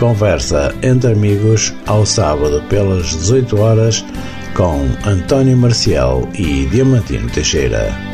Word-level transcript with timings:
Conversa 0.00 0.74
entre 0.80 1.12
amigos 1.12 1.74
ao 1.86 2.06
sábado 2.06 2.62
pelas 2.70 3.08
18 3.08 3.60
horas 3.60 4.02
com 4.56 4.80
António 5.06 5.58
Marcial 5.58 6.26
e 6.32 6.64
Diamantino 6.64 7.28
Teixeira. 7.28 8.09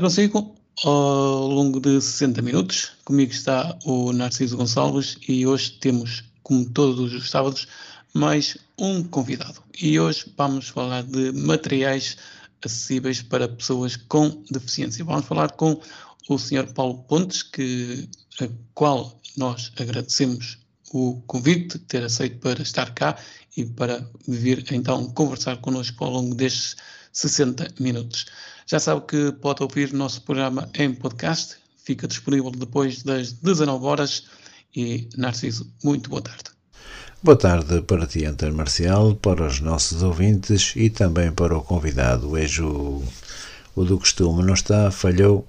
Consigo 0.00 0.56
ao 0.82 1.46
longo 1.46 1.78
de 1.78 2.00
60 2.00 2.40
minutos. 2.40 2.92
Comigo 3.04 3.32
está 3.32 3.78
o 3.84 4.12
Narciso 4.12 4.56
Gonçalves 4.56 5.18
e 5.28 5.46
hoje 5.46 5.72
temos, 5.72 6.24
como 6.42 6.64
todos 6.70 7.12
os 7.12 7.28
sábados, 7.28 7.68
mais 8.14 8.56
um 8.78 9.02
convidado. 9.02 9.62
E 9.78 10.00
hoje 10.00 10.24
vamos 10.38 10.68
falar 10.68 11.02
de 11.02 11.32
materiais 11.32 12.16
acessíveis 12.64 13.20
para 13.20 13.46
pessoas 13.46 13.96
com 13.96 14.42
deficiência. 14.50 15.04
Vamos 15.04 15.26
falar 15.26 15.52
com 15.52 15.78
o 16.28 16.38
Sr. 16.38 16.72
Paulo 16.72 17.02
Pontes, 17.02 17.42
que, 17.42 18.08
a 18.40 18.48
qual 18.72 19.20
nós 19.36 19.70
agradecemos 19.78 20.58
o 20.94 21.20
convite, 21.26 21.78
ter 21.78 22.02
aceito 22.02 22.38
para 22.38 22.62
estar 22.62 22.94
cá 22.94 23.18
e 23.54 23.66
para 23.66 24.02
vir 24.26 24.64
então 24.72 25.10
conversar 25.10 25.58
connosco 25.58 26.02
ao 26.04 26.10
longo 26.10 26.34
destes 26.34 26.76
60 27.12 27.74
minutos. 27.78 28.26
Já 28.70 28.78
sabe 28.78 29.00
que 29.00 29.32
pode 29.32 29.64
ouvir 29.64 29.92
o 29.92 29.96
nosso 29.96 30.22
programa 30.22 30.68
em 30.74 30.94
podcast, 30.94 31.56
fica 31.84 32.06
disponível 32.06 32.52
depois 32.52 33.02
das 33.02 33.32
19 33.32 33.84
horas. 33.84 34.26
E 34.76 35.08
Narciso, 35.16 35.68
muito 35.82 36.08
boa 36.08 36.22
tarde. 36.22 36.44
Boa 37.20 37.36
tarde 37.36 37.82
para 37.82 38.06
ti, 38.06 38.24
António 38.24 38.54
Marcial, 38.54 39.16
para 39.16 39.44
os 39.44 39.58
nossos 39.58 40.04
ouvintes 40.04 40.72
e 40.76 40.88
também 40.88 41.32
para 41.32 41.58
o 41.58 41.62
convidado. 41.62 42.30
Hoje 42.30 42.62
o, 42.62 43.02
o 43.74 43.84
do 43.84 43.98
costume 43.98 44.44
não 44.44 44.54
está, 44.54 44.88
falhou, 44.92 45.44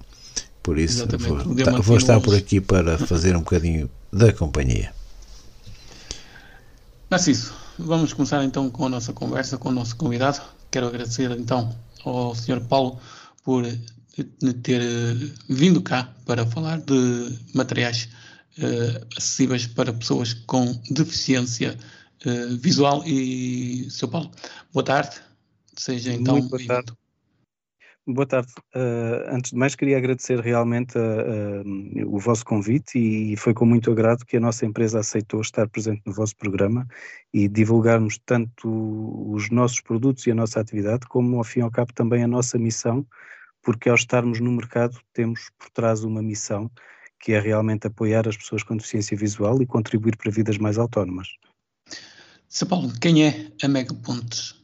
por 0.60 0.76
isso 0.76 1.06
vou, 1.16 1.54
tá, 1.54 1.78
vou 1.78 1.98
estar 1.98 2.20
por 2.20 2.34
aqui 2.34 2.60
para 2.60 2.98
fazer 2.98 3.36
um 3.36 3.42
bocadinho 3.42 3.88
da 4.12 4.32
companhia. 4.32 4.92
Narciso, 7.08 7.52
vamos 7.78 8.12
começar 8.12 8.42
então 8.42 8.68
com 8.68 8.86
a 8.86 8.88
nossa 8.88 9.12
conversa 9.12 9.56
com 9.56 9.68
o 9.68 9.72
nosso 9.72 9.94
convidado. 9.94 10.42
Quero 10.72 10.88
agradecer 10.88 11.30
então 11.30 11.72
ao 12.04 12.34
Sr. 12.34 12.60
Paulo 12.60 13.00
por 13.44 13.64
ter 14.62 14.82
vindo 15.48 15.80
cá 15.82 16.12
para 16.26 16.46
falar 16.46 16.80
de 16.80 17.38
materiais 17.54 18.08
uh, 18.58 19.06
acessíveis 19.16 19.66
para 19.66 19.92
pessoas 19.92 20.34
com 20.34 20.80
deficiência 20.90 21.78
uh, 22.26 22.56
visual. 22.58 23.02
E, 23.06 23.88
Sr. 23.90 24.08
Paulo, 24.08 24.30
boa 24.72 24.84
tarde. 24.84 25.16
Seja 25.76 26.12
então 26.12 26.34
Muito 26.34 26.50
boa 26.50 26.66
tarde. 26.66 26.92
Boa 28.04 28.26
tarde. 28.26 28.52
Uh, 28.74 29.30
antes 29.30 29.52
de 29.52 29.56
mais, 29.56 29.76
queria 29.76 29.96
agradecer 29.96 30.40
realmente 30.40 30.98
o 32.04 32.18
vosso 32.18 32.44
convite 32.44 32.98
e 32.98 33.36
foi 33.36 33.54
com 33.54 33.64
muito 33.64 33.92
agrado 33.92 34.24
que 34.24 34.36
a 34.36 34.40
nossa 34.40 34.66
empresa 34.66 34.98
aceitou 34.98 35.40
estar 35.40 35.68
presente 35.68 36.02
no 36.04 36.12
vosso 36.12 36.36
programa 36.36 36.84
e 37.32 37.46
divulgarmos 37.46 38.18
tanto 38.26 38.68
os 39.32 39.50
nossos 39.50 39.80
produtos 39.80 40.26
e 40.26 40.32
a 40.32 40.34
nossa 40.34 40.58
atividade, 40.58 41.06
como 41.06 41.38
ao 41.38 41.44
fim 41.44 41.60
e 41.60 41.62
ao 41.62 41.70
cabo 41.70 41.92
também 41.92 42.24
a 42.24 42.28
nossa 42.28 42.58
missão, 42.58 43.06
porque 43.62 43.88
ao 43.88 43.94
estarmos 43.94 44.40
no 44.40 44.50
mercado 44.50 44.98
temos 45.12 45.50
por 45.56 45.70
trás 45.70 46.02
uma 46.02 46.20
missão 46.20 46.68
que 47.20 47.32
é 47.32 47.38
realmente 47.38 47.86
apoiar 47.86 48.26
as 48.26 48.36
pessoas 48.36 48.64
com 48.64 48.76
deficiência 48.76 49.16
visual 49.16 49.62
e 49.62 49.66
contribuir 49.66 50.16
para 50.16 50.32
vidas 50.32 50.58
mais 50.58 50.76
autónomas. 50.76 51.28
Sr. 52.48 52.66
Paulo, 52.66 52.92
quem 53.00 53.24
é 53.24 53.52
a 53.62 53.68
Mega 53.68 53.94
Pontes? 53.94 54.60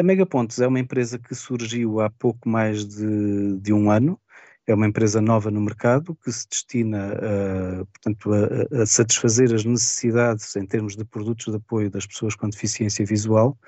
A 0.00 0.02
Mega 0.02 0.24
Pontes 0.24 0.58
é 0.58 0.66
uma 0.66 0.80
empresa 0.80 1.18
que 1.18 1.34
surgiu 1.34 2.00
há 2.00 2.08
pouco 2.08 2.48
mais 2.48 2.86
de, 2.86 3.58
de 3.58 3.70
um 3.70 3.90
ano. 3.90 4.18
É 4.66 4.74
uma 4.74 4.86
empresa 4.86 5.20
nova 5.20 5.50
no 5.50 5.60
mercado 5.60 6.16
que 6.24 6.32
se 6.32 6.48
destina 6.48 7.12
a, 7.12 7.84
portanto, 7.84 8.30
a, 8.32 8.82
a, 8.82 8.86
satisfazer 8.86 9.52
as 9.54 9.62
necessidades 9.62 10.56
em 10.56 10.64
termos 10.64 10.96
de 10.96 11.04
produtos 11.04 11.52
de 11.52 11.56
apoio 11.56 11.90
das 11.90 12.06
pessoas 12.06 12.34
com 12.34 12.48
deficiência 12.48 13.04
visual, 13.04 13.58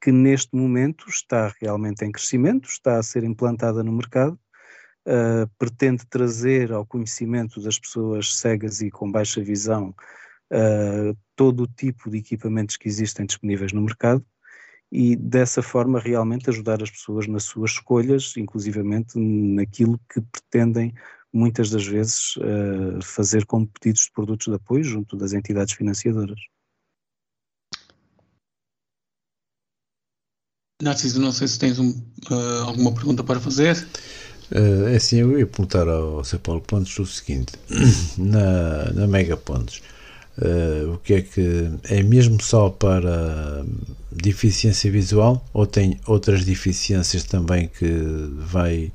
que 0.00 0.10
neste 0.10 0.56
momento 0.56 1.10
está 1.10 1.52
realmente 1.60 2.06
em 2.06 2.10
crescimento, 2.10 2.66
está 2.66 2.98
a 2.98 3.02
ser 3.02 3.22
implantada 3.22 3.84
no 3.84 3.92
mercado 3.92 4.40
uh, 5.06 5.46
pretende 5.58 6.06
trazer 6.06 6.72
ao 6.72 6.86
conhecimento 6.86 7.60
das 7.60 7.78
pessoas 7.78 8.34
cegas 8.34 8.80
e 8.80 8.90
com 8.90 9.12
baixa 9.12 9.42
visão 9.42 9.94
uh, 10.50 11.14
todo 11.36 11.64
o 11.64 11.66
tipo 11.66 12.10
de 12.10 12.16
equipamentos 12.16 12.78
que 12.78 12.88
existem 12.88 13.26
disponíveis 13.26 13.74
no 13.74 13.82
mercado 13.82 14.24
e 14.90 15.14
dessa 15.16 15.62
forma 15.62 16.00
realmente 16.00 16.48
ajudar 16.48 16.82
as 16.82 16.90
pessoas 16.90 17.26
nas 17.26 17.44
suas 17.44 17.72
escolhas, 17.72 18.34
inclusivamente 18.36 19.18
naquilo 19.18 20.00
que 20.12 20.20
pretendem 20.20 20.94
muitas 21.32 21.70
das 21.70 21.86
vezes 21.86 22.36
uh, 22.36 23.02
fazer 23.02 23.44
como 23.44 23.68
pedidos 23.68 24.02
de 24.02 24.12
produtos 24.12 24.46
de 24.46 24.54
apoio 24.54 24.82
junto 24.82 25.16
das 25.16 25.32
entidades 25.32 25.74
financiadoras. 25.74 26.40
Narciso, 30.80 31.20
não 31.20 31.32
sei 31.32 31.48
se 31.48 31.58
tens 31.58 31.78
um, 31.78 31.90
uh, 32.30 32.64
alguma 32.66 32.94
pergunta 32.94 33.24
para 33.24 33.40
fazer. 33.40 33.76
Uh, 34.50 34.96
assim, 34.96 35.16
eu 35.16 35.38
ia 35.38 35.46
perguntar 35.46 35.88
ao 35.88 36.24
Sr. 36.24 36.38
Paulo 36.38 36.60
Pontes 36.62 36.96
o 36.98 37.04
seguinte: 37.04 37.52
na, 38.16 38.92
na 38.92 39.06
Mega 39.06 39.36
Pontes, 39.36 39.82
uh, 40.38 40.94
o 40.94 40.98
que 40.98 41.14
é 41.14 41.22
que 41.22 41.70
é 41.84 42.02
mesmo 42.02 42.42
só 42.42 42.70
para 42.70 43.64
deficiência 44.10 44.90
visual 44.90 45.44
ou 45.52 45.66
tem 45.66 45.98
outras 46.06 46.44
deficiências 46.44 47.24
também 47.24 47.68
que 47.68 47.86
vai 48.38 48.92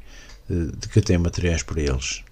uh, 0.50 0.90
que 0.90 1.02
tem 1.02 1.18
materiais 1.18 1.64
para 1.64 1.82
eles? 1.82 2.24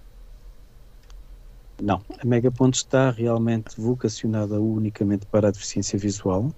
Não, 1.82 2.02
a 2.20 2.26
Mega 2.26 2.52
Pontes 2.52 2.82
está 2.82 3.10
realmente 3.10 3.80
vocacionada 3.80 4.60
unicamente 4.60 5.26
para 5.26 5.48
a 5.48 5.52
deficiência 5.52 5.98
visual 5.98 6.54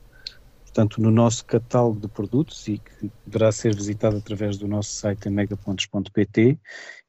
portanto, 0.73 0.99
no 0.99 1.11
nosso 1.11 1.45
catálogo 1.45 1.99
de 1.99 2.07
produtos 2.07 2.67
e 2.67 2.79
que 2.79 3.11
poderá 3.23 3.51
ser 3.51 3.75
visitado 3.75 4.17
através 4.17 4.57
do 4.57 4.67
nosso 4.67 4.91
site 4.91 5.27
em 5.27 5.31
megapontos.pt, 5.31 6.59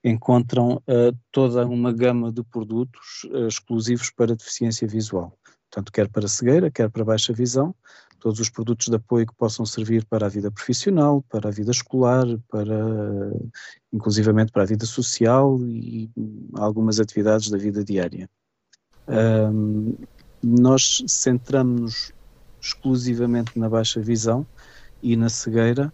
encontram 0.04 0.82
uh, 0.86 1.16
toda 1.32 1.66
uma 1.66 1.91
gama 1.91 2.30
de 2.30 2.42
produtos 2.44 3.24
uh, 3.30 3.48
exclusivos 3.48 4.10
para 4.10 4.36
deficiência 4.36 4.86
visual. 4.86 5.32
Portanto, 5.70 5.91
quer 5.91 6.08
para 6.10 6.28
cegueira, 6.28 6.70
quer 6.70 6.91
para 6.91 7.06
baixa 7.06 7.32
visão, 7.32 7.74
todos 8.20 8.38
os 8.38 8.50
produtos 8.50 8.88
de 8.88 8.97
apoio 8.97 9.26
que 9.26 9.34
possam 9.34 9.64
servir 9.64 10.04
para 10.04 10.26
a 10.26 10.28
vida 10.28 10.50
profissional, 10.50 11.24
para 11.30 11.48
a 11.48 11.53
vida 11.53 11.70
escolar, 11.70 12.26
para 12.50 12.76
inclusivamente 13.91 14.53
para 14.53 14.62
a 14.62 14.66
vida 14.66 14.84
social 14.84 15.58
e 15.66 16.10
algumas 16.54 17.00
atividades 17.00 17.48
da 17.48 17.56
vida 17.56 17.82
diária. 17.82 18.28
Um, 19.08 19.94
nós 20.42 21.03
centramos-nos 21.08 22.12
exclusivamente 22.64 23.58
na 23.58 23.69
baixa 23.69 24.00
visão 24.00 24.47
e 25.02 25.16
na 25.16 25.28
cegueira, 25.28 25.92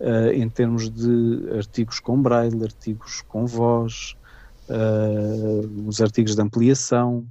uh, 0.00 0.32
em 0.32 0.48
termos 0.50 0.90
de 0.90 1.48
artigos 1.56 2.00
com 2.00 2.20
braille, 2.20 2.64
artigos 2.64 3.22
com 3.22 3.46
voz, 3.46 4.16
uh, 4.68 5.88
os 5.88 6.00
artigos 6.00 6.34
de 6.34 6.42
ampliação. 6.42 7.26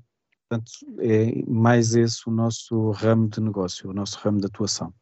Portanto, 0.50 0.72
é 1.00 1.44
mais 1.46 1.96
esse 1.96 2.28
o 2.30 2.32
nosso 2.32 2.92
ramo 2.92 3.28
de 3.28 3.42
negócio, 3.42 3.90
o 3.90 3.94
nosso 3.94 4.18
ramo 4.20 4.40
de 4.40 4.46
atuação. 4.46 4.94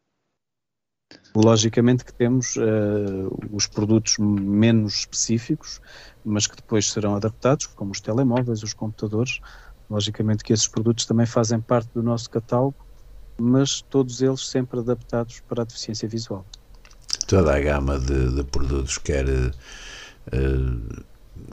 Logicamente 1.36 2.04
que 2.04 2.14
temos 2.14 2.56
uh, 2.56 3.30
os 3.52 3.68
produtos 3.68 4.18
menos 4.18 4.96
específicos, 4.96 5.80
mas 6.24 6.48
que 6.48 6.56
depois 6.56 6.92
serão 6.92 7.16
adaptados, 7.16 7.68
como 7.68 7.92
os 7.92 8.02
telemóveis, 8.02 8.64
os 8.64 8.74
computadores. 8.74 9.40
Logicamente 9.88 10.44
que 10.44 10.52
esses 10.52 10.68
produtos 10.68 11.06
também 11.06 11.28
fazem 11.28 11.62
parte 11.62 11.94
do 11.94 12.02
nosso 12.02 12.28
catálogo 12.32 12.85
mas 13.38 13.82
todos 13.82 14.22
eles 14.22 14.48
sempre 14.48 14.80
adaptados 14.80 15.42
para 15.48 15.64
a 15.64 15.66
deficiência 15.66 16.08
visual. 16.08 16.46
Toda 17.28 17.56
a 17.56 17.60
gama 17.60 18.00
de, 18.00 18.36
de 18.36 18.44
produtos, 18.44 18.98
quer 18.98 19.26
uh, 19.28 21.06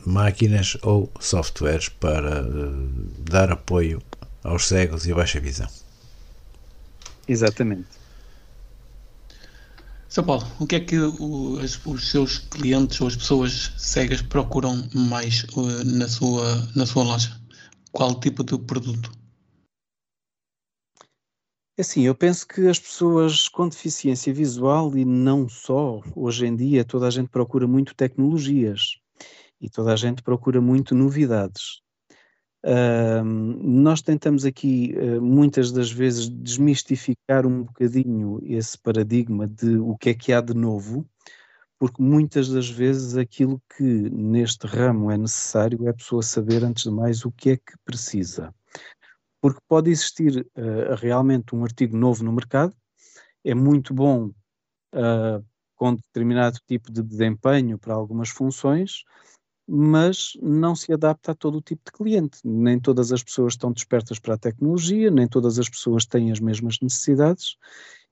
máquinas 0.04 0.76
ou 0.82 1.10
softwares 1.20 1.88
para 1.88 2.42
uh, 2.42 2.88
dar 3.30 3.50
apoio 3.50 4.02
aos 4.44 4.68
cegos 4.68 5.06
e 5.06 5.12
a 5.12 5.14
baixa 5.14 5.40
visão. 5.40 5.68
Exatamente. 7.26 7.88
São 10.08 10.24
Paulo, 10.24 10.46
o 10.60 10.66
que 10.66 10.76
é 10.76 10.80
que 10.80 10.98
o, 10.98 11.58
as, 11.58 11.80
os 11.86 12.10
seus 12.10 12.38
clientes 12.38 13.00
ou 13.00 13.06
as 13.06 13.16
pessoas 13.16 13.72
cegas 13.78 14.20
procuram 14.20 14.86
mais 14.94 15.44
uh, 15.54 15.84
na, 15.84 16.06
sua, 16.06 16.68
na 16.74 16.84
sua 16.84 17.04
loja? 17.04 17.40
Qual 17.92 18.20
tipo 18.20 18.44
de 18.44 18.58
produto? 18.58 19.10
Assim, 21.82 22.02
eu 22.02 22.14
penso 22.14 22.46
que 22.46 22.66
as 22.68 22.78
pessoas 22.78 23.48
com 23.48 23.68
deficiência 23.68 24.32
visual 24.32 24.96
e 24.96 25.04
não 25.04 25.48
só, 25.48 26.00
hoje 26.16 26.46
em 26.46 26.56
dia 26.56 26.84
toda 26.84 27.06
a 27.06 27.10
gente 27.10 27.28
procura 27.28 27.66
muito 27.66 27.94
tecnologias 27.94 28.96
e 29.60 29.68
toda 29.68 29.92
a 29.92 29.96
gente 29.96 30.22
procura 30.22 30.60
muito 30.60 30.94
novidades. 30.94 31.82
Uh, 32.64 33.24
nós 33.24 34.00
tentamos 34.00 34.44
aqui, 34.44 34.94
uh, 34.96 35.20
muitas 35.20 35.72
das 35.72 35.90
vezes, 35.90 36.28
desmistificar 36.28 37.44
um 37.44 37.64
bocadinho 37.64 38.38
esse 38.44 38.78
paradigma 38.78 39.48
de 39.48 39.76
o 39.78 39.96
que 39.96 40.10
é 40.10 40.14
que 40.14 40.32
há 40.32 40.40
de 40.40 40.54
novo, 40.54 41.04
porque 41.78 42.00
muitas 42.00 42.48
das 42.48 42.70
vezes 42.70 43.16
aquilo 43.16 43.60
que 43.76 43.82
neste 43.82 44.68
ramo 44.68 45.10
é 45.10 45.18
necessário 45.18 45.84
é 45.86 45.90
a 45.90 45.94
pessoa 45.94 46.22
saber, 46.22 46.62
antes 46.62 46.84
de 46.84 46.90
mais, 46.90 47.24
o 47.24 47.32
que 47.32 47.50
é 47.50 47.56
que 47.56 47.76
precisa. 47.84 48.54
Porque 49.42 49.60
pode 49.68 49.90
existir 49.90 50.46
uh, 50.56 50.94
realmente 50.96 51.54
um 51.54 51.64
artigo 51.64 51.96
novo 51.96 52.24
no 52.24 52.32
mercado, 52.32 52.74
é 53.44 53.54
muito 53.54 53.92
bom 53.92 54.30
com 55.74 55.96
determinado 55.96 56.60
tipo 56.64 56.92
de 56.92 57.02
desempenho 57.02 57.78
para 57.78 57.94
algumas 57.94 58.28
funções, 58.28 59.02
mas 59.66 60.34
não 60.40 60.76
se 60.76 60.92
adapta 60.92 61.32
a 61.32 61.34
todo 61.34 61.58
o 61.58 61.62
tipo 61.62 61.82
de 61.84 61.92
cliente. 61.92 62.38
Nem 62.44 62.78
todas 62.78 63.10
as 63.12 63.22
pessoas 63.22 63.54
estão 63.54 63.72
despertas 63.72 64.18
para 64.18 64.34
a 64.34 64.38
tecnologia, 64.38 65.10
nem 65.10 65.26
todas 65.26 65.58
as 65.58 65.68
pessoas 65.68 66.06
têm 66.06 66.30
as 66.30 66.38
mesmas 66.38 66.78
necessidades. 66.80 67.56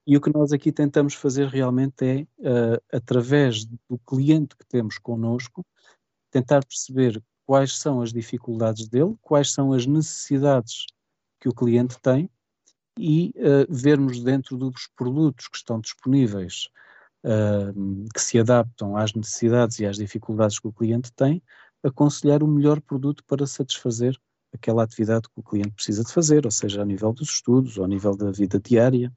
E 0.06 0.16
o 0.16 0.20
que 0.20 0.32
nós 0.32 0.52
aqui 0.52 0.72
tentamos 0.72 1.14
fazer 1.14 1.46
realmente 1.46 2.04
é, 2.04 2.22
uh, 2.40 2.82
através 2.92 3.64
do 3.64 3.98
cliente 4.04 4.56
que 4.56 4.66
temos 4.66 4.98
connosco, 4.98 5.64
tentar 6.30 6.64
perceber 6.64 7.22
quais 7.46 7.78
são 7.78 8.00
as 8.00 8.12
dificuldades 8.12 8.88
dele, 8.88 9.14
quais 9.20 9.52
são 9.52 9.72
as 9.72 9.86
necessidades 9.86 10.86
que 11.40 11.48
o 11.48 11.54
cliente 11.54 11.98
tem 12.00 12.30
e 12.98 13.32
uh, 13.36 13.66
vermos 13.68 14.22
dentro 14.22 14.56
dos 14.56 14.88
produtos 14.94 15.48
que 15.48 15.56
estão 15.56 15.80
disponíveis 15.80 16.68
uh, 17.24 18.08
que 18.14 18.20
se 18.20 18.38
adaptam 18.38 18.96
às 18.96 19.14
necessidades 19.14 19.78
e 19.78 19.86
às 19.86 19.96
dificuldades 19.96 20.58
que 20.58 20.68
o 20.68 20.72
cliente 20.72 21.12
tem, 21.12 21.42
aconselhar 21.82 22.42
o 22.42 22.48
melhor 22.48 22.80
produto 22.80 23.24
para 23.24 23.46
satisfazer 23.46 24.18
aquela 24.52 24.82
atividade 24.82 25.28
que 25.28 25.40
o 25.40 25.42
cliente 25.42 25.70
precisa 25.70 26.04
de 26.04 26.12
fazer, 26.12 26.44
ou 26.44 26.50
seja, 26.50 26.82
a 26.82 26.84
nível 26.84 27.12
dos 27.12 27.30
estudos, 27.30 27.78
ou 27.78 27.84
a 27.84 27.88
nível 27.88 28.16
da 28.16 28.30
vida 28.30 28.58
diária. 28.58 29.12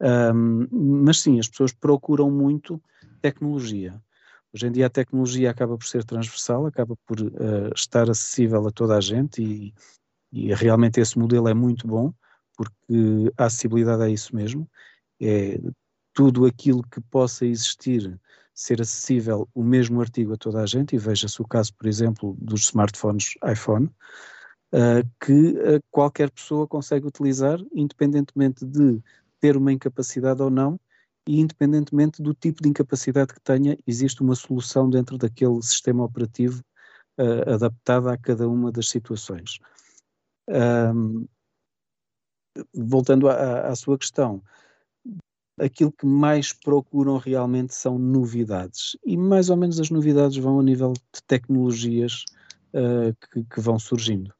Um, 0.00 1.04
mas 1.04 1.20
sim, 1.20 1.38
as 1.38 1.48
pessoas 1.48 1.72
procuram 1.72 2.30
muito 2.30 2.80
tecnologia. 3.20 4.00
Hoje 4.52 4.66
em 4.66 4.72
dia 4.72 4.86
a 4.86 4.90
tecnologia 4.90 5.50
acaba 5.50 5.76
por 5.76 5.86
ser 5.86 6.04
transversal, 6.04 6.66
acaba 6.66 6.96
por 7.06 7.20
uh, 7.20 7.72
estar 7.74 8.08
acessível 8.08 8.66
a 8.66 8.70
toda 8.70 8.96
a 8.96 9.00
gente 9.00 9.42
e, 9.42 9.74
e, 10.32 10.52
realmente 10.54 11.00
esse 11.00 11.18
modelo 11.18 11.48
é 11.48 11.54
muito 11.54 11.86
bom, 11.86 12.12
porque 12.56 13.32
a 13.36 13.46
acessibilidade 13.46 14.02
é 14.02 14.10
isso 14.10 14.34
mesmo, 14.34 14.68
é 15.20 15.58
tudo 16.12 16.46
aquilo 16.46 16.82
que 16.82 17.00
possa 17.00 17.46
existir 17.46 18.18
ser 18.54 18.80
acessível 18.80 19.48
o 19.54 19.62
mesmo 19.62 20.00
artigo 20.00 20.34
a 20.34 20.36
toda 20.36 20.60
a 20.60 20.66
gente, 20.66 20.94
e 20.94 20.98
veja-se 20.98 21.40
o 21.40 21.46
caso, 21.46 21.72
por 21.74 21.86
exemplo, 21.86 22.36
dos 22.38 22.62
smartphones 22.64 23.34
iPhone, 23.50 23.86
uh, 24.74 25.08
que 25.24 25.32
uh, 25.32 25.82
qualquer 25.90 26.30
pessoa 26.30 26.66
consegue 26.66 27.06
utilizar, 27.06 27.58
independentemente 27.72 28.66
de 28.66 29.00
ter 29.40 29.56
uma 29.56 29.72
incapacidade 29.72 30.42
ou 30.42 30.50
não, 30.50 30.78
e 31.26 31.40
independentemente 31.40 32.22
do 32.22 32.34
tipo 32.34 32.62
de 32.62 32.68
incapacidade 32.68 33.32
que 33.32 33.40
tenha, 33.40 33.78
existe 33.86 34.20
uma 34.20 34.34
solução 34.34 34.90
dentro 34.90 35.16
daquele 35.16 35.62
sistema 35.62 36.04
operativo 36.04 36.62
uh, 37.18 37.54
adaptada 37.54 38.12
a 38.12 38.18
cada 38.18 38.48
uma 38.48 38.70
das 38.70 38.88
situações. 38.88 39.58
Um, 40.50 41.26
voltando 42.74 43.28
à, 43.28 43.68
à 43.68 43.76
sua 43.76 43.96
questão, 43.96 44.42
aquilo 45.60 45.92
que 45.92 46.06
mais 46.06 46.52
procuram 46.52 47.18
realmente 47.18 47.74
são 47.74 47.98
novidades. 47.98 48.96
E 49.04 49.16
mais 49.16 49.50
ou 49.50 49.56
menos 49.56 49.78
as 49.78 49.90
novidades 49.90 50.36
vão 50.36 50.58
a 50.58 50.62
nível 50.62 50.92
de 50.92 51.22
tecnologias 51.26 52.24
uh, 52.74 53.14
que, 53.32 53.44
que, 53.44 53.60
vão 53.60 53.78
surgindo. 53.78 54.32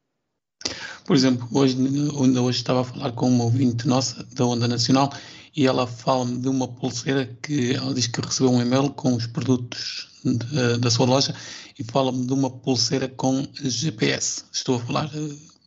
Por 1.05 1.15
exemplo, 1.15 1.47
hoje, 1.51 1.77
hoje 2.15 2.57
estava 2.57 2.81
a 2.81 2.83
falar 2.83 3.11
com 3.13 3.29
uma 3.29 3.45
ouvinte 3.45 3.87
nossa 3.87 4.23
da 4.35 4.45
Onda 4.45 4.67
Nacional 4.67 5.11
e 5.55 5.65
ela 5.65 5.85
fala-me 5.87 6.37
de 6.39 6.47
uma 6.47 6.67
pulseira 6.67 7.25
que 7.41 7.73
ela 7.73 7.93
diz 7.93 8.07
que 8.07 8.21
recebeu 8.21 8.51
um 8.51 8.61
e-mail 8.61 8.91
com 8.91 9.15
os 9.15 9.27
produtos 9.27 10.09
de, 10.23 10.77
da 10.77 10.89
sua 10.89 11.05
loja 11.05 11.35
e 11.77 11.83
fala-me 11.83 12.25
de 12.25 12.33
uma 12.33 12.49
pulseira 12.49 13.07
com 13.07 13.45
GPS. 13.55 14.45
Estou 14.51 14.75
a 14.75 14.79
falar 14.79 15.11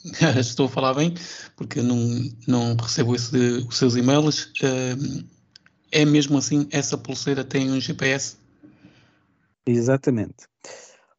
estou 0.39 0.67
a 0.67 0.69
falar 0.69 0.95
bem, 0.95 1.15
porque 1.57 1.81
não, 1.81 1.99
não 2.47 2.77
recebo 2.77 3.15
esse, 3.15 3.37
os 3.69 3.77
seus 3.77 3.97
e-mails. 3.97 4.53
É 5.91 6.05
mesmo 6.05 6.39
assim, 6.39 6.67
essa 6.71 6.99
pulseira 6.99 7.45
tem 7.45 7.71
um 7.71 7.81
GPS? 7.81 8.37
Exatamente. 9.67 10.47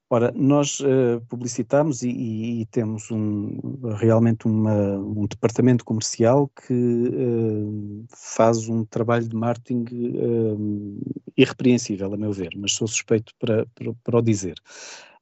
Ora, 0.08 0.32
nós 0.36 0.80
uh, 0.82 1.20
publicitamos 1.28 2.04
e, 2.04 2.10
e, 2.10 2.62
e, 2.62 2.66
temos 2.68 3.10
um, 3.10 3.60
realmente 3.96 4.46
uma, 4.46 4.98
um 5.00 5.26
departamento 5.26 5.84
comercial 5.84 6.48
que 6.50 6.74
uh, 6.74 8.06
faz 8.10 8.70
um 8.70 8.86
trabalho 8.86 9.28
de 9.28 9.36
marketing 9.36 9.84
uh, 10.16 11.00
irrepreensível, 11.36 12.14
a 12.14 12.18
meu 12.18 12.31
ver, 12.31 12.52
mas 12.56 12.74
sou 12.74 12.88
suspeito 12.88 13.34
para, 13.40 13.66
para, 13.74 13.94
para 14.04 14.20
o 14.20 14.22
dizer. 14.22 14.56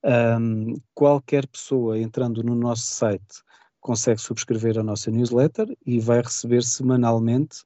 Um, 0.04 0.76
qualquer 0.94 1.48
pessoa 1.48 1.98
entrando 1.98 2.44
no 2.44 2.56
nosso 2.56 2.84
site 2.84 3.42
consegue 3.80 4.20
subscrever 4.20 4.78
a 4.78 4.84
nossa 4.84 5.10
newsletter 5.10 5.78
e 5.86 6.00
vai 6.00 6.22
receber 6.22 6.64
semanalmente 6.64 7.64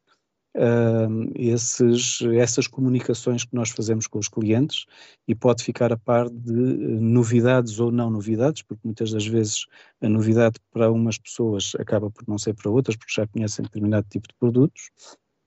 uh, 0.56 1.32
esses, 1.36 2.20
essas 2.36 2.68
comunicações 2.68 3.44
que 3.44 3.56
nós 3.56 3.70
fazemos 3.70 4.08
com 4.08 4.20
os 4.20 4.28
clientes 4.28 4.86
e 5.28 5.36
pode 5.36 5.64
ficar 5.64 5.92
a 5.92 5.98
par 5.98 6.30
de 6.30 6.54
eh, 6.54 7.00
novidades 7.00 7.80
ou 7.80 7.92
não 7.92 8.10
novidades, 8.10 8.62
porque 8.64 8.82
muitas 8.84 9.12
das 9.12 9.26
vezes 9.26 9.66
a 10.02 10.10
novidade 10.10 10.60
para 10.72 10.92
umas 10.92 11.18
pessoas 11.18 11.74
acaba 11.80 12.10
por 12.10 12.28
não 12.28 12.38
ser 12.38 12.54
para 12.54 12.72
outras, 12.72 12.96
porque 12.96 13.14
já 13.14 13.28
conhecem 13.28 13.64
determinado 13.64 14.08
tipo 14.10 14.28
de 14.28 14.36
produtos. 14.36 14.90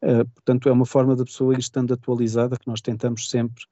Uh, 0.03 0.27
portanto, 0.35 0.69
é 0.69 0.73
uma 0.73 0.87
forma 0.87 1.15
da 1.15 1.25
pessoa 1.25 1.53
ir 1.53 1.59
estando 1.59 1.93
atualizada 1.93 2.57
que 2.57 2.67
nós 2.67 2.81
tentamos 2.81 3.29
sempre 3.29 3.65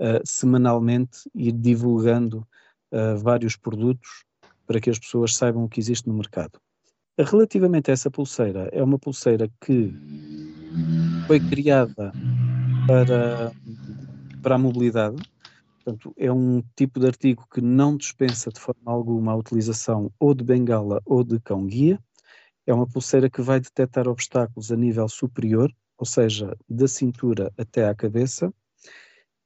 uh, 0.00 0.20
semanalmente 0.24 1.30
ir 1.34 1.52
divulgando 1.52 2.46
uh, 2.92 3.16
vários 3.18 3.56
produtos 3.56 4.24
para 4.66 4.80
que 4.80 4.90
as 4.90 4.98
pessoas 4.98 5.36
saibam 5.36 5.64
o 5.64 5.68
que 5.68 5.80
existe 5.80 6.08
no 6.08 6.14
mercado. 6.14 6.60
Relativamente 7.18 7.90
a 7.90 7.94
essa 7.94 8.10
pulseira, 8.10 8.68
é 8.72 8.82
uma 8.82 8.98
pulseira 8.98 9.48
que 9.60 9.94
foi 11.26 11.40
criada 11.40 12.12
para, 12.86 13.52
para 14.42 14.54
a 14.56 14.58
mobilidade, 14.58 15.16
portanto, 15.76 16.12
é 16.18 16.30
um 16.30 16.62
tipo 16.76 17.00
de 17.00 17.06
artigo 17.06 17.46
que 17.50 17.62
não 17.62 17.96
dispensa 17.96 18.50
de 18.50 18.60
forma 18.60 18.92
alguma 18.92 19.32
a 19.32 19.36
utilização 19.36 20.12
ou 20.18 20.34
de 20.34 20.44
bengala 20.44 21.00
ou 21.06 21.24
de 21.24 21.40
cão-guia. 21.40 21.98
É 22.66 22.74
uma 22.74 22.86
pulseira 22.86 23.30
que 23.30 23.40
vai 23.40 23.60
detectar 23.60 24.06
obstáculos 24.08 24.70
a 24.70 24.76
nível 24.76 25.08
superior, 25.08 25.72
ou 25.96 26.04
seja, 26.04 26.54
da 26.68 26.86
cintura 26.86 27.50
até 27.56 27.88
à 27.88 27.94
cabeça, 27.94 28.52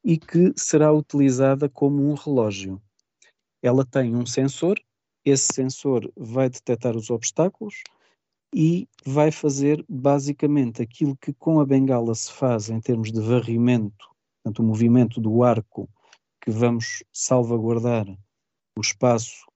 e 0.05 0.19
que 0.19 0.53
será 0.57 0.93
utilizada 0.93 1.69
como 1.69 2.11
um 2.11 2.15
relógio. 2.15 2.81
Ela 3.63 3.85
tem 3.85 4.17
um 4.17 4.25
sensor 4.25 4.81
esse 5.25 5.53
sensor 5.53 6.11
vai 6.17 6.49
detectar 6.49 6.97
os 6.97 7.11
obstáculos 7.11 7.83
e 8.55 8.89
vai 9.05 9.31
fazer 9.31 9.85
basicamente 9.89 10.83
aquilo 10.83 11.17
que 11.17 11.33
com 11.33 11.61
a 11.61 11.67
bengala 11.67 12.15
se 12.15 12.33
faz 12.33 12.71
em 12.71 12.81
termos 12.81 13.13
de 13.13 13.21
varrimento, 13.21 14.09
portanto, 14.43 14.61
o 14.61 14.67
movimento 14.67 15.21
do 15.21 15.43
arco 15.43 15.89
que 16.41 16.51
vamos 16.51 17.05
salvaguardar 17.13 18.07
o 18.77 18.81
espaço 18.81 19.47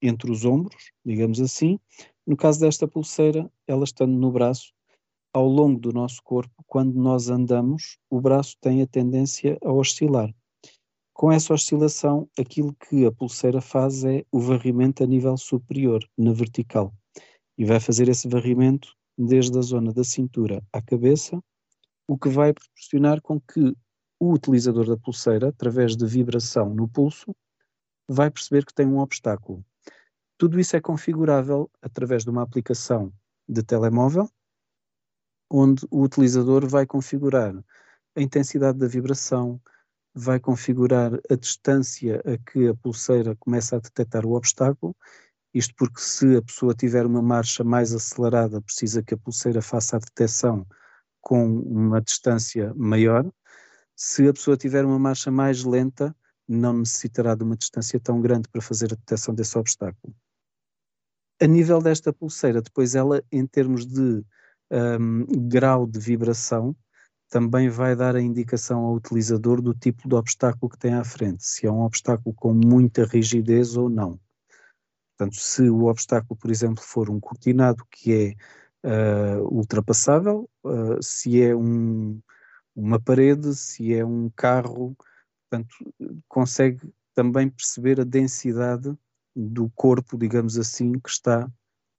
entre 0.00 0.30
os 0.30 0.44
ombros, 0.44 0.92
digamos 1.04 1.40
assim. 1.40 1.78
No 2.26 2.36
caso 2.36 2.60
desta 2.60 2.88
pulseira, 2.88 3.50
ela 3.66 3.84
estando 3.84 4.16
no 4.16 4.32
braço, 4.32 4.72
ao 5.36 5.46
longo 5.46 5.78
do 5.78 5.92
nosso 5.92 6.22
corpo, 6.22 6.64
quando 6.66 6.94
nós 6.94 7.28
andamos, 7.28 7.98
o 8.08 8.18
braço 8.18 8.56
tem 8.58 8.80
a 8.80 8.86
tendência 8.86 9.58
a 9.62 9.70
oscilar. 9.70 10.34
Com 11.12 11.30
essa 11.30 11.52
oscilação, 11.52 12.26
aquilo 12.38 12.74
que 12.74 13.04
a 13.04 13.12
pulseira 13.12 13.60
faz 13.60 14.02
é 14.02 14.24
o 14.32 14.40
varrimento 14.40 15.04
a 15.04 15.06
nível 15.06 15.36
superior, 15.36 16.02
na 16.16 16.32
vertical. 16.32 16.90
E 17.58 17.66
vai 17.66 17.78
fazer 17.78 18.08
esse 18.08 18.26
varrimento 18.26 18.94
desde 19.18 19.58
a 19.58 19.60
zona 19.60 19.92
da 19.92 20.02
cintura 20.04 20.64
à 20.72 20.80
cabeça, 20.80 21.38
o 22.08 22.16
que 22.16 22.30
vai 22.30 22.54
proporcionar 22.54 23.20
com 23.20 23.38
que 23.38 23.76
o 24.18 24.32
utilizador 24.32 24.86
da 24.86 24.96
pulseira, 24.96 25.48
através 25.50 25.98
de 25.98 26.06
vibração 26.06 26.74
no 26.74 26.88
pulso, 26.88 27.36
vai 28.08 28.30
perceber 28.30 28.64
que 28.64 28.72
tem 28.72 28.86
um 28.86 29.00
obstáculo. 29.00 29.62
Tudo 30.38 30.58
isso 30.58 30.74
é 30.76 30.80
configurável 30.80 31.70
através 31.82 32.24
de 32.24 32.30
uma 32.30 32.40
aplicação 32.40 33.12
de 33.46 33.62
telemóvel, 33.62 34.30
onde 35.50 35.86
o 35.90 36.02
utilizador 36.02 36.66
vai 36.68 36.86
configurar 36.86 37.54
a 38.16 38.22
intensidade 38.22 38.78
da 38.78 38.88
vibração, 38.88 39.60
vai 40.14 40.40
configurar 40.40 41.12
a 41.30 41.34
distância 41.36 42.22
a 42.24 42.38
que 42.50 42.68
a 42.68 42.74
pulseira 42.74 43.36
começa 43.36 43.76
a 43.76 43.80
detectar 43.80 44.24
o 44.26 44.32
obstáculo 44.32 44.96
Isto 45.54 45.74
porque 45.76 46.00
se 46.00 46.36
a 46.36 46.42
pessoa 46.42 46.74
tiver 46.74 47.06
uma 47.06 47.22
marcha 47.22 47.64
mais 47.64 47.94
acelerada, 47.94 48.60
precisa 48.60 49.02
que 49.02 49.14
a 49.14 49.18
pulseira 49.18 49.62
faça 49.62 49.96
a 49.96 50.00
detecção 50.00 50.66
com 51.20 51.46
uma 51.60 52.00
distância 52.00 52.74
maior. 52.74 53.30
Se 53.96 54.28
a 54.28 54.34
pessoa 54.34 54.56
tiver 54.56 54.84
uma 54.84 54.98
marcha 54.98 55.30
mais 55.30 55.64
lenta, 55.64 56.14
não 56.46 56.74
necessitará 56.74 57.34
de 57.34 57.42
uma 57.42 57.56
distância 57.56 57.98
tão 57.98 58.20
grande 58.20 58.48
para 58.48 58.60
fazer 58.60 58.92
a 58.92 58.96
detecção 58.96 59.34
desse 59.34 59.56
obstáculo. 59.58 60.14
A 61.40 61.46
nível 61.46 61.80
desta 61.80 62.12
pulseira, 62.12 62.62
depois 62.62 62.94
ela, 62.94 63.24
em 63.32 63.46
termos 63.46 63.86
de 63.86 64.24
um, 64.70 65.24
grau 65.48 65.86
de 65.86 65.98
vibração, 65.98 66.74
também 67.28 67.68
vai 67.68 67.96
dar 67.96 68.14
a 68.14 68.20
indicação 68.20 68.84
ao 68.84 68.94
utilizador 68.94 69.60
do 69.60 69.74
tipo 69.74 70.08
de 70.08 70.14
obstáculo 70.14 70.70
que 70.70 70.78
tem 70.78 70.94
à 70.94 71.04
frente, 71.04 71.44
se 71.44 71.66
é 71.66 71.70
um 71.70 71.82
obstáculo 71.82 72.34
com 72.34 72.52
muita 72.54 73.04
rigidez 73.04 73.76
ou 73.76 73.88
não. 73.88 74.18
Portanto, 75.16 75.36
se 75.36 75.68
o 75.68 75.86
obstáculo, 75.86 76.36
por 76.36 76.50
exemplo, 76.50 76.82
for 76.82 77.10
um 77.10 77.18
cortinado 77.18 77.84
que 77.90 78.36
é 78.84 79.38
uh, 79.38 79.42
ultrapassável, 79.50 80.48
uh, 80.62 81.02
se 81.02 81.42
é 81.42 81.56
um, 81.56 82.20
uma 82.74 83.00
parede, 83.00 83.54
se 83.54 83.94
é 83.94 84.04
um 84.04 84.30
carro, 84.36 84.94
portanto, 85.48 85.74
consegue 86.28 86.92
também 87.14 87.48
perceber 87.48 88.00
a 88.00 88.04
densidade 88.04 88.94
do 89.34 89.70
corpo, 89.70 90.18
digamos 90.18 90.58
assim, 90.58 90.92
que 90.92 91.08
está 91.08 91.50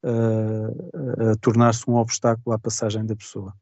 a 0.04 1.36
tornar-se 1.42 1.90
um 1.90 1.96
obstáculo 1.96 2.56
à 2.56 2.60
passagem 2.60 3.06
da 3.06 3.16
pessoa. 3.16 3.54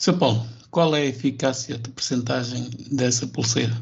Sr. 0.00 0.18
Paulo, 0.18 0.46
qual 0.70 0.96
é 0.96 1.02
a 1.02 1.06
eficácia 1.06 1.78
de 1.78 1.90
percentagem 1.90 2.70
dessa 2.90 3.26
pulseira? 3.26 3.74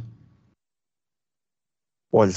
Olha, 2.12 2.34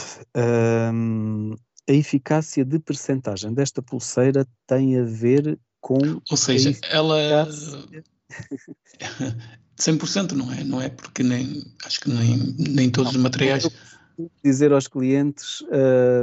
hum, 0.93 1.55
a 1.89 1.91
eficácia 1.91 2.63
de 2.63 2.79
percentagem 2.79 3.53
desta 3.53 3.81
pulseira 3.81 4.47
tem 4.67 4.99
a 4.99 5.03
ver 5.03 5.59
com. 5.81 6.21
Ou 6.29 6.37
seja, 6.37 6.77
ela. 6.89 7.47
100% 9.77 10.31
não 10.37 10.51
é, 10.51 10.63
não 10.63 10.81
é? 10.81 10.89
Porque 10.89 11.23
nem, 11.23 11.63
acho 11.83 11.99
que 11.99 12.09
nem, 12.09 12.37
nem 12.57 12.89
todos 12.89 13.11
não, 13.11 13.19
os 13.19 13.23
materiais. 13.23 13.67
Dizer 14.43 14.71
aos 14.71 14.87
clientes, 14.87 15.63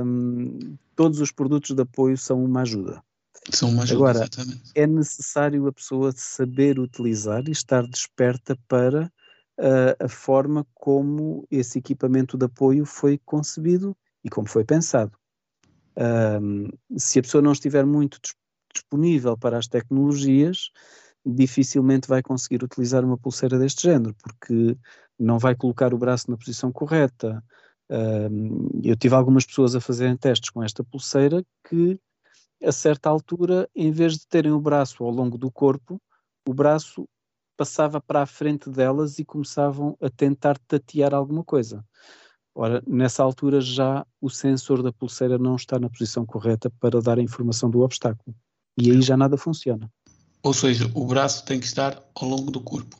hum, 0.02 0.76
todos 1.00 1.18
os 1.18 1.32
produtos 1.32 1.74
de 1.74 1.80
apoio 1.80 2.18
são 2.18 2.44
uma 2.44 2.60
ajuda. 2.60 3.02
São 3.50 3.70
uma 3.70 3.84
ajuda, 3.84 3.96
Agora, 3.96 4.18
exatamente. 4.18 4.70
é 4.74 4.86
necessário 4.86 5.66
a 5.66 5.72
pessoa 5.72 6.12
saber 6.14 6.78
utilizar 6.78 7.42
e 7.48 7.52
estar 7.52 7.86
desperta 7.86 8.54
para 8.68 9.10
uh, 9.58 10.04
a 10.04 10.08
forma 10.10 10.66
como 10.74 11.46
esse 11.50 11.78
equipamento 11.78 12.36
de 12.36 12.44
apoio 12.44 12.84
foi 12.84 13.18
concebido 13.24 13.96
e 14.22 14.28
como 14.28 14.46
foi 14.46 14.62
pensado. 14.62 15.16
Um, 15.96 16.68
se 16.98 17.18
a 17.18 17.22
pessoa 17.22 17.40
não 17.40 17.52
estiver 17.52 17.86
muito 17.86 18.20
disponível 18.70 19.38
para 19.38 19.56
as 19.56 19.66
tecnologias, 19.66 20.68
dificilmente 21.24 22.08
vai 22.08 22.22
conseguir 22.22 22.62
utilizar 22.62 23.02
uma 23.06 23.16
pulseira 23.16 23.58
deste 23.58 23.84
género, 23.84 24.14
porque 24.22 24.76
não 25.18 25.38
vai 25.38 25.54
colocar 25.54 25.94
o 25.94 25.98
braço 25.98 26.30
na 26.30 26.36
posição 26.36 26.70
correta. 26.70 27.42
Eu 28.82 28.96
tive 28.96 29.14
algumas 29.14 29.44
pessoas 29.44 29.74
a 29.74 29.80
fazerem 29.80 30.16
testes 30.16 30.50
com 30.50 30.62
esta 30.62 30.84
pulseira 30.84 31.44
que 31.68 31.98
a 32.62 32.70
certa 32.70 33.08
altura, 33.08 33.68
em 33.74 33.90
vez 33.90 34.18
de 34.18 34.26
terem 34.26 34.52
o 34.52 34.60
braço 34.60 35.02
ao 35.02 35.10
longo 35.10 35.36
do 35.36 35.50
corpo, 35.50 36.00
o 36.46 36.54
braço 36.54 37.08
passava 37.56 38.00
para 38.00 38.22
a 38.22 38.26
frente 38.26 38.70
delas 38.70 39.18
e 39.18 39.24
começavam 39.24 39.96
a 40.00 40.08
tentar 40.08 40.58
tatear 40.66 41.12
alguma 41.12 41.42
coisa. 41.42 41.84
Ora, 42.54 42.82
nessa 42.86 43.22
altura 43.22 43.60
já 43.60 44.06
o 44.20 44.30
sensor 44.30 44.82
da 44.82 44.92
pulseira 44.92 45.38
não 45.38 45.56
está 45.56 45.78
na 45.78 45.88
posição 45.88 46.24
correta 46.24 46.70
para 46.80 47.00
dar 47.00 47.18
a 47.18 47.22
informação 47.22 47.70
do 47.70 47.80
obstáculo. 47.80 48.34
E 48.78 48.90
aí 48.90 49.02
já 49.02 49.16
nada 49.16 49.36
funciona. 49.36 49.90
Ou 50.42 50.54
seja, 50.54 50.90
o 50.94 51.06
braço 51.06 51.44
tem 51.44 51.60
que 51.60 51.66
estar 51.66 52.02
ao 52.14 52.28
longo 52.28 52.50
do 52.50 52.60
corpo. 52.60 52.96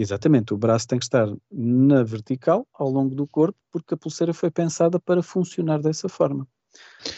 Exatamente, 0.00 0.54
o 0.54 0.56
braço 0.56 0.88
tem 0.88 0.98
que 0.98 1.04
estar 1.04 1.30
na 1.52 2.02
vertical, 2.02 2.66
ao 2.72 2.88
longo 2.88 3.14
do 3.14 3.26
corpo, 3.26 3.58
porque 3.70 3.92
a 3.92 3.96
pulseira 3.98 4.32
foi 4.32 4.50
pensada 4.50 4.98
para 4.98 5.22
funcionar 5.22 5.78
dessa 5.78 6.08
forma. 6.08 6.48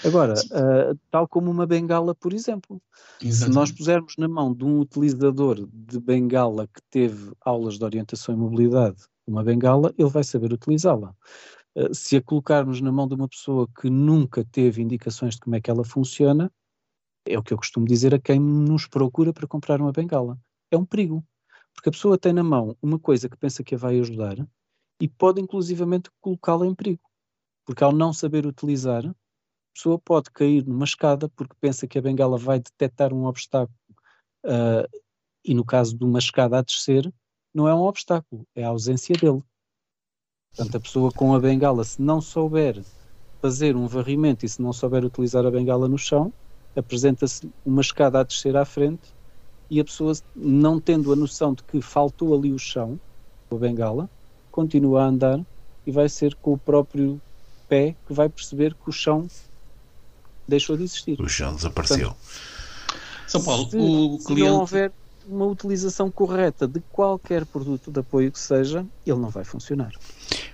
Agora, 0.05 0.35
uh, 0.35 0.99
tal 1.09 1.29
como 1.29 1.49
uma 1.49 1.65
bengala, 1.65 2.13
por 2.13 2.33
exemplo, 2.33 2.83
Exatamente. 3.21 3.53
se 3.53 3.57
nós 3.57 3.71
pusermos 3.71 4.15
na 4.19 4.27
mão 4.27 4.53
de 4.53 4.65
um 4.65 4.81
utilizador 4.81 5.65
de 5.73 6.01
bengala 6.01 6.67
que 6.67 6.83
teve 6.91 7.31
aulas 7.43 7.79
de 7.79 7.85
orientação 7.85 8.35
e 8.35 8.39
mobilidade 8.39 9.05
uma 9.25 9.45
bengala, 9.45 9.95
ele 9.97 10.11
vai 10.11 10.25
saber 10.25 10.53
utilizá-la. 10.53 11.15
Uh, 11.77 11.95
se 11.95 12.17
a 12.17 12.23
colocarmos 12.23 12.81
na 12.81 12.91
mão 12.91 13.07
de 13.07 13.15
uma 13.15 13.29
pessoa 13.29 13.69
que 13.81 13.89
nunca 13.89 14.45
teve 14.45 14.83
indicações 14.83 15.35
de 15.35 15.41
como 15.41 15.55
é 15.55 15.61
que 15.61 15.71
ela 15.71 15.85
funciona, 15.85 16.51
é 17.25 17.39
o 17.39 17.45
que 17.45 17.55
eu 17.55 17.59
costumo 17.59 17.87
dizer 17.87 18.13
a 18.13 18.19
quem 18.19 18.41
nos 18.41 18.89
procura 18.89 19.33
para 19.33 19.47
comprar 19.47 19.81
uma 19.81 19.93
bengala. 19.93 20.37
É 20.69 20.77
um 20.77 20.85
perigo, 20.85 21.25
porque 21.75 21.89
a 21.89 21.93
pessoa 21.93 22.19
tem 22.19 22.33
na 22.33 22.45
mão 22.45 22.77
uma 22.83 22.99
coisa 22.99 23.29
que 23.29 23.37
pensa 23.37 23.65
que 23.65 23.75
a 23.75 23.79
vai 23.79 23.99
ajudar 23.99 24.37
e 25.01 25.09
pode 25.09 25.41
inclusivamente 25.41 26.11
colocá-la 26.21 26.67
em 26.67 26.75
perigo, 26.75 27.03
porque 27.65 27.83
ao 27.83 27.93
não 27.93 28.13
saber 28.13 28.47
utilizar, 28.47 29.05
pessoa 29.75 29.99
pode 29.99 30.31
cair 30.31 30.67
numa 30.67 30.85
escada 30.85 31.29
porque 31.31 31.55
pensa 31.61 31.87
que 31.87 31.99
a 31.99 32.03
bengala 32.03 32.37
vai 32.37 32.59
detectar 32.59 33.13
um 33.13 33.25
obstáculo 33.25 33.77
uh, 34.45 34.87
e 35.45 35.55
no 35.55 35.65
caso 35.65 35.97
de 35.97 36.05
uma 36.05 36.19
escada 36.19 36.59
a 36.59 36.63
descer, 36.63 37.13
não 37.55 37.67
é 37.67 37.75
um 37.75 37.83
obstáculo, 37.83 38.47
é 38.55 38.65
a 38.65 38.69
ausência 38.69 39.17
dele. 39.17 39.43
Portanto, 40.55 40.77
a 40.77 40.81
pessoa 40.81 41.11
com 41.11 41.35
a 41.35 41.41
bengala, 41.41 41.83
se 41.83 42.01
não 42.01 42.21
souber 42.21 42.83
fazer 43.41 43.75
um 43.75 43.87
varrimento 43.87 44.45
e 44.45 44.49
se 44.49 44.61
não 44.63 44.73
souber 44.73 45.05
utilizar 45.05 45.45
a 45.45 45.51
bengala 45.51 45.89
no 45.89 45.99
chão, 45.99 46.33
apresenta-se 46.77 47.51
uma 47.65 47.81
escada 47.81 48.21
a 48.21 48.23
descer 48.23 48.57
à 48.57 48.65
frente 48.65 49.13
e 49.73 49.81
a 49.81 49.85
pessoa, 49.85 50.13
não 50.37 50.79
tendo 50.79 51.11
a 51.15 51.17
noção 51.17 51.55
de 51.55 51.63
que 51.63 51.81
faltou 51.81 52.35
ali 52.35 52.53
o 52.53 52.59
chão, 52.59 53.01
a 53.51 53.55
bengala, 53.55 54.07
continua 54.51 55.03
a 55.03 55.07
andar 55.07 55.41
e 55.87 55.91
vai 55.91 56.11
ser 56.11 56.35
com 56.35 56.53
o 56.53 56.59
próprio 56.59 57.19
pé 57.71 57.97
que 58.07 58.13
vai 58.13 58.29
perceber 58.29 58.75
que 58.75 58.91
o 58.91 58.93
chão 58.93 59.27
deixou 60.47 60.77
de 60.77 60.83
existir. 60.83 61.19
O 61.19 61.27
chão 61.27 61.55
desapareceu. 61.57 62.11
Portanto, 62.11 62.17
São 63.27 63.43
Paulo, 63.43 63.71
se, 63.71 63.77
o 63.79 64.19
se 64.19 64.27
cliente. 64.27 64.51
não 64.51 64.61
houver 64.61 64.93
uma 65.27 65.47
utilização 65.47 66.11
correta 66.11 66.69
de 66.69 66.81
qualquer 66.93 67.47
produto 67.47 67.91
de 67.91 67.99
apoio 67.99 68.31
que 68.31 68.39
seja, 68.39 68.85
ele 69.07 69.19
não 69.19 69.31
vai 69.31 69.43
funcionar. 69.43 69.95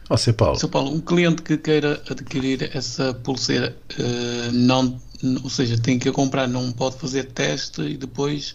Oh, 0.09 0.17
São 0.17 0.33
Paulo. 0.33 0.61
São 0.61 0.71
Paulo, 0.71 0.93
um 0.93 1.01
cliente 1.01 1.43
que 1.43 1.59
queira 1.59 2.01
adquirir 2.09 2.71
essa 2.73 3.13
pulseira, 3.13 3.77
uh, 3.99 4.53
não, 4.53 5.01
ou 5.43 5.51
seja, 5.51 5.77
tem 5.77 5.99
que 5.99 6.09
a 6.09 6.13
comprar, 6.13 6.47
não 6.47 6.71
pode 6.71 6.99
fazer 6.99 7.25
teste 7.33 7.83
e 7.83 7.97
depois, 7.97 8.55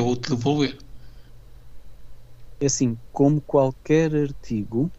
o 0.00 0.04
outro, 0.04 0.36
devolver. 0.36 0.76
É 2.60 2.66
assim, 2.66 2.96
como 3.12 3.40
qualquer 3.40 4.14
artigo, 4.14 4.90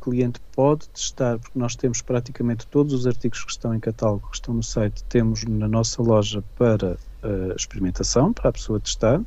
cliente 0.00 0.38
pode 0.54 0.88
testar, 0.90 1.38
porque 1.38 1.58
nós 1.58 1.74
temos 1.74 2.02
praticamente 2.02 2.66
todos 2.66 2.92
os 2.92 3.06
artigos 3.06 3.42
que 3.42 3.50
estão 3.50 3.74
em 3.74 3.80
catálogo, 3.80 4.28
que 4.28 4.36
estão 4.36 4.54
no 4.54 4.62
site, 4.62 5.02
temos 5.04 5.44
na 5.44 5.66
nossa 5.66 6.02
loja 6.02 6.44
para 6.56 6.98
uh, 7.22 7.56
experimentação, 7.56 8.32
para 8.32 8.50
a 8.50 8.52
pessoa 8.52 8.78
testar. 8.78 9.20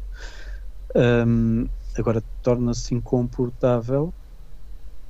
Um, 0.96 1.68
agora, 1.98 2.24
torna-se 2.44 2.94
incomportável 2.94 4.14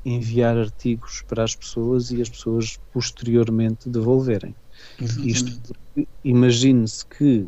enviar 0.05 0.57
artigos 0.57 1.21
para 1.27 1.43
as 1.43 1.53
pessoas 1.53 2.11
e 2.11 2.21
as 2.21 2.29
pessoas 2.29 2.79
posteriormente 2.93 3.89
devolverem. 3.89 4.55
Exatamente. 4.99 5.29
Isto 5.29 6.07
imagine-se 6.23 7.05
que, 7.05 7.47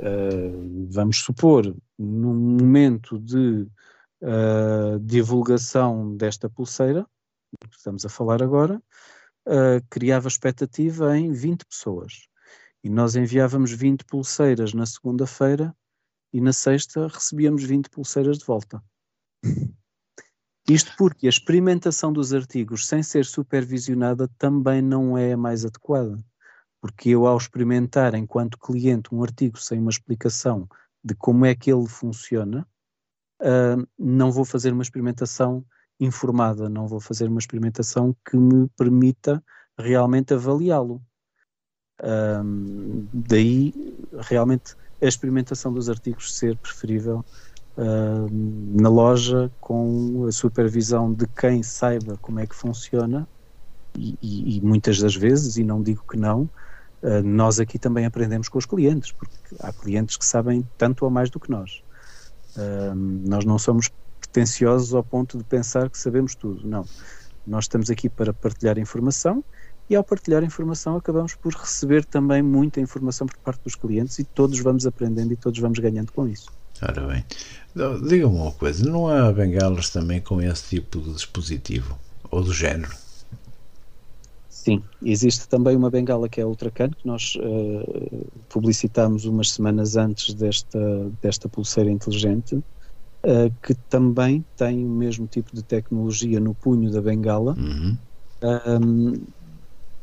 uh, 0.00 0.86
vamos 0.90 1.18
supor, 1.18 1.74
num 1.98 2.34
momento 2.34 3.18
de 3.18 3.68
uh, 4.22 4.98
divulgação 5.00 6.16
desta 6.16 6.48
pulseira, 6.48 7.06
que 7.60 7.76
estamos 7.76 8.04
a 8.04 8.08
falar 8.08 8.42
agora, 8.42 8.82
uh, 9.46 9.84
criava 9.88 10.28
expectativa 10.28 11.16
em 11.16 11.32
20 11.32 11.64
pessoas. 11.66 12.28
E 12.82 12.88
nós 12.88 13.14
enviávamos 13.14 13.72
20 13.72 14.04
pulseiras 14.04 14.72
na 14.72 14.86
segunda-feira 14.86 15.74
e 16.32 16.40
na 16.40 16.52
sexta 16.52 17.08
recebíamos 17.08 17.64
20 17.64 17.90
pulseiras 17.90 18.38
de 18.38 18.44
volta. 18.44 18.82
Isto 20.68 20.92
porque 20.96 21.26
a 21.26 21.30
experimentação 21.30 22.12
dos 22.12 22.32
artigos 22.32 22.86
sem 22.86 23.02
ser 23.02 23.24
supervisionada 23.24 24.28
também 24.38 24.80
não 24.80 25.18
é 25.18 25.32
a 25.32 25.36
mais 25.36 25.64
adequada. 25.64 26.16
Porque 26.80 27.10
eu, 27.10 27.26
ao 27.26 27.36
experimentar 27.36 28.14
enquanto 28.14 28.58
cliente 28.58 29.14
um 29.14 29.22
artigo 29.22 29.58
sem 29.58 29.78
uma 29.78 29.90
explicação 29.90 30.68
de 31.04 31.14
como 31.14 31.44
é 31.44 31.54
que 31.54 31.72
ele 31.72 31.86
funciona, 31.86 32.66
uh, 33.42 33.86
não 33.98 34.32
vou 34.32 34.44
fazer 34.44 34.72
uma 34.72 34.82
experimentação 34.82 35.64
informada, 35.98 36.68
não 36.68 36.86
vou 36.86 37.00
fazer 37.00 37.28
uma 37.28 37.38
experimentação 37.38 38.16
que 38.28 38.36
me 38.36 38.68
permita 38.76 39.42
realmente 39.78 40.32
avaliá-lo. 40.32 41.02
Um, 42.02 43.06
daí, 43.12 43.74
realmente, 44.20 44.74
a 45.02 45.06
experimentação 45.06 45.72
dos 45.72 45.90
artigos 45.90 46.34
ser 46.36 46.56
preferível 46.56 47.24
na 48.72 48.88
loja 48.88 49.50
com 49.60 50.26
a 50.26 50.32
supervisão 50.32 51.12
de 51.12 51.26
quem 51.28 51.62
saiba 51.62 52.18
como 52.18 52.40
é 52.40 52.46
que 52.46 52.54
funciona 52.54 53.26
e, 53.96 54.18
e, 54.20 54.56
e, 54.56 54.60
muitas 54.60 54.98
das 54.98 55.16
vezes, 55.16 55.56
e 55.56 55.64
não 55.64 55.82
digo 55.82 56.04
que 56.08 56.16
não, 56.16 56.48
nós 57.24 57.58
aqui 57.58 57.78
também 57.78 58.04
aprendemos 58.04 58.48
com 58.48 58.58
os 58.58 58.66
clientes, 58.66 59.12
porque 59.12 59.36
há 59.60 59.72
clientes 59.72 60.16
que 60.16 60.24
sabem 60.24 60.68
tanto 60.76 61.04
ou 61.04 61.10
mais 61.10 61.30
do 61.30 61.40
que 61.40 61.50
nós. 61.50 61.82
Uh, 62.56 62.94
nós 62.94 63.44
não 63.44 63.58
somos 63.58 63.90
pretenciosos 64.20 64.94
ao 64.94 65.02
ponto 65.02 65.38
de 65.38 65.44
pensar 65.44 65.88
que 65.88 65.98
sabemos 65.98 66.34
tudo, 66.34 66.66
não. 66.66 66.84
Nós 67.46 67.64
estamos 67.64 67.90
aqui 67.90 68.08
para 68.08 68.32
partilhar 68.32 68.78
informação 68.78 69.42
e 69.88 69.96
ao 69.96 70.04
partilhar 70.04 70.44
informação 70.44 70.96
acabamos 70.96 71.34
por 71.34 71.52
receber 71.52 72.04
também 72.04 72.42
muita 72.42 72.80
informação 72.80 73.26
por 73.26 73.36
parte 73.38 73.62
dos 73.64 73.74
clientes 73.74 74.18
e 74.18 74.24
todos 74.24 74.58
vamos 74.60 74.86
aprendendo 74.86 75.32
e 75.32 75.36
todos 75.36 75.58
vamos 75.58 75.78
ganhando 75.78 76.12
com 76.12 76.28
isso. 76.28 76.50
Ora 76.82 77.06
bem, 77.06 77.24
diga-me 78.08 78.36
uma 78.36 78.52
coisa, 78.52 78.88
não 78.88 79.08
há 79.08 79.32
bengalas 79.32 79.90
também 79.90 80.20
com 80.20 80.40
esse 80.40 80.76
tipo 80.76 81.00
de 81.00 81.12
dispositivo 81.12 81.98
ou 82.30 82.42
do 82.42 82.52
género? 82.54 82.92
Sim, 84.70 84.84
existe 85.02 85.48
também 85.48 85.76
uma 85.76 85.90
bengala 85.90 86.28
que 86.28 86.40
é 86.40 86.44
a 86.44 86.46
Ultracan, 86.46 86.90
que 86.90 87.04
nós 87.04 87.34
uh, 87.36 88.44
publicitámos 88.48 89.24
umas 89.24 89.50
semanas 89.50 89.96
antes 89.96 90.32
desta, 90.32 91.10
desta 91.20 91.48
pulseira 91.48 91.90
inteligente, 91.90 92.54
uh, 92.54 93.52
que 93.62 93.74
também 93.88 94.44
tem 94.56 94.86
o 94.86 94.88
mesmo 94.88 95.26
tipo 95.26 95.54
de 95.54 95.64
tecnologia 95.64 96.38
no 96.38 96.54
punho 96.54 96.88
da 96.92 97.02
bengala. 97.02 97.56
Uhum. 97.58 97.98
Um, 98.42 99.12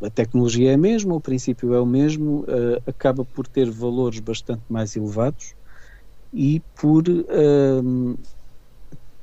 a 0.05 0.09
tecnologia 0.09 0.71
é 0.71 0.73
a 0.73 0.77
mesma, 0.77 1.15
o 1.15 1.21
princípio 1.21 1.73
é 1.73 1.79
o 1.79 1.85
mesmo, 1.85 2.41
uh, 2.41 2.81
acaba 2.85 3.23
por 3.23 3.47
ter 3.47 3.71
valores 3.71 4.19
bastante 4.19 4.63
mais 4.67 4.97
elevados 4.97 5.55
e 6.33 6.61
por 6.75 7.03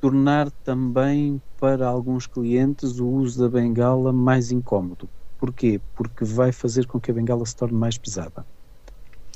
tornar 0.00 0.50
também 0.62 1.40
para 1.60 1.86
alguns 1.86 2.26
clientes 2.26 2.98
o 2.98 3.06
uso 3.06 3.40
da 3.42 3.48
bengala 3.48 4.10
mais 4.10 4.50
incómodo. 4.50 5.08
Porquê? 5.44 5.78
Porque 5.94 6.24
vai 6.24 6.52
fazer 6.52 6.86
com 6.86 6.98
que 6.98 7.10
a 7.10 7.14
bengala 7.14 7.44
se 7.44 7.54
torne 7.54 7.76
mais 7.76 7.98
pesada. 7.98 8.46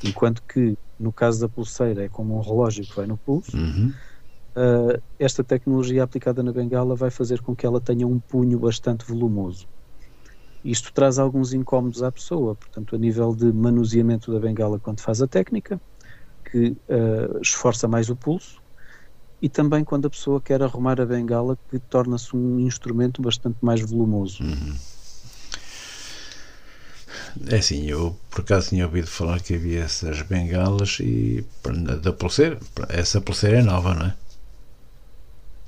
Enquanto 0.03 0.43
que, 0.43 0.75
no 0.99 1.13
caso 1.13 1.39
da 1.39 1.51
pulseira, 1.51 2.03
é 2.03 2.09
como 2.09 2.35
um 2.35 2.41
relógio 2.41 2.87
que 2.87 2.97
vai 2.97 3.07
no 3.07 3.19
pulso, 3.19 3.55
uhum. 3.55 3.93
uh, 4.57 5.03
esta 5.19 5.45
tecnologia 5.45 6.03
aplicada 6.03 6.43
na 6.43 6.51
bengala 6.51 6.97
vai 6.97 7.11
fazer 7.11 7.43
com 7.43 7.55
que 7.55 7.67
ela 7.67 7.79
tenha 7.79 8.07
um 8.07 8.19
punho 8.19 8.59
bastante 8.59 9.05
volumoso. 9.05 9.67
Isto 10.65 10.95
traz 10.95 11.19
alguns 11.19 11.53
incómodos 11.53 12.03
à 12.03 12.11
pessoa, 12.11 12.55
portanto, 12.55 12.97
a 12.97 12.99
nível 12.99 13.37
de 13.37 13.53
manuseamento 13.53 14.33
da 14.33 14.41
bengala 14.41 14.81
quando 14.81 15.03
faz 15.03 15.21
a 15.21 15.29
técnica, 15.29 15.79
que 16.51 16.69
uh, 16.71 17.39
esforça 17.43 17.87
mais 17.87 18.09
o 18.09 18.17
pulso, 18.17 18.63
e 19.43 19.49
também 19.51 19.85
quando 19.85 20.07
a 20.07 20.11
pessoa 20.11 20.41
quer 20.41 20.63
arrumar 20.63 21.03
a 21.03 21.05
bengala, 21.05 21.59
que 21.69 21.79
torna-se 21.79 22.35
um 22.35 22.59
instrumento 22.61 23.21
bastante 23.21 23.59
mais 23.61 23.83
volumoso. 23.83 24.43
Uhum. 24.43 24.75
É 27.49 27.57
assim, 27.57 27.87
eu 27.87 28.17
por 28.31 28.41
acaso 28.41 28.71
tinha 28.71 28.87
ouvido 28.87 29.07
falar 29.07 29.41
que 29.41 29.55
havia 29.55 29.83
essas 29.83 30.23
bengalas 30.23 30.99
e 31.01 31.45
da 32.01 32.13
pulseira, 32.13 32.59
essa 32.89 33.21
pulseira 33.21 33.59
é 33.59 33.63
nova, 33.63 33.95
não 33.95 34.07
é? 34.07 34.15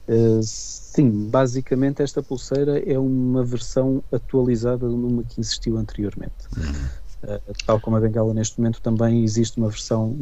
Uh, 0.09 0.43
sim, 0.43 1.29
basicamente 1.29 2.03
esta 2.03 2.23
pulseira 2.23 2.81
é 2.81 2.99
uma 2.99 3.45
versão 3.45 4.03
atualizada 4.13 4.89
de 4.89 4.95
uma 4.95 5.23
que 5.23 5.41
existiu 5.41 5.77
anteriormente. 5.77 6.35
Uhum. 6.57 7.35
Uh, 7.35 7.41
tal 7.65 7.81
como 7.81 7.97
a 7.97 8.01
bengala 8.01 8.35
neste 8.35 8.59
momento 8.59 8.81
também 8.81 9.23
existe 9.23 9.59
uma 9.59 9.69
versão 9.69 10.17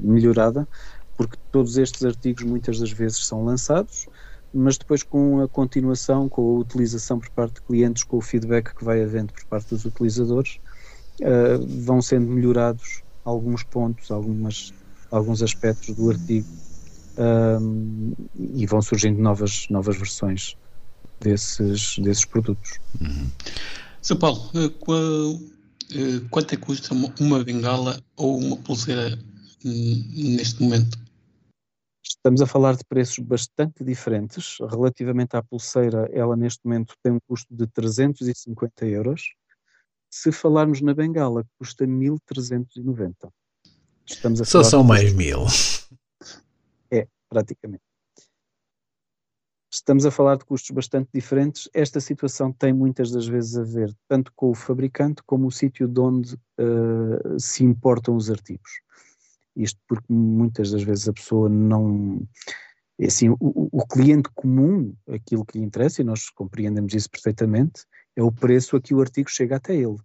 melhorada, 0.00 0.66
porque 1.16 1.36
todos 1.52 1.76
estes 1.76 2.04
artigos 2.04 2.44
muitas 2.44 2.78
das 2.78 2.90
vezes 2.90 3.26
são 3.26 3.44
lançados, 3.44 4.06
mas 4.52 4.78
depois 4.78 5.02
com 5.02 5.42
a 5.42 5.48
continuação, 5.48 6.28
com 6.28 6.56
a 6.56 6.60
utilização 6.60 7.18
por 7.18 7.28
parte 7.30 7.54
de 7.54 7.62
clientes, 7.62 8.04
com 8.04 8.16
o 8.16 8.20
feedback 8.20 8.74
que 8.74 8.84
vai 8.84 9.02
havendo 9.02 9.32
por 9.32 9.44
parte 9.46 9.70
dos 9.70 9.84
utilizadores, 9.84 10.58
uh, 11.22 11.82
vão 11.84 12.00
sendo 12.02 12.30
melhorados 12.30 13.02
alguns 13.24 13.64
pontos, 13.64 14.10
algumas, 14.10 14.72
alguns 15.10 15.42
aspectos 15.42 15.94
do 15.94 16.10
artigo 16.10 16.46
uh, 17.16 18.14
e 18.34 18.66
vão 18.66 18.82
surgindo 18.82 19.20
novas, 19.20 19.66
novas 19.70 19.96
versões 19.96 20.56
desses, 21.20 21.98
desses 21.98 22.24
produtos. 22.24 22.78
Uhum. 23.00 23.30
São 24.02 24.18
Paulo, 24.18 24.50
eh, 24.54 24.68
qual, 24.80 25.40
quanto 26.30 26.52
é 26.52 26.56
que 26.56 26.62
custa 26.62 26.92
uma 26.92 27.42
bengala 27.42 27.98
ou 28.16 28.38
uma 28.38 28.56
pulseira 28.58 29.18
hum, 29.64 30.34
neste 30.36 30.62
momento? 30.62 30.98
Estamos 32.04 32.42
a 32.42 32.46
falar 32.46 32.76
de 32.76 32.84
preços 32.84 33.18
bastante 33.18 33.82
diferentes. 33.82 34.56
Relativamente 34.70 35.36
à 35.36 35.42
pulseira, 35.42 36.08
ela 36.12 36.36
neste 36.36 36.60
momento 36.64 36.94
tem 37.02 37.12
um 37.12 37.18
custo 37.26 37.54
de 37.54 37.66
350 37.66 38.86
euros. 38.86 39.34
Se 40.14 40.30
falarmos 40.30 40.80
na 40.80 40.94
bengala, 40.94 41.44
custa 41.58 41.84
1390. 41.84 43.34
Estamos 44.06 44.40
a 44.40 44.44
Só 44.44 44.62
são 44.62 44.84
mais 44.84 45.12
mil. 45.12 45.40
É, 46.88 47.08
praticamente. 47.28 47.82
Estamos 49.68 50.06
a 50.06 50.12
falar 50.12 50.36
de 50.36 50.44
custos 50.44 50.70
bastante 50.70 51.10
diferentes. 51.12 51.68
Esta 51.74 51.98
situação 51.98 52.52
tem 52.52 52.72
muitas 52.72 53.10
das 53.10 53.26
vezes 53.26 53.56
a 53.56 53.64
ver 53.64 53.92
tanto 54.06 54.32
com 54.36 54.50
o 54.50 54.54
fabricante 54.54 55.20
como 55.26 55.48
o 55.48 55.50
sítio 55.50 55.88
de 55.88 55.98
onde 56.00 56.34
uh, 56.34 57.40
se 57.40 57.64
importam 57.64 58.14
os 58.14 58.30
artigos. 58.30 58.70
Isto 59.56 59.80
porque 59.88 60.12
muitas 60.12 60.70
das 60.70 60.84
vezes 60.84 61.08
a 61.08 61.12
pessoa 61.12 61.48
não. 61.48 62.24
É 63.00 63.06
assim, 63.06 63.30
o, 63.30 63.36
o, 63.40 63.84
cliente 63.84 64.28
comum, 64.32 64.94
aquilo 65.08 65.44
que 65.44 65.58
lhe 65.58 65.64
interessa, 65.64 66.02
e 66.02 66.04
nós 66.04 66.30
compreendemos 66.30 66.94
isso 66.94 67.10
perfeitamente, 67.10 67.84
é 68.16 68.22
o 68.22 68.32
preço 68.32 68.76
a 68.76 68.80
que 68.80 68.94
o 68.94 69.00
artigo 69.00 69.30
chega 69.30 69.56
até 69.56 69.74
ele. 69.74 69.98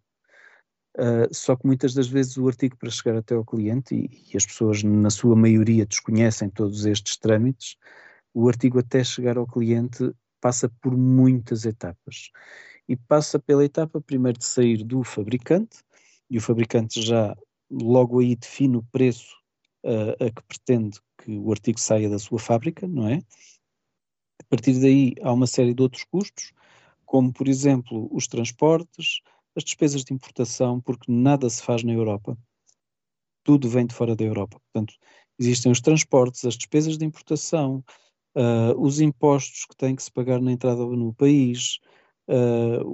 Uh, 0.98 1.32
só 1.32 1.56
que 1.56 1.66
muitas 1.66 1.94
das 1.94 2.08
vezes 2.08 2.38
o 2.38 2.48
artigo 2.48 2.76
para 2.76 2.90
chegar 2.90 3.18
até 3.18 3.36
ao 3.36 3.46
cliente, 3.46 3.96
e, 3.96 4.32
e, 4.34 4.38
as 4.38 4.46
pessoas 4.46 4.84
na 4.84 5.10
sua 5.10 5.36
maioria 5.36 5.86
desconhecem 5.86 6.50
todos 6.50 6.86
estes 6.86 7.16
trâmites, 7.18 7.78
o 8.34 8.48
artigo 8.48 8.80
até 8.80 9.04
chegar 9.04 9.38
ao 9.38 9.48
cliente 9.48 10.12
passa 10.42 10.70
por 10.82 10.98
muitas 10.98 11.66
etapas. 11.66 12.32
E 12.88 12.96
passa 12.96 13.38
pela 13.40 13.64
etapa 13.64 14.02
primeiro 14.02 14.40
de 14.40 14.46
sair 14.46 14.84
do 14.84 15.04
fabricante, 15.04 15.78
e 16.30 16.38
o 16.38 16.42
fabricante 16.42 17.02
já 17.02 17.36
logo 17.70 18.20
aí 18.20 18.36
define 18.36 18.78
o 18.78 18.84
preço 18.92 19.36
uh, 19.86 20.26
a 20.26 20.30
que 20.30 20.44
pretende 20.48 21.00
que 21.18 21.38
o 21.38 21.52
artigo 21.52 21.80
saia 21.80 22.10
da 22.10 22.20
sua 22.20 22.40
fábrica, 22.40 22.88
não 22.88 23.08
é? 23.08 23.22
A 24.42 24.44
partir 24.50 24.80
daí 24.80 25.14
há 25.22 25.32
uma 25.32 25.48
série 25.48 25.74
de 25.74 25.82
outros 25.82 26.04
custos, 26.06 26.52
como 27.10 27.34
por 27.34 27.48
exemplo 27.48 28.08
os 28.12 28.28
transportes, 28.28 29.22
as 29.56 29.64
despesas 29.64 30.04
de 30.04 30.14
importação, 30.14 30.80
porque 30.80 31.12
nada 31.12 31.50
se 31.50 31.60
faz 31.60 31.84
na 31.84 31.92
Europa. 31.92 32.38
Tudo 33.44 33.68
vem 33.68 33.88
de 33.88 33.96
fora 33.96 34.16
da 34.16 34.24
Europa. 34.24 34.62
Portanto, 34.62 34.94
existem 35.40 35.72
os 35.72 35.82
transportes, 35.82 36.46
as 36.46 36.54
despesas 36.56 37.00
de 37.00 37.06
importação, 37.06 37.84
uh, 38.36 38.80
os 38.80 39.02
impostos 39.02 39.66
que 39.66 39.76
têm 39.76 39.96
que 39.96 40.04
se 40.04 40.12
pagar 40.12 40.40
na 40.40 40.52
entrada 40.52 40.86
no 40.86 41.12
país, 41.12 41.80
uh, 42.28 42.86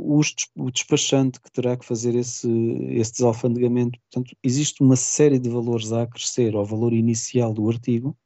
o 0.55 0.71
despachante 0.71 1.41
que 1.41 1.51
terá 1.51 1.75
que 1.75 1.85
fazer 1.85 2.15
esse, 2.15 2.49
esse 2.91 3.11
desalfandegamento. 3.11 3.99
Portanto, 3.99 4.33
existe 4.41 4.81
uma 4.81 4.95
série 4.95 5.39
de 5.39 5.49
valores 5.49 5.91
a 5.91 6.03
acrescer 6.03 6.55
ao 6.55 6.63
valor 6.63 6.93
inicial 6.93 7.53
do 7.53 7.69
artigo, 7.69 8.17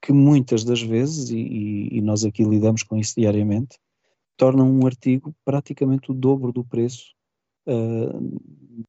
que 0.00 0.10
muitas 0.10 0.64
das 0.64 0.80
vezes, 0.80 1.28
e, 1.28 1.90
e 1.92 2.00
nós 2.00 2.24
aqui 2.24 2.44
lidamos 2.44 2.82
com 2.82 2.96
isso 2.96 3.20
diariamente, 3.20 3.78
tornam 4.38 4.70
um 4.70 4.86
artigo 4.86 5.34
praticamente 5.44 6.10
o 6.10 6.14
dobro 6.14 6.50
do 6.52 6.64
preço 6.64 7.08
uh, 7.66 8.40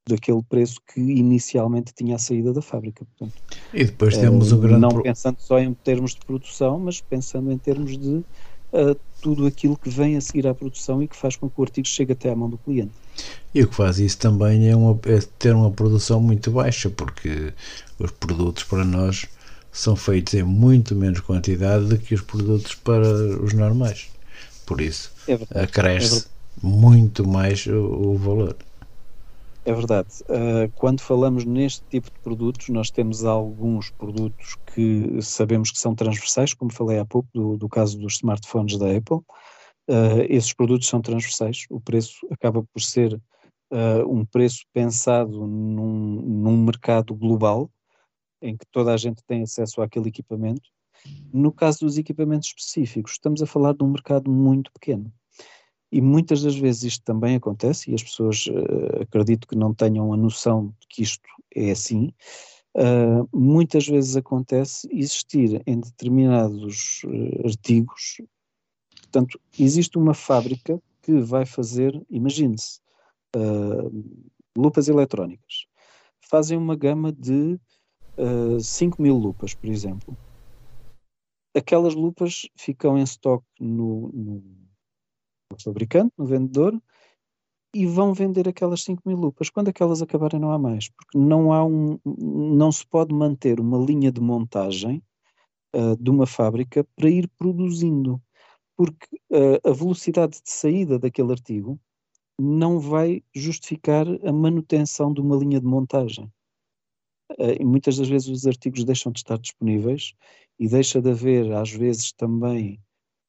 daquele 0.07 0.41
preço 0.43 0.79
que 0.93 1.01
inicialmente 1.01 1.91
tinha 1.93 2.15
a 2.15 2.19
saída 2.19 2.53
da 2.53 2.61
fábrica. 2.61 3.05
Portanto, 3.05 3.41
e 3.73 3.83
depois 3.83 4.15
temos 4.15 4.51
uh, 4.51 4.55
o 4.55 4.59
grande. 4.59 4.79
Não 4.79 5.01
pensando 5.01 5.37
só 5.39 5.59
em 5.59 5.73
termos 5.73 6.13
de 6.13 6.21
produção, 6.25 6.79
mas 6.79 7.01
pensando 7.01 7.51
em 7.51 7.57
termos 7.57 7.97
de 7.97 8.23
uh, 8.71 8.95
tudo 9.21 9.47
aquilo 9.47 9.75
que 9.75 9.89
vem 9.89 10.15
a 10.15 10.21
seguir 10.21 10.47
à 10.47 10.53
produção 10.53 11.01
e 11.01 11.07
que 11.07 11.15
faz 11.15 11.35
com 11.35 11.49
que 11.49 11.59
o 11.59 11.63
artigo 11.63 11.87
chegue 11.87 12.13
até 12.13 12.29
à 12.29 12.35
mão 12.35 12.49
do 12.49 12.57
cliente. 12.59 12.93
E 13.53 13.63
o 13.63 13.67
que 13.67 13.75
faz 13.75 13.99
isso 13.99 14.19
também 14.19 14.69
é, 14.69 14.75
uma, 14.75 14.97
é 15.05 15.19
ter 15.39 15.53
uma 15.53 15.71
produção 15.71 16.21
muito 16.21 16.51
baixa, 16.51 16.91
porque 16.91 17.51
os 17.97 18.11
produtos 18.11 18.63
para 18.63 18.85
nós 18.85 19.27
são 19.71 19.95
feitos 19.95 20.35
em 20.35 20.43
muito 20.43 20.95
menos 20.95 21.19
quantidade 21.19 21.85
do 21.85 21.97
que 21.97 22.13
os 22.13 22.21
produtos 22.21 22.75
para 22.75 23.07
os 23.43 23.53
normais. 23.53 24.09
Por 24.69 24.81
isso, 24.81 25.11
é 25.27 25.63
acresce 25.63 26.27
é 26.27 26.29
muito 26.61 27.27
mais 27.27 27.65
o, 27.65 28.11
o 28.11 28.17
valor. 28.19 28.55
É 29.65 29.73
verdade. 29.73 30.09
Uh, 30.25 30.71
quando 30.75 31.01
falamos 31.01 31.43
neste 31.43 31.81
tipo 31.89 32.11
de 32.11 32.19
produtos, 32.19 32.69
nós 32.69 32.91
temos 32.91 33.25
alguns 33.25 33.89
produtos 33.89 34.55
que 34.67 35.19
sabemos 35.23 35.71
que 35.71 35.79
são 35.79 35.95
transversais, 35.95 36.53
como 36.53 36.71
falei 36.71 36.99
há 36.99 37.05
pouco, 37.05 37.27
do, 37.33 37.57
do 37.57 37.67
caso 37.67 37.97
dos 37.97 38.17
smartphones 38.17 38.77
da 38.77 38.95
Apple. 38.95 39.17
Uh, 39.89 40.21
esses 40.29 40.53
produtos 40.53 40.87
são 40.87 41.01
transversais, 41.01 41.65
o 41.71 41.81
preço 41.81 42.19
acaba 42.29 42.61
por 42.61 42.79
ser 42.79 43.15
uh, 43.73 44.07
um 44.07 44.23
preço 44.23 44.65
pensado 44.71 45.47
num, 45.47 46.21
num 46.21 46.63
mercado 46.63 47.15
global, 47.15 47.71
em 48.39 48.55
que 48.55 48.67
toda 48.71 48.93
a 48.93 48.97
gente 48.97 49.23
tem 49.25 49.41
acesso 49.41 49.81
àquele 49.81 50.09
equipamento. 50.09 50.69
No 51.33 51.51
caso 51.51 51.79
dos 51.81 51.97
equipamentos 51.97 52.49
específicos, 52.49 53.13
estamos 53.13 53.41
a 53.41 53.45
falar 53.45 53.73
de 53.73 53.83
um 53.83 53.91
mercado 53.91 54.29
muito 54.29 54.71
pequeno. 54.71 55.11
E 55.91 56.01
muitas 56.01 56.43
das 56.43 56.55
vezes 56.55 56.83
isto 56.83 57.03
também 57.03 57.35
acontece, 57.35 57.89
e 57.89 57.95
as 57.95 58.03
pessoas 58.03 58.45
uh, 58.47 59.01
acredito 59.01 59.47
que 59.47 59.55
não 59.55 59.73
tenham 59.73 60.13
a 60.13 60.17
noção 60.17 60.67
de 60.79 60.87
que 60.87 61.01
isto 61.01 61.27
é 61.55 61.71
assim. 61.71 62.13
Uh, 62.75 63.27
muitas 63.33 63.87
vezes 63.87 64.15
acontece 64.15 64.87
existir 64.91 65.61
em 65.65 65.79
determinados 65.79 67.01
uh, 67.05 67.47
artigos, 67.47 68.21
portanto, 69.01 69.39
existe 69.57 69.97
uma 69.97 70.13
fábrica 70.13 70.79
que 71.01 71.19
vai 71.19 71.45
fazer, 71.45 71.99
imagine-se, 72.09 72.79
lupas 74.55 74.87
eletrónicas. 74.87 75.65
Fazem 76.21 76.57
uma 76.57 76.75
gama 76.75 77.11
de 77.11 77.59
uh, 78.17 78.59
5 78.59 79.01
mil 79.01 79.15
lupas, 79.15 79.53
por 79.53 79.67
exemplo. 79.69 80.15
Aquelas 81.55 81.95
lupas 81.95 82.47
ficam 82.55 82.97
em 82.97 83.03
estoque 83.03 83.45
no, 83.59 84.09
no 84.13 84.43
no 85.51 85.61
fabricante, 85.61 86.13
no 86.17 86.25
vendedor, 86.25 86.79
e 87.73 87.85
vão 87.85 88.13
vender 88.13 88.47
aquelas 88.47 88.83
5 88.83 89.01
mil 89.05 89.17
lupas. 89.17 89.49
Quando 89.49 89.69
aquelas 89.69 90.01
acabarem, 90.01 90.39
não 90.39 90.51
há 90.51 90.57
mais, 90.57 90.89
porque 90.89 91.17
não, 91.17 91.53
há 91.53 91.63
um, 91.63 91.99
não 92.05 92.71
se 92.71 92.85
pode 92.85 93.13
manter 93.13 93.59
uma 93.59 93.77
linha 93.77 94.11
de 94.11 94.21
montagem 94.21 95.03
uh, 95.75 95.95
de 96.01 96.09
uma 96.09 96.25
fábrica 96.25 96.85
para 96.95 97.09
ir 97.09 97.27
produzindo, 97.37 98.21
porque 98.75 99.17
uh, 99.31 99.69
a 99.69 99.71
velocidade 99.71 100.41
de 100.41 100.49
saída 100.49 100.97
daquele 100.97 101.31
artigo 101.31 101.79
não 102.39 102.79
vai 102.79 103.21
justificar 103.35 104.07
a 104.25 104.31
manutenção 104.31 105.13
de 105.13 105.21
uma 105.21 105.35
linha 105.35 105.59
de 105.59 105.67
montagem. 105.67 106.31
Uh, 107.31 107.61
e 107.61 107.63
muitas 107.65 107.97
das 107.97 108.09
vezes 108.09 108.27
os 108.27 108.47
artigos 108.47 108.83
deixam 108.83 109.11
de 109.11 109.19
estar 109.19 109.37
disponíveis 109.37 110.13
e 110.59 110.67
deixa 110.67 111.01
de 111.01 111.11
haver, 111.11 111.51
às 111.53 111.71
vezes, 111.71 112.11
também 112.11 112.81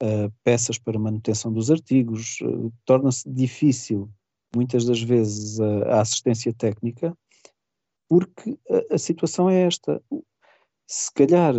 uh, 0.02 0.32
peças 0.42 0.78
para 0.78 0.98
manutenção 0.98 1.52
dos 1.52 1.70
artigos, 1.70 2.38
uh, 2.40 2.72
torna-se 2.84 3.28
difícil, 3.28 4.10
muitas 4.54 4.84
das 4.84 5.02
vezes, 5.02 5.60
a 5.60 6.00
assistência 6.00 6.52
técnica, 6.52 7.16
porque 8.08 8.58
a, 8.68 8.94
a, 8.94 8.98
situação 8.98 9.48
é 9.48 9.62
esta. 9.62 10.02
Se 10.88 11.12
calhar 11.12 11.54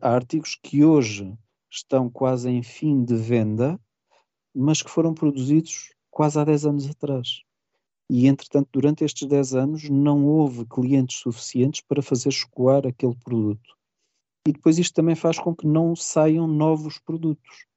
há 0.00 0.14
artigos 0.14 0.56
que 0.62 0.84
hoje 0.84 1.36
estão 1.68 2.08
quase 2.08 2.48
em 2.48 2.62
fim 2.62 3.04
de 3.04 3.16
venda, 3.16 3.80
mas 4.54 4.82
que 4.82 4.90
foram 4.90 5.12
produzidos 5.12 5.92
quase 6.10 6.38
há 6.38 6.44
10 6.44 6.66
anos 6.66 6.88
atrás. 6.88 7.42
E, 8.10 8.26
entretanto, 8.26 8.68
durante 8.72 9.04
estes 9.04 9.28
10 9.28 9.54
anos 9.54 9.88
não 9.88 10.26
houve 10.26 10.64
clientes 10.64 11.18
suficientes 11.18 11.82
para 11.82 12.02
fazer 12.02 12.30
escoar 12.30 12.86
aquele 12.86 13.14
produto. 13.16 13.76
E 14.46 14.52
depois 14.52 14.78
isto 14.78 14.94
também 14.94 15.14
faz 15.14 15.38
com 15.38 15.54
que 15.54 15.66
não 15.66 15.94
saiam 15.94 16.46
novos 16.46 16.98
produtos 16.98 17.68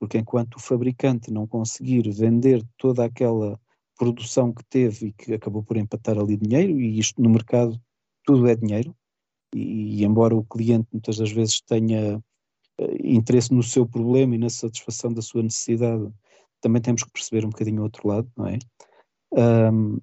porque 0.00 0.16
enquanto 0.16 0.54
o 0.54 0.60
fabricante 0.60 1.30
não 1.30 1.46
conseguir 1.46 2.10
vender 2.10 2.66
toda 2.78 3.04
aquela 3.04 3.60
produção 3.98 4.50
que 4.50 4.64
teve 4.64 5.08
e 5.08 5.12
que 5.12 5.34
acabou 5.34 5.62
por 5.62 5.76
empatar 5.76 6.18
ali 6.18 6.38
dinheiro, 6.38 6.80
e 6.80 6.98
isto 6.98 7.20
no 7.20 7.28
mercado 7.28 7.78
tudo 8.24 8.48
é 8.48 8.56
dinheiro, 8.56 8.96
e, 9.54 10.00
e 10.00 10.04
embora 10.04 10.34
o 10.34 10.42
cliente 10.42 10.88
muitas 10.90 11.18
das 11.18 11.30
vezes 11.30 11.60
tenha 11.60 12.16
uh, 12.16 13.06
interesse 13.06 13.52
no 13.52 13.62
seu 13.62 13.86
problema 13.86 14.34
e 14.34 14.38
na 14.38 14.48
satisfação 14.48 15.12
da 15.12 15.20
sua 15.20 15.42
necessidade, 15.42 16.10
também 16.62 16.80
temos 16.80 17.04
que 17.04 17.12
perceber 17.12 17.44
um 17.44 17.50
bocadinho 17.50 17.80
o 17.80 17.84
outro 17.84 18.08
lado, 18.08 18.30
não 18.34 18.46
é? 18.46 18.58
Um, 19.32 19.98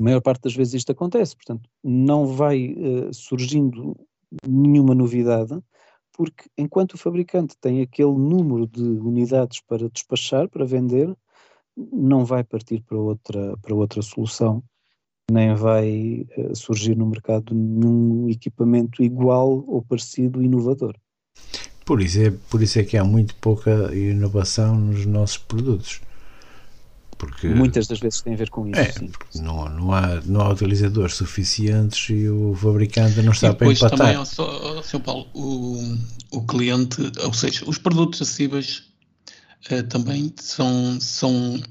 a 0.00 0.04
maior 0.04 0.20
parte 0.20 0.42
das 0.42 0.54
vezes 0.54 0.74
isto 0.74 0.92
acontece, 0.92 1.36
portanto, 1.36 1.68
não 1.84 2.26
vai 2.26 2.72
uh, 2.72 3.12
surgindo 3.12 3.94
nenhuma 4.46 4.94
novidade, 4.94 5.58
porque 6.12 6.48
enquanto 6.56 6.94
o 6.94 6.98
fabricante 6.98 7.54
tem 7.60 7.82
aquele 7.82 8.12
número 8.12 8.66
de 8.66 8.82
unidades 8.82 9.60
para 9.60 9.90
despachar, 9.90 10.48
para 10.48 10.64
vender, 10.64 11.14
não 11.76 12.24
vai 12.24 12.42
partir 12.42 12.82
para 12.82 12.98
outra, 12.98 13.56
para 13.58 13.74
outra 13.74 14.00
solução, 14.00 14.62
nem 15.30 15.54
vai 15.54 16.26
uh, 16.36 16.56
surgir 16.56 16.96
no 16.96 17.06
mercado 17.06 17.54
nenhum 17.54 18.28
equipamento 18.28 19.02
igual 19.02 19.64
ou 19.66 19.82
parecido 19.82 20.42
inovador. 20.42 20.96
Por 21.84 22.00
isso, 22.00 22.20
é, 22.20 22.30
por 22.50 22.62
isso 22.62 22.78
é 22.78 22.84
que 22.84 22.96
há 22.96 23.04
muito 23.04 23.34
pouca 23.36 23.94
inovação 23.94 24.78
nos 24.78 25.04
nossos 25.06 25.38
produtos. 25.38 26.00
Porque, 27.20 27.48
Muitas 27.48 27.86
das 27.86 28.00
vezes 28.00 28.22
tem 28.22 28.32
a 28.32 28.36
ver 28.36 28.48
com 28.48 28.66
isso. 28.66 28.80
É, 28.80 29.38
não, 29.42 29.68
não, 29.68 29.92
há, 29.92 30.22
não 30.22 30.40
há 30.40 30.48
utilizadores 30.48 31.16
suficientes 31.16 32.08
e 32.08 32.26
o 32.30 32.54
fabricante 32.54 33.20
não 33.20 33.32
está 33.32 33.50
e 33.50 33.54
para 33.54 33.70
empatar. 33.70 33.98
também, 33.98 34.16
ó, 34.16 34.24
Sr. 34.82 35.00
Paulo, 35.00 35.28
o, 35.34 35.98
o 36.30 36.46
cliente, 36.46 36.96
ou 37.22 37.34
seja, 37.34 37.68
os 37.68 37.76
produtos 37.76 38.22
acessíveis 38.22 38.90
uh, 39.70 39.86
também 39.86 40.32
são, 40.38 40.98
são 40.98 41.62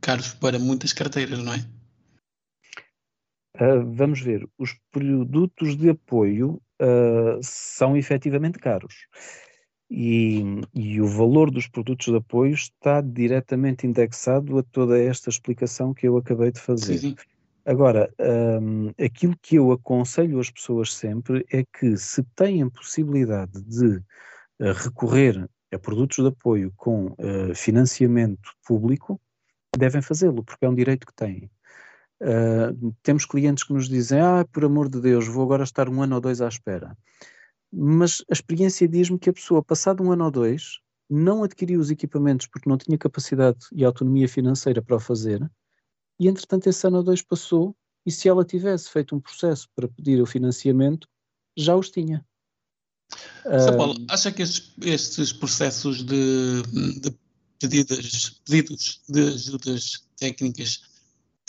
caros 0.00 0.34
para 0.34 0.58
muitas 0.58 0.92
carteiras, 0.92 1.38
não 1.38 1.54
é? 1.54 1.64
Uh, 3.60 3.94
vamos 3.94 4.20
ver, 4.20 4.44
os 4.58 4.74
produtos 4.90 5.76
de 5.76 5.90
apoio 5.90 6.60
uh, 6.82 7.38
são 7.40 7.96
efetivamente 7.96 8.58
caros 8.58 9.06
e, 9.96 10.42
e, 10.74 11.00
o 11.00 11.06
valor 11.06 11.52
dos 11.52 11.68
produtos 11.68 12.06
de 12.06 12.16
apoio 12.16 12.52
está 12.52 13.00
diretamente 13.00 13.86
indexado 13.86 14.58
a 14.58 14.62
toda 14.64 15.00
esta 15.00 15.30
explicação 15.30 15.94
que 15.94 16.08
eu 16.08 16.16
acabei 16.16 16.50
de 16.50 16.58
fazer. 16.58 16.98
Sim, 16.98 17.10
sim. 17.10 17.16
Agora, 17.64 18.12
um, 18.60 18.88
aquilo 19.02 19.36
que 19.40 19.54
eu 19.54 19.70
aconselho 19.70 20.40
as 20.40 20.50
pessoas 20.50 20.92
sempre 20.92 21.46
é 21.50 21.62
que, 21.62 21.96
se 21.96 22.24
têm 22.34 22.68
possibilidade 22.68 23.62
de 23.62 23.96
uh, 23.96 24.72
recorrer 24.74 25.48
a 25.72 25.78
produtos 25.78 26.18
de 26.18 26.28
apoio 26.28 26.72
com 26.76 27.06
uh, 27.06 27.54
financiamento 27.54 28.50
público, 28.66 29.20
devem 29.78 30.02
fazê-lo, 30.02 30.42
porque 30.42 30.64
é 30.64 30.68
um 30.68 30.74
direito 30.74 31.06
que 31.06 31.14
têm. 31.14 31.48
Uh, 32.20 32.92
temos 33.00 33.24
clientes 33.24 33.62
que 33.62 33.72
nos 33.72 33.88
dizem: 33.88 34.20
Ah, 34.20 34.44
por 34.52 34.64
amor 34.64 34.88
de 34.88 35.00
Deus, 35.00 35.28
vou 35.28 35.44
agora 35.44 35.62
estar 35.62 35.88
um 35.88 36.02
ano 36.02 36.16
ou 36.16 36.20
dois 36.20 36.40
à 36.40 36.48
espera 36.48 36.96
mas 37.76 38.22
a 38.30 38.32
experiência 38.32 38.86
diz-me 38.86 39.18
que 39.18 39.30
a 39.30 39.32
pessoa, 39.32 39.62
passado 39.62 40.02
um 40.02 40.12
ano 40.12 40.24
ou 40.24 40.30
dois, 40.30 40.78
não 41.10 41.42
adquiriu 41.42 41.80
os 41.80 41.90
equipamentos 41.90 42.46
porque 42.46 42.68
não 42.68 42.78
tinha 42.78 42.96
capacidade 42.96 43.58
e 43.72 43.84
autonomia 43.84 44.28
financeira 44.28 44.80
para 44.80 44.96
o 44.96 45.00
fazer, 45.00 45.50
e 46.18 46.28
entretanto 46.28 46.68
esse 46.68 46.86
ano 46.86 46.98
ou 46.98 47.02
dois 47.02 47.22
passou, 47.22 47.76
e 48.06 48.10
se 48.10 48.28
ela 48.28 48.44
tivesse 48.44 48.90
feito 48.90 49.14
um 49.16 49.20
processo 49.20 49.68
para 49.74 49.88
pedir 49.88 50.20
o 50.20 50.26
financiamento, 50.26 51.08
já 51.56 51.74
os 51.74 51.90
tinha. 51.90 52.24
São 53.42 53.76
Paulo, 53.76 53.94
acha 54.08 54.30
que 54.32 54.42
estes, 54.42 54.74
estes 54.82 55.32
processos 55.32 56.02
de, 56.02 56.62
de 57.00 57.14
pedidas, 57.58 58.40
pedidos 58.44 59.02
de 59.08 59.28
ajudas 59.28 60.06
técnicas 60.16 60.82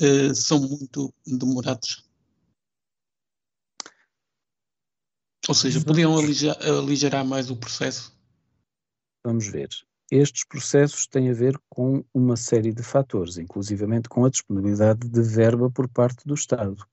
uh, 0.02 0.34
são 0.34 0.60
muito 0.60 1.14
demorados? 1.26 2.04
Ou 5.48 5.54
seja, 5.54 5.82
podiam 5.82 6.16
aligerar 6.18 7.26
mais 7.26 7.50
o 7.50 7.56
processo? 7.56 8.16
Vamos 9.24 9.48
ver. 9.48 9.70
Estes 10.12 10.44
processos 10.46 11.08
têm 11.08 11.30
a 11.30 11.34
ver 11.34 11.60
com 11.70 12.04
uma 12.14 12.36
série 12.36 12.72
de 12.72 12.84
fatores, 12.84 13.38
inclusivamente 13.38 14.08
com 14.08 14.24
a 14.24 14.30
disponibilidade 14.30 15.08
de 15.08 15.22
verba 15.22 15.70
por 15.70 15.88
parte 15.88 16.26
do 16.26 16.34
Estado. 16.34 16.86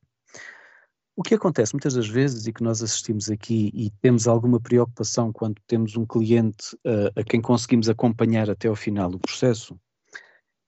O 1.15 1.23
que 1.23 1.35
acontece 1.35 1.75
muitas 1.75 1.93
das 1.93 2.09
vezes 2.09 2.47
e 2.47 2.53
que 2.53 2.63
nós 2.63 2.83
assistimos 2.83 3.31
aqui 3.31 3.71
e 3.75 3.91
temos 4.01 4.27
alguma 4.27 4.59
preocupação 4.59 5.31
quando 5.31 5.61
temos 5.67 5.95
um 5.95 6.07
cliente 6.07 6.75
uh, 6.87 7.13
a 7.15 7.23
quem 7.23 7.41
conseguimos 7.41 7.91
acompanhar 7.91 8.49
até 8.49 8.69
ao 8.69 8.75
final 8.75 9.11
do 9.11 9.19
processo, 9.19 9.79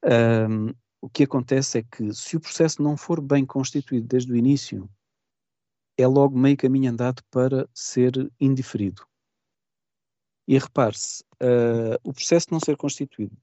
um, 0.04 0.74
o 1.00 1.08
que 1.08 1.24
acontece 1.24 1.78
é 1.78 1.82
que 1.82 2.12
se 2.12 2.36
o 2.36 2.40
processo 2.40 2.82
não 2.82 2.96
for 2.96 3.22
bem 3.22 3.44
constituído 3.44 4.06
desde 4.06 4.30
o 4.32 4.36
início, 4.36 4.88
é 5.96 6.06
logo 6.06 6.38
meio 6.38 6.56
caminho 6.56 6.90
andado 6.90 7.22
para 7.30 7.68
ser 7.72 8.30
indiferido. 8.40 9.06
E 10.46 10.58
repare-se, 10.58 11.22
uh, 11.42 11.96
o 12.02 12.12
processo 12.12 12.46
de 12.46 12.52
não 12.52 12.60
ser 12.60 12.76
constituído 12.76 13.36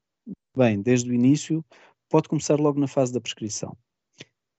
bem 0.56 0.82
desde 0.82 1.10
o 1.10 1.14
início 1.14 1.66
pode 2.10 2.28
começar 2.28 2.60
logo 2.60 2.80
na 2.80 2.88
fase 2.88 3.14
da 3.14 3.22
prescrição. 3.22 3.76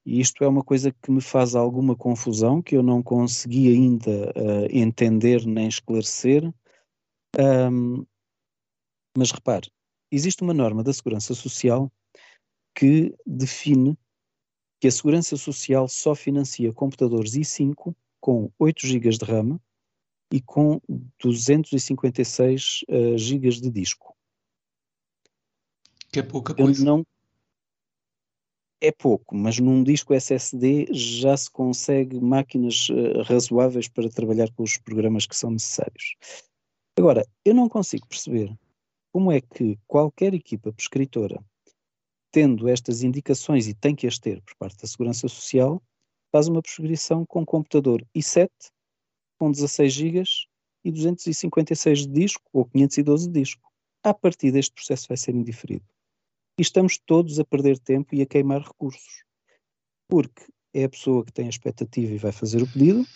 E 0.05 0.21
isto 0.21 0.43
é 0.43 0.49
uma 0.49 0.65
coisa 0.65 0.91
que 0.91 1.11
me 1.11 1.21
faz 1.21 1.55
alguma 1.55 1.95
confusão, 1.95 2.61
que 2.61 2.77
eu 2.77 2.83
não 2.83 3.03
consegui 3.03 3.69
ainda 3.69 4.11
uh, 4.31 4.67
entender 4.71 5.47
nem 5.47 5.69
esclarecer. 5.69 6.53
Um, 7.39 8.05
mas 9.17 9.31
repare, 9.31 9.71
existe 10.11 10.43
uma 10.43 10.55
norma 10.55 10.83
da 10.83 10.93
Segurança 10.93 11.35
Social 11.35 11.93
que 12.75 13.15
define 13.25 13.97
que 14.83 14.89
a 14.89 14.91
Segurança 14.91 15.37
Social 15.37 15.87
só 15.87 16.13
financia 16.13 16.73
computadores 16.73 17.35
i5 17.35 17.95
com 18.21 18.51
8 18.59 18.85
GB 18.85 19.11
de 19.11 19.25
RAM 19.25 19.61
e 20.33 20.41
com 20.41 20.81
256 21.21 22.81
uh, 22.89 23.17
GB 23.17 23.49
de 23.61 23.71
disco. 23.71 24.13
Que 26.11 26.19
é 26.19 26.23
pouca 26.25 26.53
coisa. 26.53 26.85
Não, 26.85 27.07
é 28.81 28.91
pouco, 28.91 29.37
mas 29.37 29.61
num 29.61 29.85
disco 29.85 30.15
SSD 30.15 30.89
já 30.91 31.37
se 31.37 31.49
consegue 31.49 32.21
máquinas 32.21 32.89
uh, 32.89 33.23
razoáveis 33.23 33.87
para 33.87 34.11
trabalhar 34.11 34.51
com 34.51 34.65
os 34.65 34.79
programas 34.79 35.27
que 35.27 35.37
são 35.37 35.53
necessários. 35.53 36.17
Agora, 36.99 37.25
eu 37.45 37.55
não 37.55 37.69
consigo 37.69 38.09
perceber 38.09 38.53
como 39.13 39.31
é 39.31 39.41
que 39.41 39.79
qualquer 39.87 40.35
equipa 40.35 40.73
prescritora 40.73 41.41
tendo 42.33 42.69
estas 42.69 43.03
indicações, 43.03 43.69
e 43.69 43.75
tem 43.75 43.95
que 43.95 44.07
as 44.07 44.19
ter 44.19 44.41
por 44.41 44.57
parte 44.57 44.81
da 44.81 44.89
Segurança 44.89 45.29
Social, 45.29 45.81
faz 46.33 46.49
uma 46.49 46.63
prescrição 46.63 47.27
com 47.27 47.45
computador 47.45 48.05
i7, 48.17 48.49
com 49.39 49.53
16 49.53 49.93
GB 49.93 50.25
e 50.85 50.91
256 50.91 52.07
de 52.07 52.13
disco, 52.13 52.43
ou 52.53 52.65
512 52.65 53.27
de 53.29 53.41
disco. 53.41 53.71
A 54.03 54.15
partir 54.15 54.51
deste 54.51 54.73
processo 54.73 55.07
vai 55.07 55.17
ser 55.17 55.35
indiferido. 55.35 55.85
E 56.59 56.63
estamos 56.63 56.99
todos 56.99 57.39
a 57.39 57.45
perder 57.45 57.79
tempo 57.79 58.15
e 58.15 58.23
a 58.23 58.27
queimar 58.27 58.63
recursos. 58.63 59.23
Porque 60.09 60.45
é 60.75 60.85
a 60.85 60.89
pessoa 60.89 61.25
que 61.25 61.33
tem 61.33 61.47
a 61.47 61.51
expectativa 61.51 62.13
e 62.13 62.19
vai 62.19 62.33
fazer 62.33 62.63
o 62.63 62.67
pedido, 62.67 63.07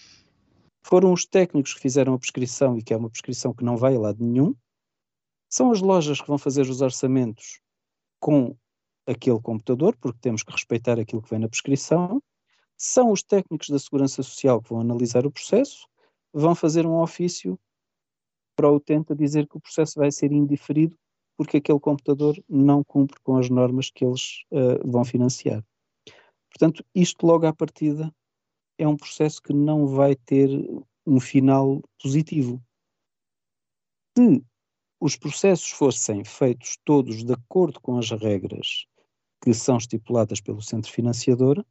foram 0.84 1.12
os 1.12 1.26
técnicos 1.26 1.74
que 1.74 1.80
fizeram 1.80 2.14
a 2.14 2.18
prescrição 2.18 2.78
e 2.78 2.82
que 2.82 2.92
é 2.92 2.96
uma 2.96 3.10
prescrição 3.10 3.52
que 3.52 3.64
não 3.64 3.76
vai 3.76 3.96
a 3.96 3.98
lado 3.98 4.24
nenhum, 4.24 4.54
são 5.48 5.72
as 5.72 5.80
lojas 5.80 6.20
que 6.20 6.28
vão 6.28 6.38
fazer 6.38 6.62
os 6.62 6.80
orçamentos 6.80 7.60
com 8.20 8.56
aquele 9.06 9.40
computador, 9.40 9.96
porque 10.00 10.18
temos 10.20 10.42
que 10.42 10.52
respeitar 10.52 10.98
aquilo 10.98 11.22
que 11.22 11.30
vem 11.30 11.38
na 11.38 11.48
prescrição, 11.48 12.22
são 12.76 13.10
os 13.10 13.22
técnicos 13.22 13.68
da 13.68 13.78
Segurança 13.78 14.22
Social 14.22 14.60
que 14.60 14.68
vão 14.68 14.80
analisar 14.80 15.26
o 15.26 15.30
processo, 15.30 15.86
vão 16.32 16.54
fazer 16.54 16.86
um 16.86 17.00
ofício 17.00 17.58
para 18.54 18.70
o 18.70 18.76
utente 18.76 19.12
a 19.12 19.16
dizer 19.16 19.46
que 19.46 19.56
o 19.56 19.60
processo 19.60 19.98
vai 19.98 20.10
ser 20.10 20.32
indiferido 20.32 20.96
porque 21.36 21.58
aquele 21.58 21.78
computador 21.78 22.42
não 22.48 22.82
cumpre 22.82 23.20
com 23.22 23.36
as 23.36 23.50
normas 23.50 23.90
que 23.90 24.04
eles 24.04 24.42
uh, 24.50 24.90
vão 24.90 25.04
financiar. 25.04 25.62
Portanto, 26.50 26.84
isto 26.94 27.26
logo 27.26 27.46
à 27.46 27.52
partida 27.52 28.10
é 28.78 28.88
um 28.88 28.96
processo 28.96 29.42
que 29.42 29.52
não 29.52 29.86
vai 29.86 30.16
ter 30.16 30.48
um 31.06 31.20
final 31.20 31.82
positivo. 32.02 32.62
Se 34.16 34.42
os 34.98 35.16
processos 35.16 35.70
fossem 35.70 36.24
feitos 36.24 36.78
todos 36.84 37.22
de 37.22 37.34
acordo 37.34 37.78
com 37.80 37.98
as 37.98 38.10
regras 38.10 38.86
que 39.42 39.52
são 39.54 39.76
estipuladas 39.76 40.40
pelo 40.40 40.62
centro 40.62 40.90
financiador, 40.90 41.64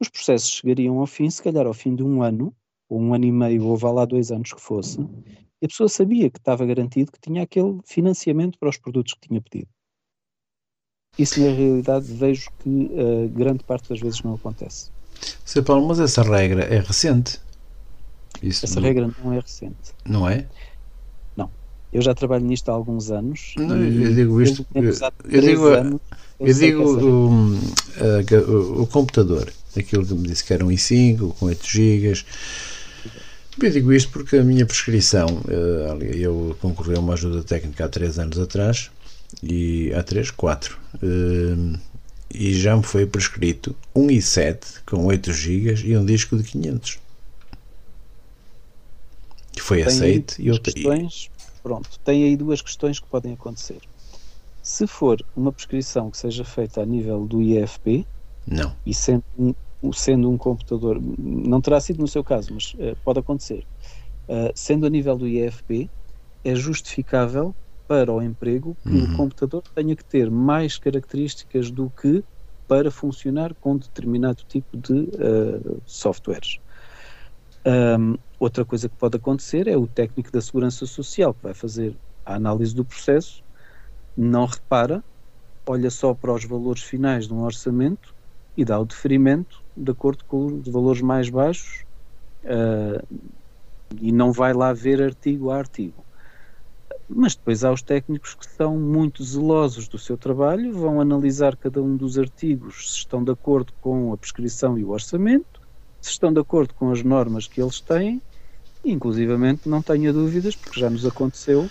os 0.00 0.08
processos 0.08 0.50
chegariam 0.50 0.98
ao 0.98 1.06
fim, 1.06 1.30
se 1.30 1.42
calhar 1.42 1.66
ao 1.66 1.74
fim 1.74 1.94
de 1.94 2.02
um 2.02 2.22
ano, 2.22 2.54
ou 2.88 3.00
um 3.00 3.14
ano 3.14 3.24
e 3.24 3.32
meio, 3.32 3.64
ou 3.64 3.76
vá 3.76 3.90
lá 3.90 4.04
dois 4.04 4.30
anos 4.30 4.52
que 4.52 4.60
fosse, 4.60 5.00
e 5.62 5.66
a 5.66 5.68
pessoa 5.68 5.88
sabia 5.88 6.28
que 6.28 6.38
estava 6.38 6.66
garantido 6.66 7.10
que 7.10 7.20
tinha 7.20 7.42
aquele 7.42 7.80
financiamento 7.84 8.58
para 8.58 8.68
os 8.68 8.76
produtos 8.76 9.14
que 9.14 9.28
tinha 9.28 9.40
pedido. 9.40 9.68
Isso, 11.18 11.40
na 11.40 11.46
realidade, 11.46 12.12
vejo 12.12 12.50
que 12.58 12.68
uh, 12.68 13.28
grande 13.30 13.62
parte 13.64 13.88
das 13.88 14.00
vezes 14.00 14.20
não 14.22 14.34
acontece. 14.34 14.90
Sr. 15.44 15.62
Paulo, 15.62 15.86
mas 15.86 16.00
essa 16.00 16.22
regra 16.22 16.64
é 16.64 16.80
recente? 16.80 17.40
Isso 18.42 18.66
essa 18.66 18.80
não... 18.80 18.86
regra 18.88 19.10
não 19.22 19.32
é 19.32 19.38
recente. 19.38 19.94
Não 20.04 20.28
é? 20.28 20.46
Não. 21.36 21.50
Eu 21.92 22.02
já 22.02 22.14
trabalho 22.14 22.44
nisto 22.44 22.68
há 22.68 22.74
alguns 22.74 23.10
anos. 23.10 23.54
Não, 23.56 23.76
eu 23.76 24.14
digo 24.14 24.42
isto. 24.42 24.66
Eu, 24.74 24.92
eu 25.30 25.40
digo, 25.40 25.66
anos, 25.68 26.00
eu, 26.40 26.46
eu 26.46 26.54
digo 26.54 26.82
o, 26.82 27.56
o, 28.48 28.82
o, 28.82 28.86
computador, 28.86 29.52
aquilo 29.76 30.06
que 30.06 30.14
me 30.14 30.28
disse 30.28 30.44
que 30.44 30.52
era 30.52 30.64
um 30.64 30.68
i5 30.68 31.34
com 31.34 31.46
8 31.46 31.66
GB. 31.66 32.24
Eu 33.62 33.70
digo 33.70 33.92
isto 33.92 34.10
porque 34.10 34.36
a 34.36 34.42
minha 34.42 34.66
prescrição, 34.66 35.26
eh, 35.48 36.16
eu 36.16 36.56
concorri 36.60 36.96
a 36.96 36.98
uma 36.98 37.14
ajuda 37.14 37.44
técnica 37.44 37.84
há 37.84 37.88
3 37.88 38.18
anos 38.18 38.38
atrás, 38.38 38.90
e 39.42 39.92
há 39.94 40.02
3, 40.02 40.32
4 40.32 40.76
e 42.34 42.52
já 42.52 42.76
me 42.76 42.82
foi 42.82 43.06
prescrito 43.06 43.76
um 43.94 44.08
i7 44.08 44.82
com 44.84 45.06
8 45.06 45.32
GB 45.32 45.86
e 45.86 45.96
um 45.96 46.04
disco 46.04 46.36
de 46.36 46.42
500. 46.42 46.98
Que 49.52 49.62
foi 49.62 49.82
aceito 49.84 50.34
e. 50.40 50.58
Questões, 50.58 51.30
pronto, 51.62 51.88
tem 52.04 52.24
aí 52.24 52.36
duas 52.36 52.60
questões 52.60 52.98
que 52.98 53.06
podem 53.06 53.34
acontecer. 53.34 53.78
Se 54.64 54.86
for 54.86 55.22
uma 55.36 55.52
prescrição 55.52 56.10
que 56.10 56.16
seja 56.16 56.42
feita 56.42 56.80
a 56.80 56.86
nível 56.86 57.26
do 57.26 57.42
IFP, 57.42 58.06
não. 58.46 58.74
E 58.84 58.94
sendo 58.94 59.22
um, 59.38 59.92
sendo 59.92 60.30
um 60.30 60.38
computador, 60.38 60.98
não 61.18 61.60
terá 61.60 61.78
sido 61.80 62.00
no 62.00 62.08
seu 62.08 62.24
caso, 62.24 62.54
mas 62.54 62.72
uh, 62.74 62.96
pode 63.04 63.18
acontecer. 63.18 63.66
Uh, 64.26 64.50
sendo 64.54 64.86
a 64.86 64.90
nível 64.90 65.18
do 65.18 65.28
IFP, 65.28 65.90
é 66.42 66.54
justificável 66.54 67.54
para 67.86 68.10
o 68.10 68.22
emprego 68.22 68.74
que 68.82 68.88
uhum. 68.88 69.12
o 69.12 69.16
computador 69.18 69.62
tenha 69.74 69.94
que 69.94 70.04
ter 70.04 70.30
mais 70.30 70.78
características 70.78 71.70
do 71.70 71.92
que 72.00 72.24
para 72.66 72.90
funcionar 72.90 73.52
com 73.60 73.76
determinado 73.76 74.42
tipo 74.48 74.78
de 74.78 74.94
uh, 74.94 75.82
softwares. 75.84 76.58
Um, 77.66 78.16
outra 78.38 78.64
coisa 78.64 78.88
que 78.88 78.96
pode 78.96 79.18
acontecer 79.18 79.68
é 79.68 79.76
o 79.76 79.86
técnico 79.86 80.32
da 80.32 80.40
segurança 80.40 80.86
social 80.86 81.34
que 81.34 81.42
vai 81.42 81.52
fazer 81.52 81.94
a 82.24 82.36
análise 82.36 82.74
do 82.74 82.84
processo, 82.84 83.43
não 84.16 84.46
repara, 84.46 85.02
olha 85.66 85.90
só 85.90 86.14
para 86.14 86.32
os 86.32 86.44
valores 86.44 86.82
finais 86.82 87.26
de 87.26 87.34
um 87.34 87.42
orçamento 87.42 88.14
e 88.56 88.64
dá 88.64 88.78
o 88.78 88.84
deferimento 88.84 89.62
de 89.76 89.90
acordo 89.90 90.24
com 90.24 90.46
os 90.46 90.68
valores 90.68 91.00
mais 91.00 91.28
baixos 91.28 91.84
uh, 92.44 93.04
e 94.00 94.12
não 94.12 94.32
vai 94.32 94.52
lá 94.52 94.72
ver 94.72 95.02
artigo 95.02 95.50
a 95.50 95.56
artigo. 95.56 96.04
Mas 97.08 97.34
depois 97.34 97.64
há 97.64 97.72
os 97.72 97.82
técnicos 97.82 98.34
que 98.34 98.46
são 98.46 98.78
muito 98.78 99.22
zelosos 99.22 99.88
do 99.88 99.98
seu 99.98 100.16
trabalho, 100.16 100.72
vão 100.72 101.00
analisar 101.00 101.56
cada 101.56 101.82
um 101.82 101.96
dos 101.96 102.18
artigos 102.18 102.92
se 102.92 102.98
estão 102.98 103.22
de 103.22 103.32
acordo 103.32 103.72
com 103.80 104.12
a 104.12 104.16
prescrição 104.16 104.78
e 104.78 104.84
o 104.84 104.90
orçamento, 104.90 105.60
se 106.00 106.10
estão 106.10 106.32
de 106.32 106.40
acordo 106.40 106.72
com 106.74 106.90
as 106.90 107.02
normas 107.02 107.46
que 107.46 107.60
eles 107.60 107.80
têm, 107.80 108.22
inclusivamente 108.84 109.68
não 109.68 109.82
tenha 109.82 110.12
dúvidas, 110.12 110.54
porque 110.54 110.80
já 110.80 110.88
nos 110.88 111.04
aconteceu, 111.04 111.68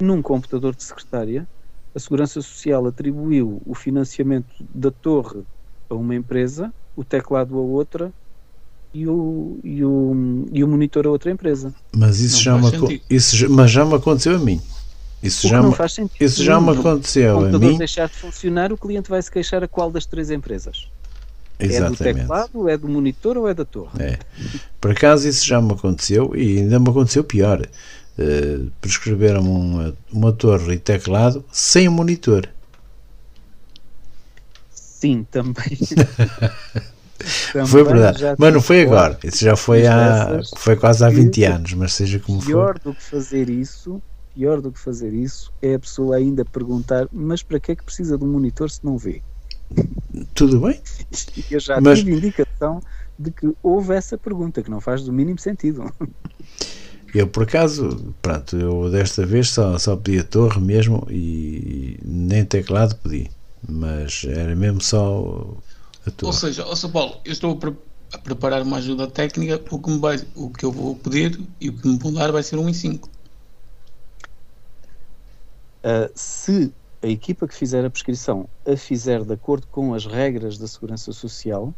num 0.00 0.22
computador 0.22 0.74
de 0.74 0.82
secretária, 0.82 1.46
a 1.94 1.98
Segurança 1.98 2.42
Social 2.42 2.86
atribuiu 2.86 3.62
o 3.64 3.74
financiamento 3.74 4.52
da 4.74 4.90
torre 4.90 5.42
a 5.88 5.94
uma 5.94 6.14
empresa, 6.14 6.72
o 6.96 7.04
teclado 7.04 7.56
a 7.56 7.60
outra 7.60 8.12
e 8.92 9.06
o, 9.06 9.58
e 9.62 9.84
o, 9.84 10.46
e 10.52 10.64
o 10.64 10.68
monitor 10.68 11.06
a 11.06 11.10
outra 11.10 11.30
empresa. 11.30 11.74
Mas 11.94 12.20
isso, 12.20 12.42
já 12.42 12.56
me, 12.56 13.02
isso 13.08 13.50
mas 13.50 13.70
já 13.70 13.84
me 13.84 13.94
aconteceu 13.94 14.36
a 14.36 14.38
mim. 14.38 14.60
Isso 15.22 15.48
já, 15.48 15.62
me, 15.62 15.74
isso 16.20 16.44
já 16.44 16.60
me 16.60 16.70
aconteceu 16.70 17.46
a 17.46 17.58
mim. 17.58 17.78
deixar 17.78 18.08
de 18.08 18.14
funcionar, 18.14 18.72
o 18.72 18.76
cliente 18.76 19.08
vai 19.08 19.22
se 19.22 19.30
queixar 19.30 19.64
a 19.64 19.68
qual 19.68 19.90
das 19.90 20.04
três 20.04 20.30
empresas? 20.30 20.88
Exatamente. 21.58 22.02
É 22.02 22.12
do 22.12 22.18
teclado, 22.18 22.68
é 22.68 22.76
do 22.76 22.88
monitor 22.88 23.38
ou 23.38 23.48
é 23.48 23.54
da 23.54 23.64
torre? 23.64 23.90
É. 24.00 24.18
Por 24.80 24.90
acaso 24.90 25.26
isso 25.26 25.46
já 25.46 25.62
me 25.62 25.72
aconteceu 25.72 26.32
e 26.36 26.58
ainda 26.58 26.78
me 26.78 26.90
aconteceu 26.90 27.24
pior. 27.24 27.66
Uh, 28.16 28.70
prescreveram-me 28.80 29.48
uma, 29.48 29.96
uma 30.12 30.32
torre 30.32 30.74
e 30.74 30.78
teclado 30.78 31.44
sem 31.50 31.88
monitor. 31.88 32.48
Sim, 34.70 35.26
também. 35.30 35.76
foi 37.66 37.84
verdade. 37.84 38.36
Mas 38.38 38.54
não 38.54 38.60
foi 38.60 38.82
agora. 38.82 39.18
Isso 39.22 39.44
já 39.44 39.56
foi, 39.56 39.86
há, 39.86 40.40
foi 40.56 40.76
quase 40.76 41.04
há 41.04 41.08
20 41.08 41.44
anos, 41.44 41.72
mas 41.74 41.92
seja 41.92 42.18
como 42.18 42.40
for. 42.40 42.46
Pior 42.46 42.78
do 42.78 42.94
que 42.94 43.02
fazer 43.02 43.50
isso, 43.50 44.00
pior 44.34 44.60
do 44.60 44.72
que 44.72 44.78
fazer 44.78 45.12
isso 45.12 45.52
é 45.60 45.74
a 45.74 45.78
pessoa 45.78 46.16
ainda 46.16 46.44
perguntar: 46.44 47.08
mas 47.12 47.42
para 47.42 47.60
que 47.60 47.72
é 47.72 47.76
que 47.76 47.84
precisa 47.84 48.16
de 48.16 48.24
um 48.24 48.28
monitor 48.28 48.70
se 48.70 48.84
não 48.84 48.96
vê? 48.96 49.22
Tudo 50.34 50.60
bem. 50.60 50.80
Eu 51.50 51.60
já 51.60 51.80
mas... 51.80 51.98
tive 51.98 52.12
indicação 52.12 52.80
de 53.18 53.30
que 53.30 53.52
houve 53.62 53.94
essa 53.94 54.18
pergunta, 54.18 54.62
que 54.62 54.70
não 54.70 54.80
faz 54.80 55.04
do 55.04 55.12
mínimo 55.12 55.38
sentido. 55.38 55.92
Eu, 57.14 57.28
por 57.28 57.44
acaso, 57.44 58.12
pronto, 58.20 58.56
eu 58.56 58.90
desta 58.90 59.24
vez 59.24 59.50
só, 59.50 59.78
só 59.78 59.96
pedi 59.96 60.18
a 60.18 60.24
torre 60.24 60.60
mesmo 60.60 61.06
e 61.08 61.98
nem 62.04 62.44
teclado 62.44 62.96
pedi, 62.96 63.30
mas 63.68 64.24
era 64.24 64.56
mesmo 64.56 64.80
só 64.80 65.54
ou 66.22 66.32
seja, 66.32 66.66
ó 66.66 66.74
São 66.74 66.90
Paulo, 66.90 67.16
eu 67.24 67.32
estou 67.32 67.58
a, 68.12 68.18
preparar 68.18 68.62
uma 68.62 68.76
ajuda 68.76 69.06
técnica, 69.06 69.60
o 69.70 69.78
que, 69.78 69.90
me 69.90 69.98
vai, 69.98 70.20
o 70.34 70.50
que 70.50 70.64
eu 70.64 70.70
vou 70.70 70.94
pedir 70.96 71.40
e 71.60 71.70
o 71.70 71.72
que 71.72 71.88
me 71.88 71.98
vão 71.98 72.12
dar 72.12 72.30
vai 72.30 72.42
ser 72.42 72.56
um 72.56 72.68
em 72.68 72.74
5. 72.74 73.08
Uh, 75.82 76.10
se 76.14 76.72
a 77.02 77.06
equipa 77.06 77.48
que 77.48 77.54
fizer 77.54 77.84
a 77.84 77.90
prescrição 77.90 78.48
a 78.66 78.76
fizer 78.76 79.22
de 79.22 79.32
acordo 79.32 79.66
com 79.66 79.94
as 79.94 80.06
regras 80.06 80.58
da 80.58 80.66
Segurança 80.66 81.12
Social, 81.12 81.74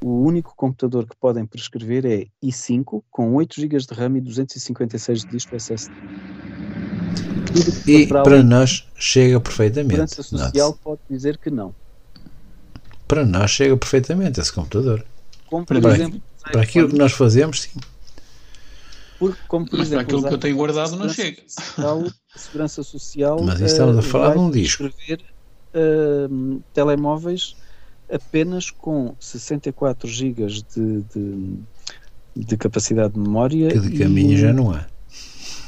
o 0.00 0.22
único 0.22 0.54
computador 0.56 1.06
que 1.06 1.16
podem 1.16 1.46
prescrever 1.46 2.04
é 2.06 2.26
i5 2.44 3.02
com 3.10 3.34
8 3.34 3.60
GB 3.60 3.78
de 3.78 3.94
RAM 3.94 4.18
e 4.18 4.20
256 4.20 5.20
de 5.22 5.28
disco 5.28 5.56
SSD. 5.56 5.94
E 7.86 8.06
para, 8.06 8.22
para 8.22 8.42
nós 8.42 8.86
chega 8.96 9.40
perfeitamente. 9.40 10.02
A 10.02 10.06
Segurança 10.06 10.22
Social 10.22 10.68
Nossa. 10.70 10.80
pode 10.82 11.00
dizer 11.08 11.38
que 11.38 11.50
não. 11.50 11.74
Para 13.08 13.24
nós 13.24 13.50
chega 13.50 13.76
perfeitamente 13.76 14.40
esse 14.40 14.52
computador. 14.52 15.04
Como, 15.46 15.64
por 15.64 15.80
para, 15.80 15.94
exemplo, 15.94 16.20
para 16.52 16.62
aquilo 16.62 16.88
que 16.88 16.96
nós 16.96 17.12
fazemos, 17.12 17.62
sim. 17.62 17.80
Por, 19.18 19.36
como, 19.48 19.64
por 19.64 19.78
Mas 19.78 19.88
exemplo, 19.88 20.06
para 20.06 20.16
aquilo 20.16 20.28
que 20.28 20.34
eu 20.34 20.38
tenho 20.38 20.56
guardado 20.56 20.96
não 20.96 21.08
chega. 21.08 21.42
Social, 21.46 22.04
a 22.34 22.38
segurança 22.38 22.82
Social. 22.82 23.42
Mas 23.42 23.60
estamos 23.60 23.96
a 23.96 24.00
eh, 24.00 24.02
falar 24.02 24.32
de 24.32 24.38
um 24.38 24.50
disco. 24.50 24.84
Escrever 24.84 25.24
uh, 25.74 26.62
telemóveis 26.74 27.56
apenas 28.10 28.70
com 28.70 29.14
64 29.18 30.08
GB 30.08 30.46
de, 30.46 31.02
de, 31.14 31.58
de, 32.36 32.56
capacidade 32.56 33.14
de 33.14 33.20
memória. 33.20 33.70
Que 33.70 33.80
de 33.80 33.98
caminho 33.98 34.32
e, 34.32 34.36
já 34.38 34.52
não 34.52 34.70
há. 34.70 34.86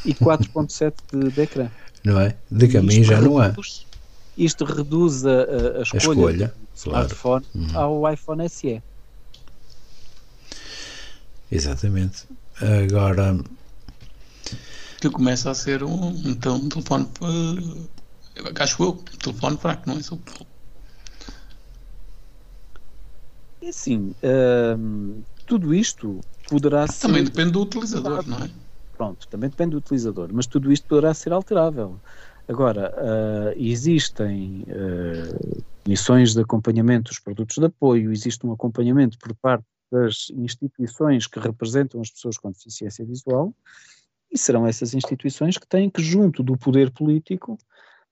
E 0.04 0.14
4.7 0.14 0.94
de, 1.12 1.30
de 1.30 1.40
ecrã. 1.40 1.70
Não 2.04 2.20
é? 2.20 2.36
De 2.50 2.68
caminho 2.68 3.04
já 3.04 3.20
não 3.20 3.38
há 3.38 3.54
isto 4.38 4.64
reduz 4.64 5.26
a, 5.26 5.30
a, 5.30 5.78
a 5.78 5.82
escolha, 5.82 5.92
a 5.92 5.96
escolha 5.96 6.46
do 6.46 6.54
smartphone 6.76 7.44
claro. 7.52 7.78
ao 7.78 8.12
iPhone 8.12 8.48
SE. 8.48 8.80
Exatamente. 11.50 12.24
Agora. 12.60 13.38
Que 15.00 15.10
começa 15.10 15.50
a 15.50 15.54
ser 15.54 15.82
um, 15.82 16.10
então, 16.24 16.56
um 16.56 16.68
telefone. 16.68 17.08
Uh, 17.20 17.88
acho 18.60 18.82
eu, 18.82 18.90
um 18.90 19.16
telefone 19.18 19.56
fraco, 19.56 19.82
não 19.88 19.98
é 19.98 20.02
É 23.62 23.68
assim, 23.68 24.14
uh, 24.22 25.24
tudo 25.46 25.74
isto 25.74 26.20
poderá 26.48 26.86
ser. 26.86 27.08
Também 27.08 27.24
depende 27.24 27.52
do 27.52 27.62
utilizador, 27.62 28.26
não 28.26 28.38
é? 28.38 28.50
Pronto, 28.96 29.28
também 29.28 29.50
depende 29.50 29.72
do 29.72 29.78
utilizador, 29.78 30.30
mas 30.32 30.46
tudo 30.46 30.72
isto 30.72 30.86
poderá 30.86 31.14
ser 31.14 31.32
alterável. 31.32 32.00
Agora, 32.48 32.94
uh, 32.96 33.52
existem 33.56 34.64
uh, 34.64 35.64
missões 35.86 36.34
de 36.34 36.40
acompanhamento 36.40 37.10
dos 37.10 37.18
produtos 37.18 37.58
de 37.58 37.66
apoio, 37.66 38.12
existe 38.12 38.46
um 38.46 38.52
acompanhamento 38.52 39.18
por 39.18 39.34
parte 39.34 39.64
das 39.90 40.30
instituições 40.30 41.26
que 41.26 41.38
representam 41.38 42.00
as 42.00 42.10
pessoas 42.10 42.36
com 42.38 42.50
deficiência 42.50 43.04
visual, 43.04 43.54
e 44.30 44.38
serão 44.38 44.66
essas 44.66 44.94
instituições 44.94 45.56
que 45.56 45.66
têm 45.66 45.88
que, 45.88 46.02
junto 46.02 46.42
do 46.42 46.56
poder 46.56 46.90
político, 46.90 47.58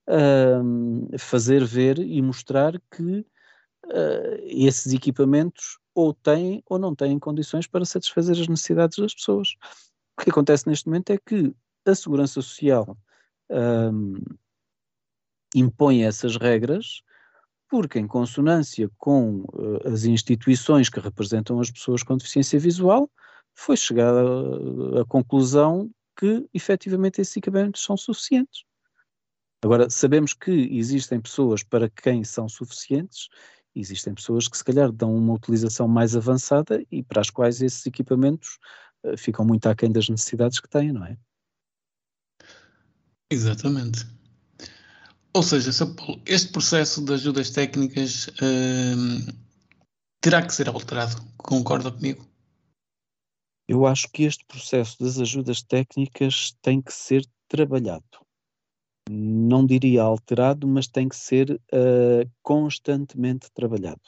uh, 0.09 1.17
fazer 1.17 1.63
ver 1.65 1.99
e 1.99 2.21
mostrar 2.21 2.79
que 2.95 3.25
uh, 3.85 4.37
esses 4.45 4.93
equipamentos 4.93 5.79
ou 5.93 6.13
têm 6.13 6.63
ou 6.65 6.77
não 6.77 6.95
têm 6.95 7.17
condições 7.17 7.67
para 7.67 7.85
satisfazer 7.85 8.39
as 8.39 8.47
necessidades 8.47 8.97
das 8.97 9.13
pessoas. 9.13 9.55
O 10.17 10.23
que 10.23 10.29
acontece 10.29 10.67
neste 10.67 10.87
momento 10.87 11.11
é 11.11 11.17
que 11.17 11.53
a 11.85 11.95
Segurança 11.95 12.41
Social 12.41 12.97
um, 13.49 14.15
impõe 15.55 16.03
essas 16.03 16.35
regras 16.35 17.01
porque, 17.69 17.99
em 17.99 18.07
consonância 18.07 18.89
com 18.97 19.41
uh, 19.41 19.87
as 19.87 20.05
instituições 20.05 20.89
que 20.89 20.99
representam 20.99 21.59
as 21.59 21.69
pessoas 21.69 22.01
com 22.01 22.15
deficiência 22.15 22.57
visual, 22.59 23.09
foi 23.53 23.75
chegada 23.75 24.21
à 25.01 25.05
conclusão 25.05 25.89
que, 26.17 26.47
efetivamente, 26.53 27.19
esses 27.19 27.35
equipamentos 27.35 27.83
são 27.83 27.97
suficientes. 27.97 28.63
Agora, 29.63 29.89
sabemos 29.89 30.33
que 30.33 30.51
existem 30.51 31.19
pessoas 31.19 31.63
para 31.63 31.89
quem 31.89 32.23
são 32.23 32.47
suficientes, 32.47 33.27
existem 33.79 34.13
pessoas 34.13 34.47
que, 34.47 34.57
se 34.57 34.63
calhar, 34.63 34.91
dão 34.91 35.15
uma 35.15 35.33
utilização 35.33 35.87
mais 35.87 36.15
avançada 36.15 36.83
e 36.91 37.03
para 37.03 37.21
as 37.21 37.29
quais 37.29 37.61
esses 37.61 37.85
equipamentos 37.85 38.57
uh, 39.03 39.17
ficam 39.17 39.45
muito 39.45 39.67
aquém 39.67 39.91
das 39.91 40.09
necessidades 40.09 40.59
que 40.59 40.69
têm, 40.69 40.91
não 40.91 41.05
é? 41.05 41.17
Exatamente. 43.29 44.05
Ou 45.33 45.43
seja, 45.43 45.71
Paulo, 45.85 46.21
este 46.25 46.51
processo 46.51 47.03
de 47.03 47.13
ajudas 47.13 47.49
técnicas 47.51 48.27
uh, 48.27 49.33
terá 50.21 50.41
que 50.41 50.53
ser 50.53 50.67
alterado. 50.67 51.21
Concorda 51.37 51.91
comigo? 51.91 52.27
Eu 53.67 53.85
acho 53.85 54.09
que 54.09 54.23
este 54.23 54.45
processo 54.45 54.97
das 54.99 55.19
ajudas 55.19 55.61
técnicas 55.61 56.55
tem 56.61 56.81
que 56.81 56.93
ser 56.93 57.27
trabalhado. 57.47 58.26
Não 59.09 59.65
diria 59.65 60.03
alterado, 60.03 60.67
mas 60.67 60.87
tem 60.87 61.07
que 61.07 61.15
ser 61.15 61.51
uh, 61.51 62.29
constantemente 62.41 63.49
trabalhado. 63.53 64.01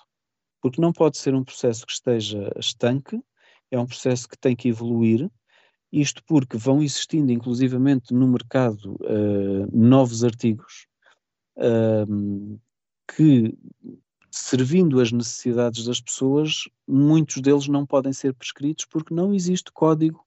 Porque 0.62 0.82
não 0.82 0.92
pode 0.92 1.18
ser 1.18 1.34
um 1.34 1.44
processo 1.44 1.86
que 1.86 1.94
esteja 1.94 2.52
estanque, 2.58 3.22
é 3.72 3.80
um 3.80 3.86
processo 3.86 4.28
que 4.28 4.38
tem 4.38 4.56
que 4.56 4.70
evoluir. 4.70 5.30
Isto 5.92 6.24
porque 6.26 6.58
vão 6.58 6.84
existindo, 6.84 7.32
inclusivamente 7.32 8.14
no 8.14 8.28
mercado, 8.28 8.96
uh, 8.96 9.70
novos 9.72 10.24
artigos 10.24 10.88
que, 13.16 13.58
servindo 14.32 15.00
as 15.00 15.12
necessidades 15.12 15.86
das 15.86 16.00
pessoas, 16.00 16.70
muitos 16.88 17.42
deles 17.42 17.68
não 17.68 17.86
podem 17.86 18.14
ser 18.14 18.34
prescritos 18.34 18.86
porque 18.86 19.14
não 19.14 19.34
existe 19.34 19.72
código, 19.72 20.26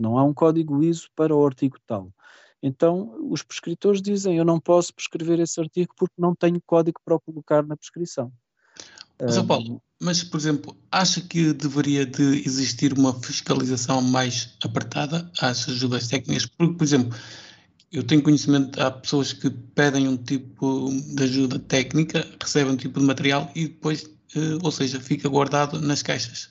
não 0.00 0.18
há 0.18 0.24
um 0.24 0.34
código 0.34 0.82
ISO 0.82 1.08
para 1.14 1.34
o 1.34 1.44
artigo 1.44 1.78
tal. 1.86 2.12
Então, 2.62 3.16
os 3.30 3.42
prescritores 3.42 4.00
dizem: 4.00 4.36
Eu 4.36 4.44
não 4.44 4.60
posso 4.60 4.94
prescrever 4.94 5.40
esse 5.40 5.60
artigo 5.60 5.92
porque 5.96 6.14
não 6.16 6.34
tenho 6.34 6.62
código 6.64 7.00
para 7.04 7.16
o 7.16 7.20
colocar 7.20 7.66
na 7.66 7.76
prescrição. 7.76 8.32
Mas, 9.20 9.36
um, 9.36 9.46
Paulo, 9.46 9.82
mas, 10.00 10.22
por 10.22 10.38
exemplo, 10.38 10.76
acha 10.90 11.20
que 11.20 11.52
deveria 11.52 12.06
de 12.06 12.46
existir 12.46 12.92
uma 12.96 13.14
fiscalização 13.20 14.00
mais 14.00 14.56
apertada 14.64 15.30
às 15.40 15.68
ajudas 15.68 16.08
técnicas? 16.08 16.46
Porque, 16.46 16.74
por 16.74 16.84
exemplo, 16.84 17.18
eu 17.92 18.02
tenho 18.02 18.22
conhecimento, 18.22 18.80
há 18.80 18.90
pessoas 18.90 19.32
que 19.32 19.50
pedem 19.50 20.08
um 20.08 20.16
tipo 20.16 20.88
de 21.14 21.22
ajuda 21.22 21.58
técnica, 21.58 22.26
recebem 22.40 22.72
um 22.72 22.76
tipo 22.76 22.98
de 22.98 23.06
material 23.06 23.50
e 23.54 23.68
depois, 23.68 24.04
uh, 24.04 24.58
ou 24.62 24.72
seja, 24.72 24.98
fica 24.98 25.28
guardado 25.28 25.80
nas 25.80 26.02
caixas. 26.02 26.50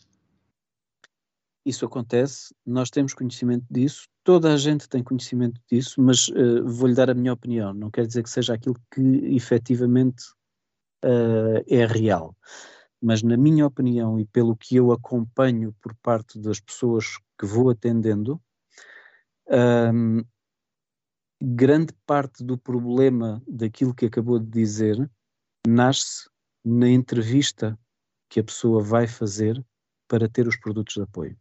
Isso 1.66 1.86
acontece, 1.86 2.54
nós 2.66 2.90
temos 2.90 3.14
conhecimento 3.14 3.66
disso, 3.70 4.08
toda 4.24 4.54
a 4.54 4.58
gente 4.58 4.88
tem 4.88 5.04
conhecimento 5.04 5.60
disso, 5.70 6.02
mas 6.02 6.28
uh, 6.30 6.66
vou-lhe 6.66 6.96
dar 6.96 7.10
a 7.10 7.14
minha 7.14 7.34
opinião, 7.34 7.74
não 7.74 7.90
quer 7.90 8.06
dizer 8.06 8.24
que 8.24 8.30
seja 8.30 8.54
aquilo 8.54 8.76
que 8.94 9.02
efetivamente 9.36 10.24
uh, 11.04 11.64
é 11.68 11.86
real. 11.86 12.36
Mas, 13.02 13.24
na 13.24 13.36
minha 13.36 13.66
opinião, 13.66 14.20
e 14.20 14.26
pelo 14.26 14.56
que 14.56 14.76
eu 14.76 14.92
acompanho 14.92 15.74
por 15.82 15.96
parte 15.96 16.40
das 16.40 16.60
pessoas 16.60 17.18
que 17.40 17.48
vou 17.48 17.72
atendendo, 17.72 18.40
um, 19.50 20.24
grande 21.42 21.94
parte 22.06 22.44
do 22.44 22.58
problema 22.58 23.42
daquilo 23.48 23.96
que 23.96 24.06
acabou 24.06 24.38
de 24.38 24.46
dizer 24.46 25.10
nasce 25.68 26.30
na 26.64 26.88
entrevista 26.88 27.78
que 28.30 28.40
a 28.40 28.44
pessoa 28.44 28.84
vai 28.84 29.08
fazer 29.08 29.64
para 30.08 30.30
ter 30.30 30.48
os 30.48 30.56
produtos 30.56 30.94
de 30.94 31.02
apoio. 31.02 31.38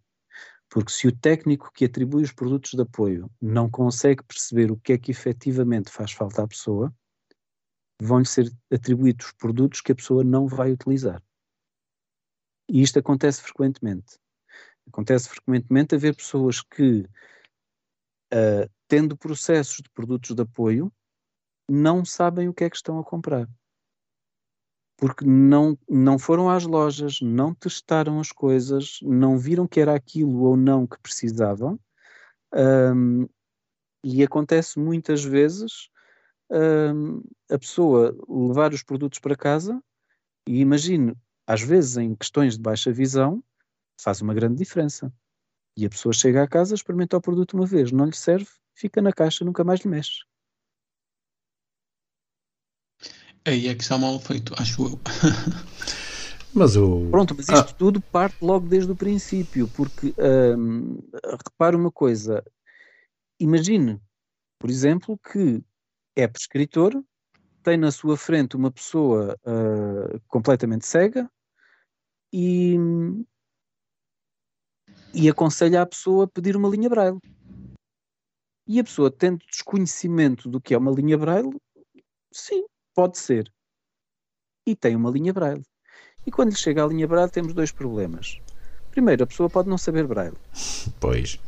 Porque 0.71 0.93
se 0.93 1.09
o 1.09 1.17
técnico 1.17 1.71
que 1.73 1.85
atribui 1.85 2.23
os 2.23 2.33
produtos 2.33 2.71
de 2.71 2.83
apoio 2.83 3.31
não 3.43 3.69
consegue 3.69 4.23
perceber 4.23 4.71
o 4.71 4.77
que 4.79 4.93
é 4.93 4.99
que 4.99 5.11
efetivamente 5.11 5.91
faz 5.91 6.13
falta 6.13 6.45
à 6.45 6.49
pessoa, 6.49 6.95
vão-lhe 8.01 8.27
ser 8.27 8.51
atribuídos 8.73 9.33
produtos 9.33 9.81
que 9.81 9.93
a 9.93 9.97
pessoa 9.97 10.23
não 10.23 10.47
vai 10.47 10.71
utilizar. 10.73 11.23
E 12.69 12.81
isto 12.81 13.01
acontece 13.01 13.43
frequentemente. 13.43 14.17
Acontece 14.87 15.29
frequentemente 15.29 15.97
haver 15.97 16.15
pessoas 16.15 16.63
que 16.63 17.01
uh, 18.33 18.71
tendo 18.87 19.17
processos 19.17 19.77
de 19.77 19.91
produtos 19.91 20.35
de 20.35 20.43
apoio, 20.43 20.93
não 21.69 22.05
sabem 22.05 22.49
o 22.49 22.55
que 22.55 22.65
é 22.65 22.71
que 22.71 22.77
estão 22.77 22.99
a 22.99 23.05
comprar. 23.05 23.49
Porque 25.01 25.25
não, 25.25 25.79
não 25.89 26.19
foram 26.19 26.51
às 26.51 26.65
lojas, 26.65 27.21
não 27.23 27.55
testaram 27.55 28.21
as 28.21 28.31
coisas, 28.31 28.99
não 29.03 29.39
viram 29.39 29.67
que 29.67 29.81
era 29.81 29.95
aquilo 29.95 30.43
ou 30.43 30.57
não 30.59 30.87
que 30.87 31.01
precisavam. 31.01 31.81
Um, 32.55 33.27
e 34.05 34.23
acontece 34.23 34.79
muitas 34.79 35.25
vezes 35.25 35.89
um, 36.51 37.23
a 37.51 37.59
pessoa 37.59 38.15
levar 38.29 38.75
os 38.75 38.83
produtos 38.83 39.19
para 39.19 39.37
casa 39.37 39.83
e 40.47 40.61
imagine, 40.61 41.15
às 41.47 41.63
vezes 41.63 41.97
em 41.97 42.15
questões 42.15 42.57
de 42.57 42.63
baixa 42.63 42.93
visão, 42.93 43.43
faz 44.01 44.21
uma 44.21 44.35
grande 44.35 44.57
diferença. 44.57 45.13
E 45.77 45.87
a 45.87 45.89
pessoa 45.89 46.13
chega 46.13 46.43
à 46.43 46.49
casa, 46.49 46.75
experimenta 46.75 47.17
o 47.17 47.21
produto 47.21 47.55
uma 47.55 47.67
vez, 47.67 47.91
não 47.91 48.05
lhe 48.05 48.17
serve, 48.17 48.49
fica 48.75 49.01
na 49.01 49.13
caixa, 49.13 49.45
nunca 49.45 49.65
mais 49.65 49.81
lhe 49.81 49.89
mexe. 49.89 50.25
Aí 53.47 53.69
é 53.69 53.75
que 53.75 53.83
está 53.83 53.97
mal 53.97 54.19
feito, 54.21 54.55
acho 54.59 54.85
eu. 54.85 55.01
mas 56.53 56.77
o. 56.77 57.09
Pronto, 57.11 57.35
mas 57.35 57.49
isto 57.49 57.71
ah. 57.71 57.75
tudo 57.75 58.01
parte 58.01 58.37
logo 58.43 58.69
desde 58.69 58.93
o 58.93 58.97
princípio, 58.97 59.67
porque 59.69 60.15
hum, 60.57 60.99
repare 61.45 61.75
uma 61.75 61.91
coisa, 61.91 62.45
imagine, 63.39 64.01
por 64.59 64.69
exemplo, 64.69 65.19
que 65.19 65.63
é 66.15 66.29
prescritor, 66.29 67.03
tem 67.63 67.77
na 67.77 67.91
sua 67.91 68.17
frente 68.17 68.57
uma 68.57 68.71
pessoa 68.71 69.37
uh, 69.45 70.21
completamente 70.29 70.87
cega 70.87 71.31
e, 72.33 72.77
e 75.15 75.29
aconselha 75.29 75.83
a 75.83 75.87
pessoa 75.87 76.25
a 76.25 76.29
pedir 76.29 76.57
uma 76.57 76.69
linha 76.69 76.89
braille. 76.89 77.19
E 78.67 78.79
a 78.79 78.85
pessoa 78.85 79.11
tendo 79.11 79.45
desconhecimento 79.47 80.49
do 80.49 80.61
que 80.61 80.75
é 80.75 80.79
uma 80.79 80.93
linha 80.93 81.19
braille, 81.19 81.57
sim, 82.33 82.65
pode 83.01 83.17
ser. 83.17 83.51
E 84.67 84.77
tem 84.77 84.95
uma 84.95 85.11
linha 85.11 85.33
braille. 85.33 85.65
E 86.27 86.31
quando 86.31 86.51
lhe 86.51 86.57
chega 86.57 86.85
a 86.85 86.87
linha 86.87 87.09
braille 87.09 87.31
temos 87.31 87.55
dois 87.55 87.73
problemas. 87.73 88.39
Primeiro, 88.91 89.25
a 89.25 89.27
pessoa 89.27 89.49
pode 89.49 89.71
não 89.71 89.79
saber 89.79 90.07
braille. 90.07 90.37
Pois. 91.01 91.39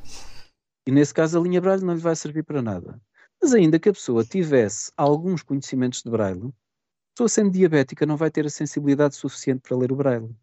E 0.87 0.91
nesse 0.91 1.13
caso 1.13 1.39
a 1.39 1.43
linha 1.43 1.61
braille 1.61 1.85
não 1.85 1.93
lhe 1.93 2.01
vai 2.01 2.17
servir 2.17 2.43
para 2.43 2.63
nada. 2.63 2.99
Mas 3.41 3.53
ainda 3.53 3.79
que 3.79 3.91
a 3.91 3.93
pessoa 3.93 4.25
tivesse 4.25 4.91
alguns 4.97 5.43
conhecimentos 5.43 6.03
de 6.03 6.11
braille, 6.11 6.47
a 6.47 7.15
pessoa 7.15 7.29
sendo 7.29 7.51
diabética 7.51 8.07
não 8.07 8.17
vai 8.17 8.31
ter 8.31 8.47
a 8.47 8.51
sensibilidade 8.51 9.15
suficiente 9.15 9.61
para 9.61 9.77
ler 9.77 9.93
o 9.93 9.97
braille. 9.97 10.35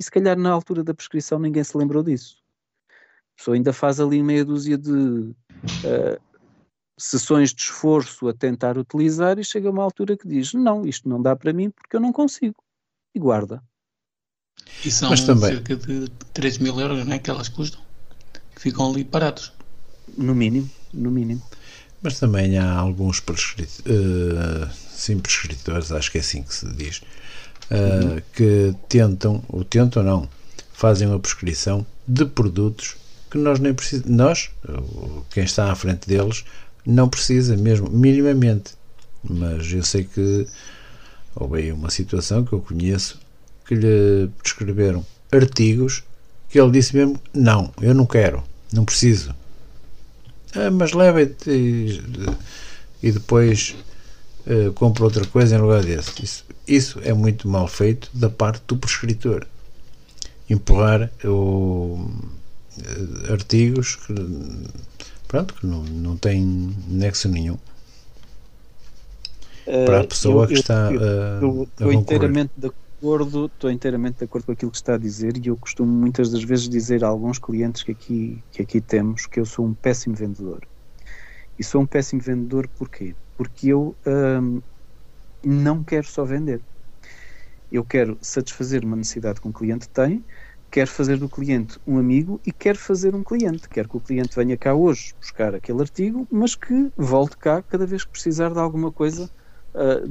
E 0.00 0.02
se 0.02 0.10
calhar 0.10 0.36
na 0.36 0.50
altura 0.50 0.82
da 0.82 0.94
prescrição 0.94 1.38
ninguém 1.38 1.62
se 1.62 1.78
lembrou 1.78 2.02
disso. 2.02 2.42
A 2.90 3.36
pessoa 3.38 3.54
ainda 3.54 3.72
faz 3.72 4.00
ali 4.00 4.20
meia 4.20 4.44
dúzia 4.44 4.76
de 4.76 4.90
uh, 4.90 6.20
sessões 6.98 7.52
de 7.52 7.62
esforço 7.62 8.28
a 8.28 8.34
tentar 8.34 8.78
utilizar 8.78 9.38
e 9.38 9.44
chega 9.44 9.68
a 9.68 9.72
uma 9.72 9.82
altura 9.82 10.16
que 10.16 10.26
diz: 10.26 10.54
Não, 10.54 10.86
isto 10.86 11.08
não 11.08 11.20
dá 11.20 11.36
para 11.36 11.52
mim 11.52 11.70
porque 11.70 11.96
eu 11.96 12.00
não 12.00 12.12
consigo. 12.12 12.56
E 13.14 13.18
guarda. 13.18 13.62
E 14.84 14.90
são 14.90 15.10
Mas 15.10 15.22
também... 15.22 15.50
cerca 15.50 15.76
de 15.76 16.08
3 16.32 16.58
mil 16.58 16.78
euros 16.80 17.04
né, 17.06 17.18
que 17.18 17.30
elas 17.30 17.48
custam, 17.48 17.80
que 18.54 18.60
ficam 18.60 18.90
ali 18.90 19.04
parados. 19.04 19.52
No 20.16 20.34
mínimo, 20.34 20.70
no 20.92 21.10
mínimo. 21.10 21.42
Mas 22.02 22.18
também 22.18 22.58
há 22.58 22.72
alguns 22.72 23.20
prescrit... 23.20 23.80
uh, 23.80 24.70
sim, 24.90 25.18
prescritores, 25.18 25.92
acho 25.92 26.10
que 26.10 26.18
é 26.18 26.20
assim 26.20 26.42
que 26.42 26.54
se 26.54 26.66
diz, 26.74 26.98
uh, 27.70 27.74
uhum. 27.74 28.22
que 28.32 28.74
tentam, 28.88 29.42
ou 29.48 29.64
tentam 29.64 30.02
não, 30.02 30.28
fazem 30.72 31.08
uma 31.08 31.18
prescrição 31.18 31.84
de 32.06 32.24
produtos 32.24 32.96
que 33.30 33.38
nós 33.38 33.58
nem 33.58 33.74
precisamos, 33.74 34.10
nós, 34.10 34.50
quem 35.30 35.44
está 35.44 35.72
à 35.72 35.74
frente 35.74 36.06
deles, 36.08 36.44
não 36.86 37.08
precisa 37.08 37.56
mesmo, 37.56 37.90
minimamente. 37.90 38.74
Mas 39.22 39.72
eu 39.72 39.82
sei 39.82 40.04
que 40.04 40.46
houve 41.34 41.58
aí 41.58 41.72
uma 41.72 41.90
situação 41.90 42.44
que 42.44 42.52
eu 42.52 42.60
conheço 42.60 43.18
que 43.66 43.74
lhe 43.74 44.30
prescreveram 44.42 45.04
artigos 45.32 46.04
que 46.48 46.60
ele 46.60 46.70
disse 46.70 46.96
mesmo: 46.96 47.20
Não, 47.34 47.72
eu 47.80 47.94
não 47.94 48.06
quero, 48.06 48.42
não 48.72 48.84
preciso. 48.84 49.34
Ah, 50.54 50.70
mas 50.70 50.92
leva 50.92 51.22
e, 51.22 52.00
e 53.02 53.12
depois 53.12 53.76
uh, 54.46 54.72
compra 54.72 55.04
outra 55.04 55.26
coisa 55.26 55.56
em 55.56 55.60
lugar 55.60 55.82
desse. 55.82 56.22
Isso, 56.22 56.44
isso 56.66 57.00
é 57.02 57.12
muito 57.12 57.48
mal 57.48 57.68
feito 57.68 58.08
da 58.14 58.30
parte 58.30 58.62
do 58.66 58.76
prescritor. 58.76 59.46
Empurrar 60.48 61.10
o, 61.24 62.08
uh, 62.78 63.32
artigos 63.32 63.96
que 63.96 64.14
pronto, 65.28 65.54
que 65.54 65.66
não, 65.66 65.82
não 65.82 66.16
tem 66.16 66.44
nexo 66.88 67.28
nenhum. 67.28 67.58
Para 69.64 70.00
a 70.00 70.06
pessoa 70.06 70.44
eu, 70.44 70.48
que 70.48 70.54
está 70.54 70.90
eu, 70.92 71.64
estou 71.64 71.92
inteiramente 71.92 72.52
de 72.56 72.68
acordo 72.68 73.46
estou 73.46 73.70
inteiramente 73.70 74.18
de 74.18 74.24
acordo 74.24 74.46
com 74.46 74.52
aquilo 74.52 74.70
que 74.70 74.76
está 74.76 74.94
a 74.94 74.98
dizer 74.98 75.36
e 75.36 75.48
eu 75.48 75.56
costumo 75.56 75.92
muitas 75.92 76.30
das 76.30 76.44
vezes 76.44 76.68
dizer 76.68 77.04
a 77.04 77.08
alguns 77.08 77.38
clientes 77.38 77.82
que 77.82 77.92
aqui, 77.92 78.44
que 78.52 78.62
aqui 78.62 78.80
temos 78.80 79.26
que 79.26 79.40
eu 79.40 79.44
sou 79.44 79.66
um 79.66 79.74
péssimo 79.74 80.14
vendedor. 80.14 80.60
E 81.58 81.64
sou 81.64 81.82
um 81.82 81.86
péssimo 81.86 82.20
vendedor 82.20 82.68
porquê? 82.78 83.14
porque 83.36 83.68
eu 83.68 83.96
hum, 84.06 84.62
não 85.44 85.84
quero 85.84 86.06
só 86.06 86.24
vender. 86.24 86.60
Eu 87.70 87.84
quero 87.84 88.18
satisfazer 88.22 88.84
uma 88.84 88.96
necessidade 88.96 89.40
que 89.40 89.48
um 89.48 89.52
cliente 89.52 89.88
tem 89.88 90.24
quer 90.70 90.86
fazer 90.86 91.16
do 91.16 91.28
cliente 91.28 91.78
um 91.86 91.98
amigo 91.98 92.40
e 92.44 92.52
quer 92.52 92.76
fazer 92.76 93.14
um 93.14 93.22
cliente. 93.22 93.68
Quer 93.68 93.88
que 93.88 93.96
o 93.96 94.00
cliente 94.00 94.34
venha 94.36 94.56
cá 94.56 94.74
hoje 94.74 95.14
buscar 95.20 95.54
aquele 95.54 95.80
artigo, 95.80 96.26
mas 96.30 96.54
que 96.54 96.90
volte 96.96 97.36
cá 97.36 97.62
cada 97.62 97.86
vez 97.86 98.04
que 98.04 98.10
precisar 98.10 98.52
de 98.52 98.58
alguma 98.58 98.92
coisa 98.92 99.30
uh, 99.74 100.08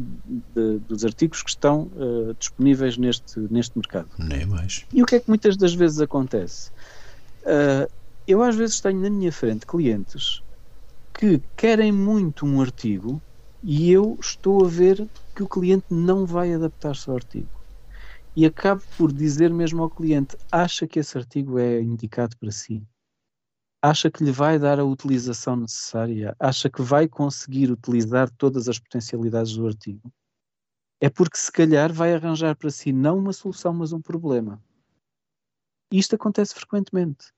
de, 0.56 0.80
dos 0.80 1.06
artigos 1.06 1.44
que 1.44 1.50
estão 1.50 1.92
uh, 1.96 2.34
disponíveis 2.40 2.98
neste, 2.98 3.40
neste 3.52 3.78
mercado. 3.78 4.10
Nem 4.18 4.46
mais. 4.46 4.86
E 4.94 5.04
o 5.04 5.06
que 5.06 5.16
é 5.16 5.20
que 5.20 5.30
muitas 5.30 5.58
das 5.58 5.74
vezes 5.74 6.00
acontece? 6.00 6.72
Uh, 7.44 7.92
eu 8.28 8.42
às 8.42 8.56
vezes 8.56 8.80
tenho 8.80 9.00
na 9.00 9.10
minha 9.10 9.32
frente 9.32 9.66
clientes 9.66 10.42
que 11.14 11.42
querem 11.56 11.92
muito 11.92 12.46
um 12.46 12.60
artigo 12.60 13.22
e 13.64 13.92
eu 13.92 14.18
estou 14.20 14.66
a 14.66 14.68
ver 14.68 15.08
que 15.36 15.44
o 15.44 15.48
cliente 15.48 15.86
não 15.90 16.26
vai 16.26 16.54
adaptar-se 16.54 17.10
ao 17.10 17.16
artigo 17.16 17.55
e 18.36 18.46
acabo 18.46 18.84
por 18.98 19.12
dizer 19.12 19.54
mesmo 19.54 19.82
ao 19.82 19.90
cliente: 19.90 20.38
acha 20.52 20.86
que 20.88 21.00
esse 21.00 21.18
artigo 21.18 21.58
é 21.58 21.82
indicado 21.82 22.38
para 22.38 22.52
si? 22.52 22.86
Acha 23.82 24.10
que 24.10 24.24
lhe 24.24 24.32
vai 24.32 24.58
dar 24.58 24.80
a 24.80 24.84
utilização 24.84 25.56
necessária? 25.56 26.36
Acha 26.40 26.70
que 26.70 26.82
vai 26.82 27.08
conseguir 27.08 27.72
utilizar 27.72 28.30
todas 28.32 28.68
as 28.68 28.80
potencialidades 28.80 29.56
do 29.56 29.68
artigo? 29.68 30.12
É 31.00 31.10
porque 31.10 31.38
se 31.38 31.52
calhar 31.52 31.94
vai 31.94 32.14
arranjar 32.14 32.56
para 32.56 32.72
si 32.72 32.92
não 32.92 33.20
uma 33.20 33.32
solução, 33.32 33.74
mas 33.74 33.94
um 33.94 34.02
problema. 34.02 34.62
Isto 35.92 36.16
acontece 36.16 36.56
frequentemente. 36.56 37.32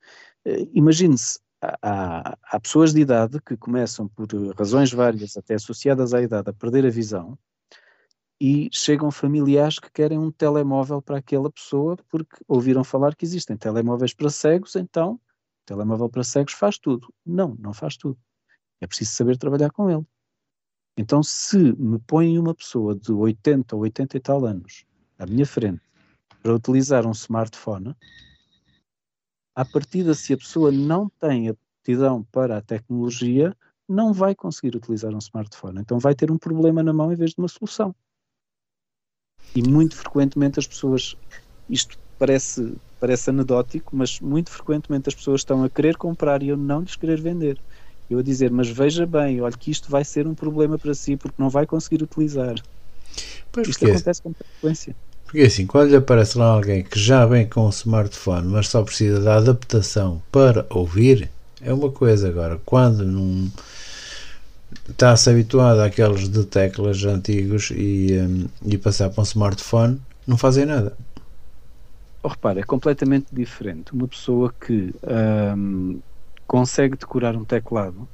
Eh, 0.46 0.70
imagine-se, 0.74 1.40
há, 1.62 2.38
há, 2.44 2.60
pessoas 2.60 2.94
de 2.94 3.02
idade 3.02 3.42
que 3.42 3.58
começam 3.58 4.08
por 4.08 4.28
razões 4.58 4.92
várias, 4.92 5.36
até 5.36 5.56
associadas 5.56 6.14
à 6.14 6.22
idade, 6.22 6.50
a 6.50 6.54
perder 6.54 6.86
a 6.86 6.90
visão, 6.90 7.38
e 8.40 8.70
chegam 8.72 9.10
familiares 9.10 9.80
que 9.80 9.92
querem 9.92 10.20
um 10.20 10.32
telemóvel 10.32 11.02
para 11.02 11.18
aquela 11.18 11.52
pessoa 11.52 11.98
porque 12.10 12.38
ouviram 12.48 12.84
falar 12.84 13.16
que 13.16 13.26
existem 13.26 13.58
telemóveis 13.58 14.14
para 14.14 14.30
cegos, 14.30 14.76
então 14.76 15.20
telemóvel 15.66 16.10
para 16.10 16.24
cegos 16.24 16.54
faz 16.54 16.78
tudo. 16.78 17.14
Não, 17.26 17.56
não 17.60 17.74
faz 17.74 17.98
tudo. 17.98 18.18
É 18.80 18.88
preciso 18.88 19.12
saber 19.12 19.38
trabalhar 19.38 19.72
com 19.72 19.90
ele. 19.90 20.06
Então, 20.98 21.22
se 21.22 21.58
me 21.58 22.00
põe 22.00 22.40
uma 22.40 22.56
pessoa 22.56 22.96
de 22.96 23.12
80 23.12 23.76
ou 23.76 23.84
80 23.84 24.18
e 24.18 24.20
tal 24.20 24.46
anos 24.46 24.86
à 25.20 25.26
minha 25.26 25.46
frente 25.46 25.82
para 26.42 26.56
utilizar 26.56 27.06
um 27.06 27.12
smartphone, 27.12 27.96
à 29.56 29.66
partida, 29.66 30.14
se 30.14 30.34
a 30.34 30.38
pessoa 30.38 30.72
não 30.72 31.10
tem 31.20 31.50
aptidão 31.50 32.24
para 32.32 32.58
a 32.58 32.62
tecnologia, 32.62 33.56
não 33.88 34.14
vai 34.14 34.34
conseguir 34.34 34.76
utilizar 34.76 35.14
um 35.14 35.20
smartphone. 35.20 35.80
Então, 35.82 36.00
vai 36.00 36.16
ter 36.16 36.32
um 36.32 36.38
problema 36.38 36.82
na 36.82 36.94
mão 36.94 37.12
em 37.12 37.16
vez 37.16 37.32
de 37.32 37.40
uma 37.40 37.48
solução. 37.48 37.96
E 39.56 39.68
muito 39.68 39.96
frequentemente 39.96 40.60
as 40.60 40.68
pessoas, 40.68 41.16
isto 41.70 41.98
parece, 42.20 42.74
parece 43.00 43.30
anedótico, 43.30 43.96
mas 43.96 44.20
muito 44.20 44.52
frequentemente 44.52 45.10
as 45.10 45.16
pessoas 45.16 45.42
estão 45.42 45.64
a 45.64 45.70
querer 45.70 45.98
comprar 45.98 46.44
e 46.44 46.50
eu 46.50 46.58
não 46.58 46.82
lhes 46.82 46.96
querer 46.96 47.20
vender. 47.22 47.60
Eu 48.10 48.20
a 48.20 48.24
dizer, 48.24 48.52
mas 48.52 48.70
veja 48.70 49.06
bem, 49.06 49.42
olha 49.42 49.58
que 49.58 49.70
isto 49.70 49.90
vai 49.90 50.06
ser 50.06 50.28
um 50.28 50.34
problema 50.34 50.78
para 50.78 50.94
si 50.94 51.18
porque 51.18 51.36
não 51.38 51.50
vai 51.50 51.66
conseguir 51.66 52.02
utilizar. 52.04 52.56
Pois 53.52 53.68
isto 53.68 53.86
acontece 53.86 54.22
com 54.22 54.34
frequência. 54.34 54.96
Porque 55.26 55.42
assim, 55.42 55.66
quando 55.66 55.90
lhe 55.90 55.96
aparece 55.98 56.38
lá 56.38 56.46
alguém 56.46 56.84
que 56.84 56.98
já 56.98 57.26
vem 57.26 57.48
com 57.48 57.66
um 57.66 57.70
smartphone, 57.70 58.48
mas 58.48 58.70
só 58.70 58.82
precisa 58.82 59.20
da 59.20 59.36
adaptação 59.36 60.22
para 60.32 60.66
ouvir, 60.70 61.30
é 61.62 61.74
uma 61.74 61.92
coisa. 61.92 62.30
Agora, 62.30 62.62
quando 62.66 63.04
não 63.04 63.52
está-se 64.90 65.30
habituado 65.30 65.80
àqueles 65.80 66.30
de 66.30 66.46
teclas 66.46 67.04
antigos 67.04 67.72
e, 67.72 68.18
um, 68.20 68.48
e 68.66 68.78
passar 68.78 69.10
para 69.10 69.22
um 69.22 69.24
smartphone, 69.24 70.02
não 70.26 70.38
fazem 70.38 70.66
nada. 70.66 70.98
Oh, 72.24 72.30
repara, 72.30 72.60
é 72.60 72.64
completamente 72.64 73.28
diferente. 73.32 73.94
Uma 73.94 74.08
pessoa 74.08 74.54
que 74.60 74.94
um, 75.56 76.00
consegue 76.46 76.98
decorar 76.98 77.36
um 77.36 77.46
teclado, 77.46 78.08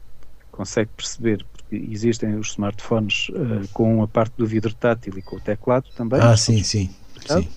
consegue 0.52 0.92
perceber, 0.96 1.46
porque 1.52 1.76
existem 1.76 2.36
os 2.36 2.52
smartphones 2.52 3.30
uh, 3.30 3.68
com 3.74 4.04
a 4.04 4.08
parte 4.08 4.34
do 4.38 4.46
vidro 4.46 4.74
tátil 4.74 5.18
e 5.18 5.22
com 5.22 5.38
o 5.38 5.40
teclado 5.40 5.90
também. 5.96 6.20
Ah, 6.22 6.38
sim, 6.38 6.62
sim. 6.64 6.94
sim. 7.26 7.48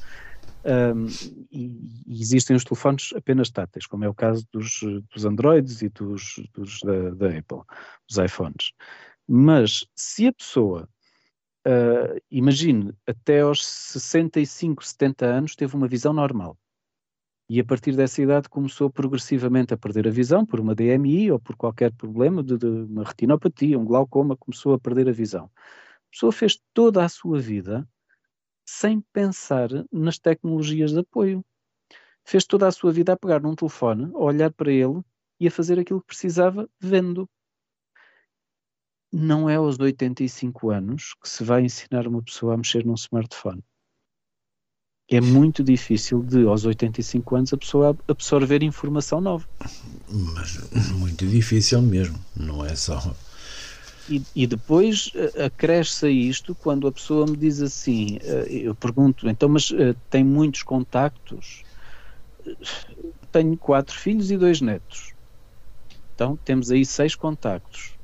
Um, 0.67 1.07
e, 1.53 1.71
existem 2.09 2.57
os 2.57 2.65
telefones 2.65 3.11
apenas 3.15 3.51
táteis, 3.51 3.87
como 3.87 4.05
é 4.05 4.09
o 4.09 4.15
caso 4.15 4.45
dos, 4.53 4.81
dos 5.15 5.25
Androids 5.25 5.81
e 5.83 5.89
dos, 5.89 6.41
dos 6.55 6.81
da, 6.81 7.11
da, 7.11 7.39
Apple, 7.39 7.61
os 8.11 8.17
iPhones. 8.19 8.73
Mas 9.29 9.87
se 9.95 10.27
a 10.27 10.33
pessoa, 10.33 10.89
uh, 11.67 12.21
imagine, 12.31 12.93
até 13.07 13.41
aos 13.41 13.67
65, 13.67 14.85
70 14.85 15.27
anos, 15.27 15.57
teve 15.57 15.75
uma 15.77 15.89
visão 15.89 16.13
normal, 16.13 16.57
e 17.49 17.61
a 17.61 17.65
partir 17.65 17.95
dessa 17.95 18.21
idade 18.21 18.49
começou 18.49 18.91
progressivamente 18.91 19.73
a 19.73 19.77
perder 19.77 20.09
a 20.09 20.11
visão 20.11 20.45
por 20.45 20.59
uma 20.59 20.75
DMI 20.75 21.31
ou 21.31 21.39
por 21.39 21.55
qualquer 21.57 21.93
problema 21.93 22.43
de, 22.43 22.59
de 22.59 22.67
uma 22.67 23.05
retinopatia, 23.05 23.79
um 23.79 23.85
glaucoma, 23.85 24.37
começou 24.37 24.75
a 24.75 24.81
perder 24.81 25.09
a 25.09 25.13
visão. 25.13 25.45
A 25.55 26.11
pessoa 26.11 26.33
fez 26.33 26.59
toda 26.75 27.05
a 27.05 27.09
sua 27.09 27.39
vida 27.39 27.89
sem 28.67 29.01
pensar 29.13 29.69
nas 29.93 30.19
tecnologias 30.19 30.91
de 30.91 30.99
apoio. 30.99 31.45
Fez 32.25 32.45
toda 32.45 32.67
a 32.67 32.73
sua 32.73 32.93
vida 32.93 33.13
a 33.13 33.17
pegar 33.17 33.41
num 33.41 33.55
telefone, 33.55 34.11
a 34.13 34.19
olhar 34.19 34.53
para 34.53 34.73
ele 34.73 35.01
e 35.39 35.47
a 35.47 35.51
fazer 35.51 35.79
aquilo 35.79 36.01
que 36.01 36.09
precisava 36.09 36.69
vendo. 36.81 37.29
Não 39.19 39.49
é 39.49 39.57
aos 39.57 39.79
85 39.79 40.71
anos 40.71 41.15
que 41.23 41.29
se 41.29 41.43
vai 41.43 41.63
ensinar 41.63 42.07
uma 42.07 42.23
pessoa 42.23 42.53
a 42.53 42.57
mexer 42.57 42.85
num 42.85 42.95
smartphone. 42.95 43.63
É 45.09 45.21
muito 45.21 45.65
difícil 45.65 46.23
de, 46.23 46.45
aos 46.47 46.65
85 46.65 47.37
anos, 47.37 47.53
a 47.53 47.57
pessoa 47.57 47.97
absorver 48.09 48.63
informação 48.63 49.21
nova. 49.21 49.49
Mas 50.35 50.91
muito 50.91 51.27
difícil 51.27 51.81
mesmo, 51.81 52.19
não 52.37 52.65
é 52.65 52.75
só 52.77 53.01
e, 54.09 54.23
e, 54.35 54.47
depois 54.47 55.09
uh, 55.09 55.45
acresce 55.47 56.07
a 56.07 56.11
isto 56.11 56.55
quando 56.55 56.87
a 56.87 56.93
pessoa 56.93 57.27
me 57.27 57.37
diz 57.37 57.61
assim, 57.61 58.19
uh, 58.19 58.47
eu 58.49 58.75
pergunto, 58.75 59.29
então, 59.29 59.49
mas 59.49 59.71
uh, 59.71 59.97
tem 60.09 60.23
muitos 60.23 60.63
contactos? 60.63 61.65
Tenho 63.33 63.57
quatro 63.57 63.97
filhos 63.97 64.31
e 64.31 64.37
dois 64.37 64.61
netos. 64.61 65.13
Então 66.15 66.37
temos 66.45 66.71
aí 66.71 66.85
seis 66.85 67.15
contactos. 67.15 67.96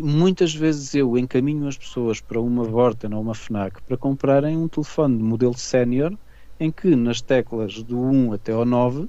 E 0.00 0.02
muitas 0.02 0.54
vezes 0.54 0.94
eu 0.94 1.18
encaminho 1.18 1.68
as 1.68 1.76
pessoas 1.76 2.22
para 2.22 2.40
uma 2.40 2.64
Vorten 2.64 3.12
ou 3.12 3.20
uma 3.20 3.34
FNAC 3.34 3.82
para 3.82 3.98
comprarem 3.98 4.56
um 4.56 4.66
telefone 4.66 5.18
de 5.18 5.22
modelo 5.22 5.56
sénior 5.56 6.16
em 6.58 6.72
que 6.72 6.96
nas 6.96 7.20
teclas 7.20 7.82
do 7.82 8.00
1 8.00 8.32
até 8.32 8.52
ao 8.52 8.64
9 8.64 9.06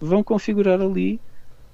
vão 0.00 0.24
configurar 0.24 0.80
ali 0.80 1.20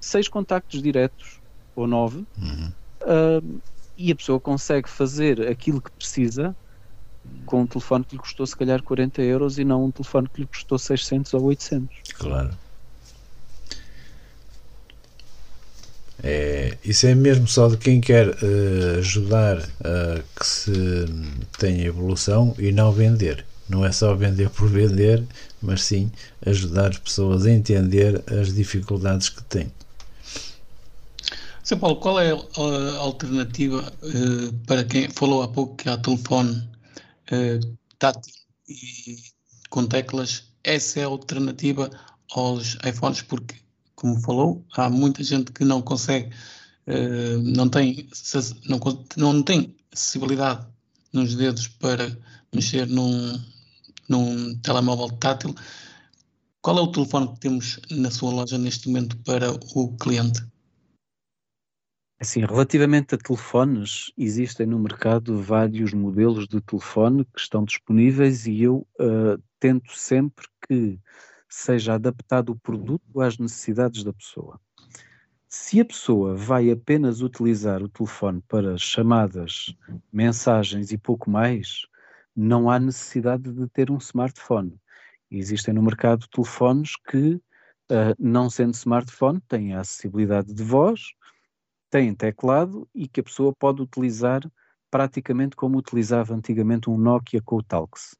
seis 0.01 0.27
contactos 0.27 0.81
diretos 0.81 1.39
ou 1.73 1.87
nove 1.87 2.25
uhum 2.37 2.73
uh, 3.03 3.61
e 3.97 4.11
a 4.11 4.15
pessoa 4.15 4.39
consegue 4.39 4.89
fazer 4.89 5.47
aquilo 5.47 5.81
que 5.81 5.91
precisa 5.91 6.55
com 7.45 7.61
um 7.61 7.67
telefone 7.67 8.05
que 8.05 8.15
lhe 8.15 8.21
custou 8.21 8.45
se 8.45 8.55
calhar 8.55 8.81
40 8.83 9.21
euros 9.21 9.57
e 9.57 9.63
não 9.63 9.85
um 9.85 9.91
telefone 9.91 10.29
que 10.29 10.41
lhe 10.41 10.47
custou 10.47 10.77
600 10.77 11.33
ou 11.33 11.43
800. 11.43 11.87
Claro. 12.15 12.57
É, 16.21 16.77
isso 16.83 17.07
é 17.07 17.15
mesmo 17.15 17.47
só 17.47 17.69
de 17.69 17.77
quem 17.77 18.01
quer 18.01 18.29
uh, 18.29 18.99
ajudar 18.99 19.57
a 19.83 20.21
que 20.37 20.45
se 20.45 20.71
tenha 21.57 21.85
evolução 21.85 22.53
e 22.57 22.71
não 22.71 22.91
vender. 22.91 23.45
Não 23.69 23.85
é 23.85 23.91
só 23.91 24.15
vender 24.15 24.49
por 24.49 24.67
vender, 24.67 25.23
mas 25.61 25.83
sim 25.83 26.11
ajudar 26.45 26.89
as 26.89 26.97
pessoas 26.97 27.45
a 27.45 27.51
entender 27.51 28.23
as 28.27 28.53
dificuldades 28.53 29.29
que 29.29 29.43
têm. 29.43 29.71
Sr. 31.63 31.77
Paulo, 31.77 31.97
qual 31.97 32.19
é 32.19 32.31
a 32.31 32.97
alternativa 32.97 33.93
uh, 34.01 34.53
para 34.65 34.83
quem 34.83 35.07
falou 35.09 35.43
há 35.43 35.47
pouco 35.47 35.75
que 35.75 35.87
há 35.87 35.97
telefone 35.97 36.67
uh, 37.31 37.77
tátil 37.99 38.33
e 38.67 39.17
com 39.69 39.85
teclas? 39.85 40.45
Essa 40.63 41.01
é 41.01 41.03
a 41.03 41.07
alternativa 41.07 41.89
aos 42.31 42.75
iPhones, 42.83 43.21
porque 43.21 43.55
como 43.99 44.19
falou, 44.21 44.65
há 44.77 44.89
muita 44.89 45.21
gente 45.23 45.51
que 45.51 45.65
não 45.65 45.81
consegue, 45.81 46.33
uh, 46.87 47.37
não, 47.43 47.67
tem, 47.67 48.07
não, 48.65 48.79
não 49.17 49.43
tem 49.43 49.75
acessibilidade 49.91 50.65
nos 51.11 51.35
dedos 51.35 51.67
para 51.67 52.17
mexer 52.53 52.87
num, 52.87 53.37
num 54.07 54.57
telemóvel 54.59 55.09
tátil. 55.17 55.53
Qual 56.61 56.77
é 56.77 56.81
o 56.81 56.91
telefone 56.91 57.33
que 57.33 57.39
temos 57.41 57.79
na 57.91 58.09
sua 58.09 58.31
loja 58.31 58.57
neste 58.57 58.87
momento 58.87 59.17
para 59.17 59.51
o 59.51 59.97
cliente? 59.97 60.41
Assim, 62.21 62.41
relativamente 62.41 63.15
a 63.15 63.17
telefones, 63.17 64.11
existem 64.17 64.65
no 64.65 64.79
mercado 64.79 65.41
vários 65.41 65.93
modelos 65.93 66.47
de 66.47 66.61
telefone 66.61 67.25
que 67.25 67.39
estão 67.39 67.63
disponíveis 67.65 68.45
e 68.45 68.61
eu 68.61 68.87
uh, 68.99 69.41
tento 69.59 69.91
sempre 69.97 70.45
que 70.67 70.99
seja 71.49 71.95
adaptado 71.95 72.51
o 72.51 72.59
produto 72.59 73.19
às 73.19 73.37
necessidades 73.37 74.03
da 74.03 74.13
pessoa. 74.13 74.59
Se 75.47 75.81
a 75.81 75.85
pessoa 75.85 76.35
vai 76.35 76.69
apenas 76.69 77.21
utilizar 77.21 77.81
o 77.81 77.89
telefone 77.89 78.39
para 78.47 78.77
chamadas, 78.77 79.75
mensagens 80.13 80.91
e 80.91 80.97
pouco 80.97 81.29
mais, 81.29 81.87
não 82.35 82.69
há 82.69 82.79
necessidade 82.79 83.51
de 83.51 83.67
ter 83.67 83.89
um 83.89 83.97
smartphone. 83.97 84.79
Existem 85.31 85.73
no 85.73 85.81
mercado 85.81 86.27
telefones 86.27 86.95
que, 86.95 87.33
uh, 87.91 88.15
não 88.19 88.47
sendo 88.47 88.75
smartphone, 88.75 89.41
têm 89.41 89.73
a 89.73 89.81
acessibilidade 89.81 90.53
de 90.53 90.63
voz, 90.63 91.13
têm 91.89 92.13
teclado 92.13 92.87
e 92.93 93.07
que 93.07 93.19
a 93.19 93.23
pessoa 93.23 93.51
pode 93.51 93.81
utilizar 93.81 94.41
praticamente 94.91 95.55
como 95.55 95.77
utilizava 95.77 96.35
antigamente 96.35 96.89
um 96.89 96.97
Nokia 96.97 97.41
com 97.41 97.57
o 97.57 97.63
Talks. 97.63 98.15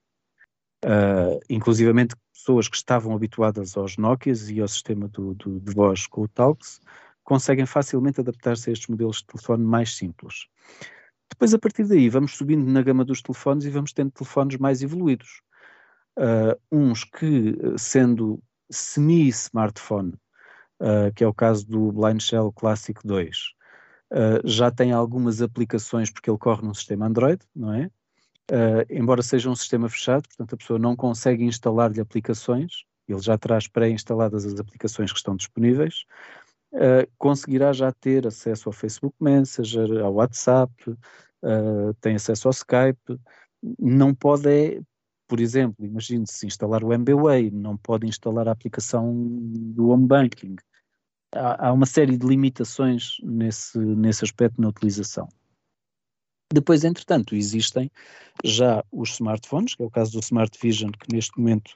Uh, 0.84 1.40
inclusivamente 1.50 2.16
pessoas 2.40 2.70
que 2.70 2.78
estavam 2.78 3.14
habituadas 3.14 3.76
aos 3.76 3.98
Nokias 3.98 4.50
e 4.50 4.62
ao 4.62 4.68
sistema 4.68 5.08
do, 5.10 5.34
do, 5.34 5.60
de 5.60 5.74
voz 5.74 6.08
com 6.08 6.22
o 6.22 6.28
Talks 6.28 6.80
conseguem 7.24 7.66
facilmente 7.66 8.22
adaptar-se 8.22 8.70
a 8.70 8.74
estes 8.74 8.88
modelos 8.88 9.18
de 9.18 9.26
telefone 9.26 9.64
mais 9.64 9.96
simples. 9.96 10.48
Depois, 11.30 11.54
a 11.54 11.60
partir 11.60 11.84
daí, 11.84 12.10
vamos 12.10 12.36
subindo 12.36 12.66
na 12.66 12.82
gama 12.82 13.06
dos 13.06 13.22
telefones 13.22 13.66
e 13.66 13.70
vamos 13.70 13.94
tendo 13.94 14.12
telefones 14.12 14.58
mais 14.58 14.82
evoluídos. 14.82 15.42
Uh, 16.18 16.58
uns 16.72 17.04
que, 17.04 17.56
sendo 17.78 18.42
semi-smartphone, 18.72 20.14
uh, 20.82 21.14
que 21.16 21.24
é 21.24 21.28
o 21.28 21.34
caso 21.34 21.68
do 21.68 21.92
Blind 21.92 22.22
Shell 22.22 22.52
Classic 22.54 23.00
2, 23.06 23.38
uh, 24.12 24.48
já 24.48 24.72
tem 24.72 24.92
algumas 24.92 25.42
aplicações 25.42 26.10
porque 26.10 26.32
ele 26.32 26.40
corre 26.40 26.66
num 26.66 26.74
sistema 26.74 27.06
Android, 27.06 27.42
não 27.56 27.74
é? 27.74 27.92
Uh, 28.50 28.82
embora 28.90 29.22
seja 29.22 29.48
um 29.48 29.56
sistema 29.56 29.88
fechado, 29.88 30.28
portanto 30.28 30.54
a 30.54 30.58
pessoa 30.58 30.80
não 30.80 30.96
consegue 30.96 31.44
instalar-lhe 31.44 32.02
aplicações, 32.02 32.84
ele 33.08 33.22
já 33.22 33.38
traz 33.38 33.68
pré-instaladas 33.68 34.44
as 34.44 34.60
aplicações 34.60 35.12
que 35.12 35.20
estão 35.20 35.36
disponíveis, 35.36 36.04
uh, 36.74 37.08
conseguirá 37.18 37.72
já 37.74 37.92
ter 37.92 38.26
acesso 38.26 38.68
ao 38.68 38.74
Facebook 38.74 39.16
Messenger, 39.22 40.04
ao 40.04 40.16
WhatsApp, 40.16 40.74
uh, 40.90 41.94
tem 42.02 42.16
acesso 42.16 42.48
ao 42.48 42.52
Skype, 42.52 43.20
não 43.78 44.16
pode, 44.16 44.50
é, 44.50 44.82
por 45.28 45.40
exemplo, 45.40 45.86
imagine-se 45.86 46.48
instalar 46.48 46.84
o 46.84 46.92
MBWay, 46.92 47.52
não 47.52 47.78
pode 47.78 48.08
instalar 48.08 48.48
a 48.48 48.52
aplicação 48.52 49.14
do 49.16 49.90
Home 49.90 50.08
Banking. 50.08 50.56
Há, 51.36 51.68
há 51.68 51.74
uma 51.74 51.86
série 51.86 52.18
de 52.18 52.26
limitações 52.26 53.18
nesse, 53.22 53.78
nesse 53.78 54.24
aspecto 54.24 54.60
na 54.60 54.70
utilização. 54.70 55.30
Depois, 56.52 56.84
entretanto, 56.84 57.36
existem 57.36 57.92
já 58.44 58.84
os 58.92 59.12
smartphones, 59.12 59.76
que 59.76 59.84
é 59.84 59.86
o 59.86 59.92
caso 59.92 60.14
do 60.14 60.20
Smart 60.20 60.58
Vision, 60.60 60.92
que 60.92 61.14
neste 61.14 61.38
momento 61.38 61.76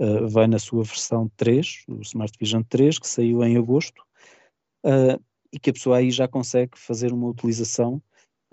uh, 0.00 0.26
vai 0.28 0.46
na 0.46 0.58
sua 0.58 0.84
versão 0.84 1.30
3, 1.36 1.84
o 1.88 2.00
Smart 2.00 2.32
Vision 2.38 2.62
3, 2.62 2.98
que 2.98 3.06
saiu 3.06 3.44
em 3.44 3.58
agosto, 3.58 4.02
uh, 4.84 5.22
e 5.52 5.58
que 5.58 5.70
a 5.70 5.72
pessoa 5.72 5.98
aí 5.98 6.10
já 6.10 6.26
consegue 6.26 6.78
fazer 6.78 7.12
uma 7.12 7.28
utilização 7.28 8.02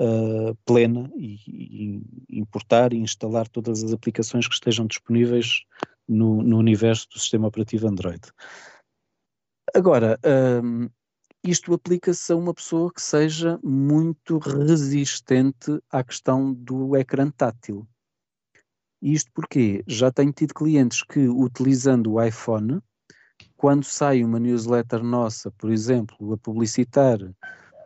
uh, 0.02 0.54
plena 0.66 1.10
e, 1.16 1.40
e, 1.48 2.02
importar 2.30 2.92
e 2.92 2.98
instalar 2.98 3.48
todas 3.48 3.84
as 3.84 3.94
aplicações 3.94 4.48
que 4.48 4.56
estejam 4.56 4.86
disponíveis 4.86 5.64
no, 6.08 6.44
no 6.44 6.58
universo 6.58 7.08
do 7.10 7.20
sistema 7.20 7.48
operativo 7.48 7.88
Android. 7.88 8.22
Agora, 9.74 10.20
isto 11.44 11.74
aplica-se 11.74 12.32
a 12.32 12.36
uma 12.36 12.54
pessoa 12.54 12.92
que 12.92 13.02
seja 13.02 13.60
muito 13.62 14.38
resistente 14.38 15.78
à 15.92 16.04
questão 16.04 16.54
do 16.54 16.96
ecrã 16.96 17.30
tátil. 17.30 17.86
Isto 19.02 19.30
porque 19.34 19.84
já 19.86 20.10
tenho 20.10 20.32
tido 20.32 20.54
clientes 20.54 21.04
que, 21.04 21.28
utilizando 21.28 22.14
o 22.14 22.24
iPhone, 22.24 22.80
quando 23.58 23.84
sai 23.84 24.24
uma 24.24 24.40
newsletter 24.40 25.04
nossa, 25.04 25.52
por 25.52 25.70
exemplo, 25.70 26.34
a 26.34 26.38
publicitar 26.38 27.20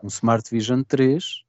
um 0.04 0.08
Smart 0.08 0.48
Vision 0.52 0.84
3, 0.84 1.44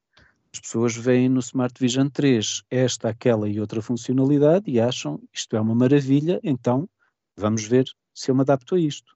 as 0.51 0.59
pessoas 0.59 0.95
veem 0.95 1.29
no 1.29 1.39
Smart 1.39 1.79
Vision 1.79 2.09
3 2.09 2.63
esta, 2.71 3.09
aquela 3.09 3.47
e 3.47 3.59
outra 3.59 3.83
funcionalidade 3.83 4.69
e 4.69 4.79
acham 4.79 5.21
isto 5.31 5.55
é 5.55 5.61
uma 5.61 5.75
maravilha, 5.75 6.39
então 6.43 6.89
vamos 7.37 7.63
ver 7.65 7.85
se 8.15 8.31
eu 8.31 8.35
me 8.35 8.41
adapto 8.41 8.73
a 8.73 8.79
isto. 8.79 9.13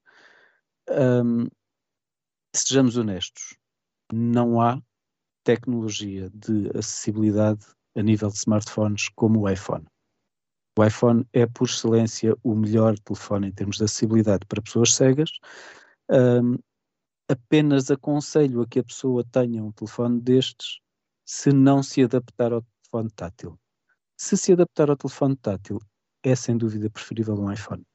Um, 0.87 1.47
sejamos 2.55 2.97
honestos, 2.97 3.57
não 4.11 4.61
há 4.61 4.81
tecnologia 5.43 6.29
de 6.29 6.69
acessibilidade 6.77 7.65
a 7.95 8.01
nível 8.01 8.29
de 8.29 8.37
smartphones 8.37 9.09
como 9.09 9.41
o 9.41 9.49
iPhone. 9.49 9.85
O 10.77 10.83
iPhone 10.83 11.27
é, 11.33 11.45
por 11.45 11.67
excelência, 11.67 12.35
o 12.43 12.55
melhor 12.55 12.97
telefone 12.99 13.47
em 13.47 13.51
termos 13.51 13.77
de 13.77 13.83
acessibilidade 13.83 14.45
para 14.47 14.61
pessoas 14.61 14.95
cegas. 14.95 15.29
Um, 16.09 16.57
apenas 17.29 17.91
aconselho 17.91 18.61
a 18.61 18.67
que 18.67 18.79
a 18.79 18.83
pessoa 18.83 19.23
tenha 19.31 19.63
um 19.63 19.71
telefone 19.71 20.19
destes 20.19 20.79
se 21.25 21.51
não 21.51 21.83
se 21.83 22.03
adaptar 22.03 22.53
ao 22.53 22.63
telefone 22.63 23.11
tátil. 23.11 23.59
Se 24.17 24.35
se 24.37 24.53
adaptar 24.53 24.89
ao 24.89 24.97
telefone 24.97 25.35
tátil, 25.35 25.79
é 26.23 26.35
sem 26.35 26.57
dúvida 26.57 26.89
preferível 26.89 27.35
um 27.35 27.51
iPhone 27.51 27.85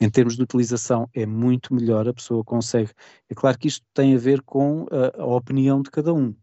em 0.00 0.10
termos 0.10 0.36
de 0.36 0.42
utilização 0.42 1.08
é 1.14 1.24
muito 1.24 1.74
melhor, 1.74 2.08
a 2.08 2.14
pessoa 2.14 2.44
consegue. 2.44 2.90
É 3.28 3.34
claro 3.34 3.58
que 3.58 3.68
isto 3.68 3.84
tem 3.94 4.14
a 4.14 4.18
ver 4.18 4.42
com 4.42 4.86
a, 4.90 5.22
a 5.22 5.26
opinião 5.26 5.80
de 5.80 5.90
cada 5.90 6.12
um, 6.12 6.34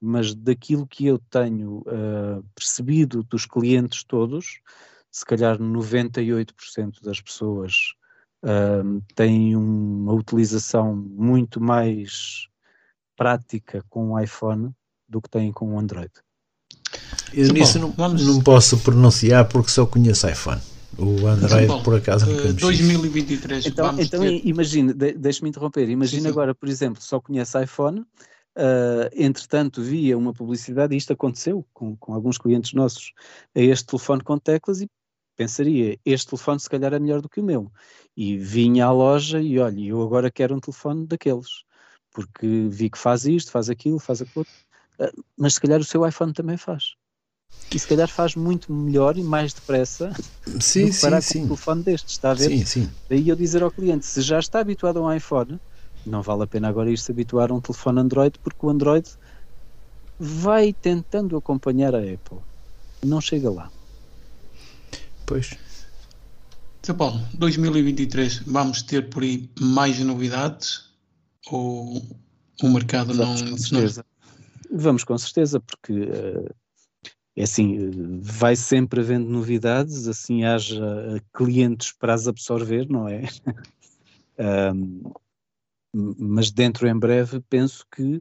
mas 0.00 0.34
daquilo 0.34 0.86
que 0.86 1.06
eu 1.06 1.18
tenho 1.30 1.78
uh, 1.78 2.44
percebido 2.54 3.22
dos 3.22 3.46
clientes 3.46 4.04
todos, 4.04 4.60
se 5.10 5.24
calhar 5.24 5.58
98% 5.58 7.02
das 7.02 7.20
pessoas 7.20 7.94
uh, 8.44 9.02
têm 9.14 9.56
uma 9.56 10.12
utilização 10.12 10.94
muito 10.94 11.60
mais 11.60 12.48
prática 13.16 13.84
com 13.88 14.10
o 14.10 14.20
iPhone 14.20 14.72
do 15.08 15.20
que 15.20 15.30
têm 15.30 15.52
com 15.52 15.74
o 15.74 15.78
Android. 15.78 16.10
Eu 17.32 17.52
nisso 17.52 17.78
não, 17.78 17.90
vamos... 17.92 18.26
não 18.26 18.42
posso 18.42 18.78
pronunciar 18.78 19.48
porque 19.48 19.70
só 19.70 19.86
conheço 19.86 20.28
iPhone. 20.28 20.60
O 20.98 21.26
Android, 21.26 21.66
Bom, 21.66 21.82
por 21.82 21.96
acaso, 21.96 22.26
nunca 22.26 22.48
uh, 22.48 22.52
2023. 22.52 23.66
Então, 23.66 23.98
então 23.98 24.20
ter... 24.20 24.46
imagina, 24.46 24.92
de, 24.92 25.12
deixa-me 25.12 25.48
interromper. 25.48 25.88
Imagina 25.88 26.28
agora, 26.28 26.54
por 26.54 26.68
exemplo, 26.68 27.02
só 27.02 27.20
conhece 27.20 27.62
iPhone, 27.62 28.00
uh, 28.00 29.08
entretanto, 29.14 29.82
via 29.82 30.16
uma 30.18 30.32
publicidade, 30.32 30.94
e 30.94 30.98
isto 30.98 31.12
aconteceu 31.12 31.66
com, 31.72 31.96
com 31.96 32.14
alguns 32.14 32.36
clientes 32.36 32.72
nossos, 32.74 33.12
a 33.54 33.60
este 33.60 33.86
telefone 33.86 34.22
com 34.22 34.38
teclas, 34.38 34.82
e 34.82 34.90
pensaria, 35.34 35.98
este 36.04 36.28
telefone 36.28 36.60
se 36.60 36.68
calhar 36.68 36.92
é 36.92 36.98
melhor 36.98 37.22
do 37.22 37.28
que 37.28 37.40
o 37.40 37.44
meu. 37.44 37.72
E 38.14 38.36
vinha 38.36 38.86
à 38.86 38.92
loja 38.92 39.40
e 39.40 39.58
olha, 39.58 39.80
eu 39.80 40.02
agora 40.02 40.30
quero 40.30 40.54
um 40.54 40.60
telefone 40.60 41.06
daqueles, 41.06 41.64
porque 42.10 42.66
vi 42.68 42.90
que 42.90 42.98
faz 42.98 43.24
isto, 43.24 43.50
faz 43.50 43.70
aquilo, 43.70 43.98
faz 43.98 44.20
aquilo. 44.20 44.46
Uh, 44.98 45.24
mas 45.38 45.54
se 45.54 45.60
calhar 45.60 45.80
o 45.80 45.84
seu 45.84 46.06
iPhone 46.06 46.34
também 46.34 46.58
faz 46.58 46.94
e 47.74 47.78
se 47.78 47.86
calhar 47.86 48.08
faz 48.08 48.34
muito 48.36 48.72
melhor 48.72 49.16
e 49.16 49.22
mais 49.22 49.52
depressa 49.54 50.12
sim, 50.60 50.86
do 50.86 50.92
que 50.92 51.00
parar 51.00 51.22
sim, 51.22 51.28
com 51.28 51.32
sim. 51.32 51.44
um 51.44 51.46
telefone 51.48 51.82
destes, 51.82 52.12
está 52.12 52.32
a 52.32 52.34
ver? 52.34 52.48
Sim, 52.48 52.64
sim. 52.64 52.90
Daí 53.08 53.28
eu 53.28 53.36
dizer 53.36 53.62
ao 53.62 53.70
cliente, 53.70 54.04
se 54.06 54.20
já 54.20 54.38
está 54.38 54.60
habituado 54.60 54.98
a 54.98 55.02
um 55.02 55.12
iPhone, 55.12 55.58
Não 56.04 56.20
vale 56.22 56.42
a 56.42 56.46
pena 56.46 56.68
agora 56.68 56.90
ir 56.90 56.98
se 56.98 57.12
habituar 57.12 57.50
a 57.50 57.54
um 57.54 57.60
telefone 57.60 58.00
Android, 58.00 58.38
porque 58.40 58.66
o 58.66 58.68
Android 58.70 59.08
vai 60.18 60.72
tentando 60.72 61.36
acompanhar 61.36 61.94
a 61.94 61.98
Apple. 61.98 62.38
Não 63.04 63.20
chega 63.20 63.50
lá. 63.50 63.70
Pois. 65.26 65.56
São 66.82 66.96
Paulo, 66.96 67.20
2023, 67.34 68.38
vamos 68.46 68.82
ter 68.82 69.08
por 69.08 69.22
aí 69.22 69.48
mais 69.60 69.98
novidades? 70.00 70.90
Ou 71.50 72.02
o 72.62 72.68
mercado 72.68 73.14
Vamos 73.14 73.42
não. 73.42 73.50
com 73.52 73.58
certeza. 73.58 74.04
Vamos 74.70 75.04
com 75.04 75.16
certeza, 75.18 75.60
porque 75.60 75.92
uh, 75.92 76.54
é 77.34 77.44
assim, 77.44 78.20
vai 78.20 78.54
sempre 78.54 79.00
havendo 79.00 79.28
novidades, 79.28 80.06
assim 80.06 80.44
haja 80.44 81.22
clientes 81.32 81.92
para 81.92 82.14
as 82.14 82.28
absorver, 82.28 82.86
não 82.88 83.08
é? 83.08 83.22
um, 84.74 85.12
mas 85.94 86.50
dentro 86.50 86.86
em 86.86 86.98
breve 86.98 87.40
penso 87.48 87.86
que 87.94 88.16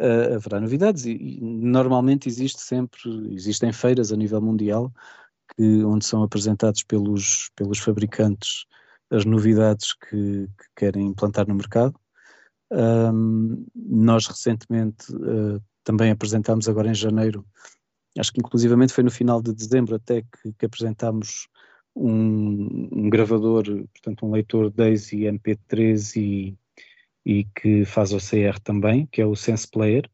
uh, 0.00 0.34
haverá 0.34 0.60
novidades 0.60 1.04
e, 1.04 1.12
e, 1.12 1.40
normalmente 1.40 2.28
existe 2.28 2.60
sempre, 2.60 3.00
existem 3.34 3.72
feiras 3.72 4.12
a 4.12 4.16
nível 4.16 4.40
mundial 4.40 4.92
que, 5.54 5.84
onde 5.84 6.04
são 6.04 6.22
apresentados 6.22 6.82
pelos, 6.82 7.50
pelos 7.54 7.78
fabricantes 7.78 8.64
as 9.10 9.24
novidades 9.24 9.92
que, 9.92 10.46
que 10.46 10.66
querem 10.76 11.08
implantar 11.08 11.46
no 11.46 11.54
mercado. 11.54 11.98
Um, 12.70 13.66
nós 13.74 14.26
recentemente 14.26 15.12
uh, 15.12 15.60
também 15.82 16.10
apresentámos 16.12 16.68
agora 16.68 16.88
em 16.88 16.94
janeiro, 16.94 17.44
acho 18.18 18.32
que 18.32 18.40
inclusivamente 18.40 18.92
foi 18.92 19.04
no 19.04 19.10
final 19.10 19.40
de 19.42 19.52
dezembro 19.52 19.94
até 19.94 20.22
que, 20.22 20.52
que 20.58 20.66
apresentámos 20.66 21.48
um, 21.94 22.88
um, 22.92 23.10
gravador, 23.10 23.64
portanto 23.92 24.26
um 24.26 24.32
leitor 24.32 24.70
DAISY 24.70 25.22
MP3 25.22 26.16
e, 26.16 26.58
e 27.24 27.44
que 27.44 27.84
faz 27.84 28.12
OCR 28.12 28.58
também, 28.62 29.06
que 29.06 29.20
é 29.20 29.26
o 29.26 29.36
Sense 29.36 29.68
Player. 29.68 30.08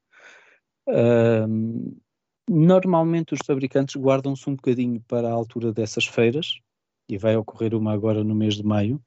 Normalmente 2.49 3.34
os 3.34 3.40
fabricantes 3.44 3.97
guardam-se 3.97 4.49
um 4.49 4.55
bocadinho 4.55 5.01
para 5.09 5.28
a 5.28 5.32
altura 5.32 5.72
dessas 5.72 6.07
feiras, 6.07 6.61
e 7.09 7.18
vai 7.18 7.36
ocorrer 7.36 7.74
uma 7.74 7.92
agora 7.92 8.22
no 8.24 8.34
mês 8.34 8.55
de 8.55 8.64
maio, 8.64 9.01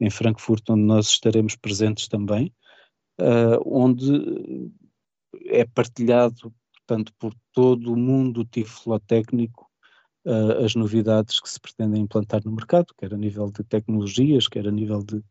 em 0.00 0.10
Frankfurt, 0.10 0.62
onde 0.68 0.82
nós 0.82 1.08
estaremos 1.08 1.56
presentes 1.56 2.08
também 2.08 2.52
uh, 3.20 3.60
onde 3.64 4.70
é 5.46 5.64
partilhado, 5.64 6.52
portanto, 6.86 7.12
por 7.18 7.34
todo 7.52 7.92
o 7.92 7.96
mundo 7.96 8.44
tiflotécnico 8.44 9.66
uh, 10.26 10.64
as 10.64 10.74
novidades 10.74 11.40
que 11.40 11.48
se 11.48 11.60
pretendem 11.60 12.02
implantar 12.02 12.42
no 12.44 12.52
mercado, 12.52 12.94
quer 12.98 13.12
a 13.12 13.16
nível 13.16 13.50
de 13.50 13.64
tecnologias, 13.64 14.48
quer 14.48 14.66
a 14.66 14.70
nível 14.70 15.02
de, 15.02 15.22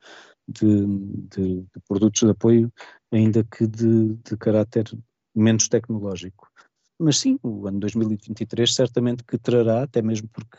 de, 0.48 0.86
de, 1.30 1.62
de 1.62 1.80
produtos 1.88 2.22
de 2.22 2.30
apoio, 2.30 2.72
ainda 3.12 3.44
que 3.44 3.66
de, 3.66 4.16
de 4.16 4.38
caráter 4.38 4.86
menos 5.34 5.68
tecnológico. 5.68 6.50
Mas 7.00 7.18
sim, 7.18 7.38
o 7.44 7.68
ano 7.68 7.80
2023 7.80 8.74
certamente 8.74 9.24
que 9.24 9.38
trará, 9.38 9.84
até 9.84 10.02
mesmo 10.02 10.30
porque 10.30 10.58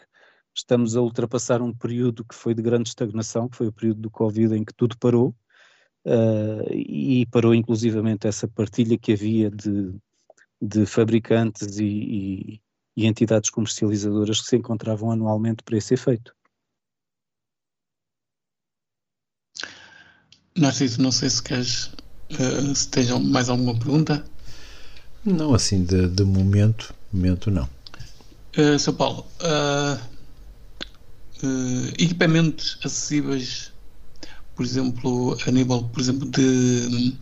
estamos 0.54 0.96
a 0.96 1.00
ultrapassar 1.00 1.62
um 1.62 1.72
período 1.72 2.24
que 2.24 2.34
foi 2.34 2.54
de 2.54 2.62
grande 2.62 2.88
estagnação, 2.88 3.48
que 3.48 3.56
foi 3.56 3.68
o 3.68 3.72
período 3.72 4.00
do 4.00 4.10
Covid 4.10 4.54
em 4.54 4.64
que 4.64 4.74
tudo 4.74 4.96
parou, 4.98 5.34
uh, 6.06 6.72
e 6.72 7.26
parou 7.26 7.54
inclusivamente 7.54 8.26
essa 8.26 8.46
partilha 8.48 8.98
que 8.98 9.12
havia 9.12 9.50
de, 9.50 9.94
de 10.60 10.86
fabricantes 10.86 11.78
e, 11.78 11.84
e, 11.84 12.62
e, 12.96 13.06
entidades 13.06 13.50
comercializadoras 13.50 14.40
que 14.40 14.46
se 14.48 14.56
encontravam 14.56 15.10
anualmente 15.10 15.62
para 15.62 15.76
esse 15.76 15.94
efeito. 15.94 16.34
Narciso, 20.56 21.02
não 21.02 21.12
sei 21.12 21.28
se 21.28 21.42
queres, 21.42 21.86
uh, 22.30 22.74
se 22.74 22.88
tens 22.88 23.10
mais 23.10 23.50
alguma 23.50 23.78
pergunta. 23.78 24.24
Não, 25.24 25.52
assim, 25.52 25.84
de, 25.84 26.08
de 26.08 26.24
momento, 26.24 26.94
momento 27.12 27.50
não. 27.50 27.68
Uh, 28.56 28.78
São 28.78 28.94
Paulo, 28.94 29.26
uh, 29.42 30.00
uh, 31.44 31.88
equipamentos 31.98 32.78
acessíveis 32.82 33.72
por 34.56 34.64
exemplo, 34.64 35.36
a 35.46 35.50
nível, 35.50 35.82
por 35.82 36.00
exemplo, 36.00 36.28
de 36.30 37.14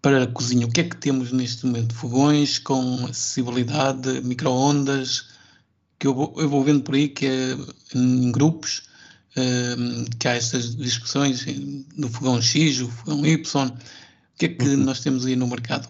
para 0.00 0.24
a 0.24 0.26
cozinha, 0.26 0.66
o 0.66 0.70
que 0.70 0.80
é 0.80 0.88
que 0.88 0.96
temos 0.96 1.32
neste 1.32 1.66
momento? 1.66 1.94
Fogões 1.94 2.58
com 2.58 3.06
acessibilidade, 3.06 4.20
microondas, 4.22 5.28
que 5.98 6.06
eu 6.06 6.14
vou, 6.14 6.34
eu 6.36 6.48
vou 6.48 6.62
vendo 6.62 6.82
por 6.82 6.94
aí 6.94 7.08
que 7.08 7.26
é 7.26 7.56
em 7.94 8.30
grupos, 8.30 8.88
ehm, 9.36 10.04
que 10.18 10.28
há 10.28 10.34
estas 10.34 10.76
discussões 10.76 11.44
do 11.96 12.08
fogão 12.08 12.40
X, 12.40 12.80
o 12.80 12.88
fogão 12.88 13.26
Y. 13.26 13.66
O 13.66 14.38
que 14.38 14.46
é 14.46 14.48
que 14.48 14.68
uhum. 14.68 14.76
nós 14.84 15.00
temos 15.00 15.26
aí 15.26 15.34
no 15.34 15.48
mercado? 15.48 15.88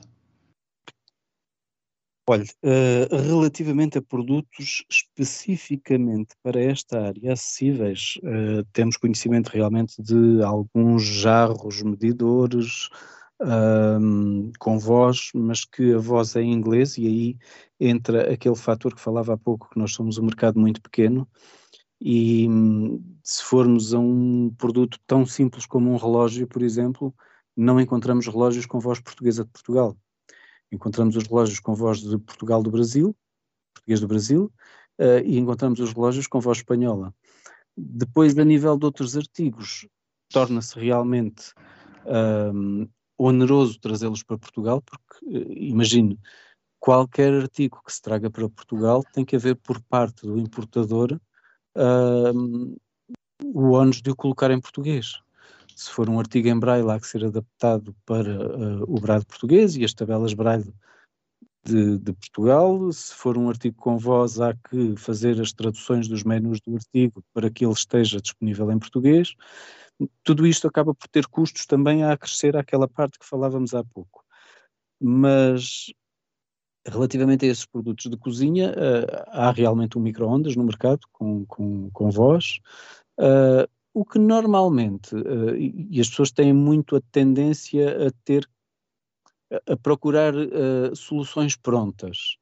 Olha, 2.31 2.45
uh, 2.45 3.17
relativamente 3.17 3.97
a 3.97 4.03
produtos 4.03 4.85
especificamente 4.91 6.35
para 6.43 6.61
esta 6.61 7.07
área 7.07 7.33
acessíveis, 7.33 8.19
uh, 8.19 8.63
temos 8.71 8.99
conhecimento 8.99 9.49
realmente 9.49 10.03
de 10.03 10.43
alguns 10.43 11.05
jarros 11.05 11.81
medidores 11.81 12.91
um, 13.41 14.51
com 14.59 14.78
voz, 14.78 15.30
mas 15.34 15.64
que 15.64 15.95
a 15.95 15.99
voz 15.99 16.34
é 16.36 16.43
em 16.43 16.53
inglês 16.53 16.99
e 16.99 17.07
aí 17.07 17.39
entra 17.78 18.32
aquele 18.32 18.57
fator 18.57 18.95
que 18.95 19.01
falava 19.01 19.34
há 19.34 19.36
pouco, 19.36 19.70
que 19.70 19.78
nós 19.78 19.93
somos 19.93 20.18
um 20.18 20.24
mercado 20.24 20.59
muito 20.59 20.80
pequeno 20.82 21.28
e 22.01 22.49
se 23.24 23.43
formos 23.43 23.93
a 23.95 23.99
um 23.99 24.55
produto 24.57 24.99
tão 25.07 25.26
simples 25.26 25.66
como 25.66 25.93
um 25.93 25.97
relógio, 25.97 26.47
por 26.47 26.62
exemplo, 26.62 27.14
não 27.57 27.80
encontramos 27.80 28.26
relógios 28.26 28.66
com 28.66 28.78
voz 28.78 29.01
portuguesa 29.01 29.45
de 29.45 29.51
Portugal 29.51 29.97
Encontramos 30.70 31.16
os 31.16 31.26
relógios 31.26 31.61
com 31.61 31.74
voz 31.74 32.01
de 32.01 32.18
Portugal 32.18 32.62
do 32.62 32.70
Brasil, 32.70 33.16
português 33.74 34.01
do 34.01 34.09
Brasil, 34.09 34.53
uh, 34.99 35.24
e 35.24 35.39
encontramos 35.39 35.80
os 35.80 35.93
relógios 35.93 36.26
com 36.26 36.41
voz 36.41 36.59
espanhola. 36.59 37.14
Depois, 37.76 38.36
a 38.39 38.45
nível 38.45 38.76
de 38.76 38.84
outros 38.84 39.16
artigos, 39.16 39.89
torna-se 40.30 40.78
realmente 40.78 41.55
um, 42.55 42.89
oneroso 43.19 43.79
trazê-los 43.81 44.23
para 44.23 44.39
Portugal, 44.39 44.81
porque, 44.83 45.27
uh, 45.27 45.53
imagine, 45.53 46.19
qualquer 46.81 47.35
artigo 47.35 47.83
que 47.85 47.93
se 47.93 48.01
traga 48.01 48.31
para 48.31 48.49
Portugal 48.49 49.05
tem 49.12 49.25
que 49.25 49.37
haver 49.37 49.57
por 49.57 49.81
parte 49.83 50.27
do 50.27 50.39
importador 50.39 51.21
uh, 51.77 52.79
o 53.45 53.73
ónus 53.73 54.01
de 54.01 54.11
o 54.11 54.16
colocar 54.16 54.51
em 54.51 54.61
português 54.61 55.21
se 55.79 55.91
for 55.91 56.11
um 56.11 56.19
artigo 56.19 56.49
em 56.49 56.59
braille, 56.59 56.91
há 56.91 56.99
que 56.99 57.07
ser 57.07 57.25
adaptado 57.25 57.95
para 58.05 58.49
uh, 58.59 58.83
o 58.89 59.01
brado 59.01 59.25
português 59.25 59.77
e 59.77 59.85
as 59.85 59.95
tabelas 59.95 60.35
braille 60.35 60.75
de, 61.64 61.99
de, 61.99 62.12
Portugal. 62.14 62.91
Se 62.93 63.14
for 63.14 63.39
um 63.39 63.49
artigo 63.49 63.77
com 63.77 63.97
voz, 63.97 64.41
há 64.41 64.55
que 64.55 64.97
fazer 64.97 65.41
as 65.41 65.53
traduções 65.53 66.09
dos 66.09 66.25
menus 66.25 66.61
do 66.66 66.75
artigo 66.75 67.23
para 67.33 67.49
que 67.49 67.64
ele 67.64 67.73
esteja 67.73 68.21
disponível 68.21 68.73
em 68.73 68.79
português. 68.79 69.37
Tudo 70.22 70.46
isto 70.46 70.68
acaba 70.68 70.94
por 70.94 71.09
ter 71.09 71.26
custos 71.26 71.66
também 71.66 72.05
a 72.05 72.12
acrescer 72.12 72.57
àquela 72.57 72.88
parte 72.88 73.18
que 73.18 73.26
falávamos 73.26 73.74
há 73.74 73.82
pouco. 73.84 74.24
Mas 75.01 75.92
relativamente 76.88 77.44
a 77.44 77.49
esses 77.49 77.66
produtos 77.66 78.11
de 78.11 78.16
cozinha, 78.16 78.70
uh, 78.70 79.24
há 79.28 79.51
realmente 79.51 79.99
um 79.99 80.01
micro-ondas 80.01 80.57
no 80.57 80.64
mercado 80.64 81.01
com, 81.12 81.44
com, 81.46 81.90
com 81.90 82.11
voz. 82.11 82.61
Uh, 83.18 83.68
o 83.92 84.05
que 84.05 84.18
normalmente, 84.18 85.14
uh, 85.14 85.57
e 85.57 86.01
as 86.01 86.09
pessoas 86.09 86.30
têm 86.30 86.53
muito 86.53 86.96
a 86.96 87.01
tendência 87.12 88.09
a 88.09 88.11
ter, 88.24 88.49
a, 89.66 89.76
procurar 89.76 90.34
soluções 90.94 91.57
prontas. 91.57 92.36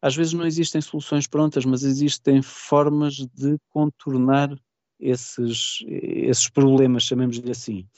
Às 0.00 0.16
vezes 0.16 0.32
não 0.32 0.46
existem 0.46 0.80
soluções 0.80 1.26
prontas, 1.26 1.64
mas 1.64 1.82
existem 1.82 2.40
formas 2.40 3.14
de 3.14 3.58
contornar 3.70 4.56
esses, 4.98 5.84
esses 5.86 6.48
problemas, 6.48 7.04
chamemos-lhe 7.04 7.50
assim. 7.50 7.88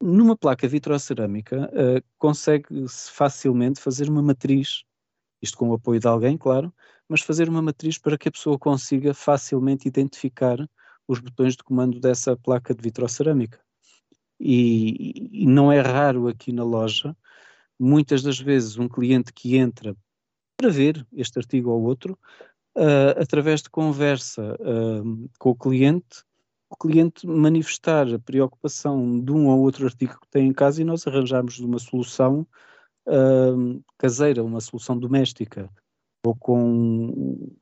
Numa 0.00 0.36
placa 0.36 0.66
vitrocerâmica, 0.66 1.70
uh, 1.72 2.04
consegue-se 2.18 3.10
facilmente 3.10 3.80
fazer 3.80 4.08
uma 4.08 4.22
matriz, 4.22 4.82
isto 5.40 5.56
com 5.56 5.70
o 5.70 5.74
apoio 5.74 6.00
de 6.00 6.08
alguém, 6.08 6.36
claro, 6.36 6.74
mas 7.08 7.20
fazer 7.20 7.48
uma 7.48 7.62
matriz 7.62 7.98
para 7.98 8.18
que 8.18 8.28
a 8.28 8.32
pessoa 8.32 8.58
consiga 8.58 9.14
facilmente 9.14 9.86
identificar 9.86 10.58
os 11.06 11.20
botões 11.20 11.56
de 11.56 11.62
comando 11.62 12.00
dessa 12.00 12.36
placa 12.36 12.74
de 12.74 12.82
vitrocerâmica. 12.82 13.60
E, 14.40 15.42
e 15.42 15.46
não 15.46 15.70
é 15.70 15.80
raro 15.80 16.26
aqui 16.26 16.52
na 16.52 16.64
loja, 16.64 17.16
muitas 17.78 18.22
das 18.22 18.40
vezes 18.40 18.76
um 18.76 18.88
cliente 18.88 19.32
que 19.32 19.56
entra 19.56 19.96
para 20.56 20.68
ver 20.68 21.06
este 21.12 21.38
artigo 21.38 21.70
ou 21.70 21.82
outro, 21.82 22.18
uh, 22.76 23.20
através 23.20 23.62
de 23.62 23.70
conversa 23.70 24.56
uh, 24.60 25.30
com 25.38 25.50
o 25.50 25.56
cliente, 25.56 26.24
o 26.70 26.76
cliente 26.76 27.26
manifestar 27.26 28.12
a 28.12 28.18
preocupação 28.18 29.20
de 29.20 29.30
um 29.32 29.48
ou 29.48 29.60
outro 29.60 29.84
artigo 29.86 30.18
que 30.20 30.28
tem 30.30 30.48
em 30.48 30.52
casa 30.52 30.80
e 30.80 30.84
nós 30.84 31.06
arranjamos 31.06 31.58
uma 31.58 31.78
solução 31.78 32.46
uh, 33.06 33.82
caseira, 33.98 34.42
uma 34.42 34.60
solução 34.60 34.98
doméstica, 34.98 35.68
ou 36.24 36.34
com 36.34 37.54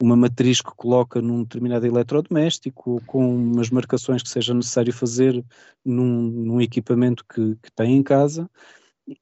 uma 0.00 0.16
matriz 0.16 0.60
que 0.60 0.70
coloca 0.76 1.20
num 1.20 1.42
determinado 1.42 1.86
eletrodoméstico 1.86 2.92
ou 2.92 3.00
com 3.00 3.34
umas 3.34 3.70
marcações 3.70 4.22
que 4.22 4.28
seja 4.28 4.54
necessário 4.54 4.92
fazer 4.92 5.44
num, 5.84 6.22
num 6.28 6.60
equipamento 6.60 7.24
que, 7.24 7.56
que, 7.56 7.72
tem 7.74 7.96
em 7.96 8.02
casa 8.02 8.48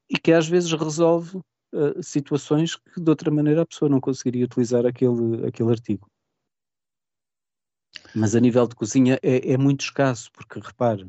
e 0.09 0.17
que 0.19 0.31
às 0.31 0.47
vezes 0.47 0.71
resolve 0.73 1.41
uh, 1.73 2.01
situações 2.01 2.75
que 2.75 2.99
de 2.99 3.09
outra 3.09 3.31
maneira 3.31 3.61
a 3.61 3.65
pessoa 3.65 3.89
não 3.89 3.99
conseguiria 3.99 4.45
utilizar 4.45 4.85
aquele, 4.85 5.45
aquele 5.47 5.71
artigo. 5.71 6.09
Mas 8.15 8.35
a 8.35 8.39
nível 8.39 8.67
de 8.67 8.75
cozinha 8.75 9.19
é, 9.21 9.53
é 9.53 9.57
muito 9.57 9.81
escasso, 9.81 10.31
porque 10.31 10.59
repare, 10.59 11.03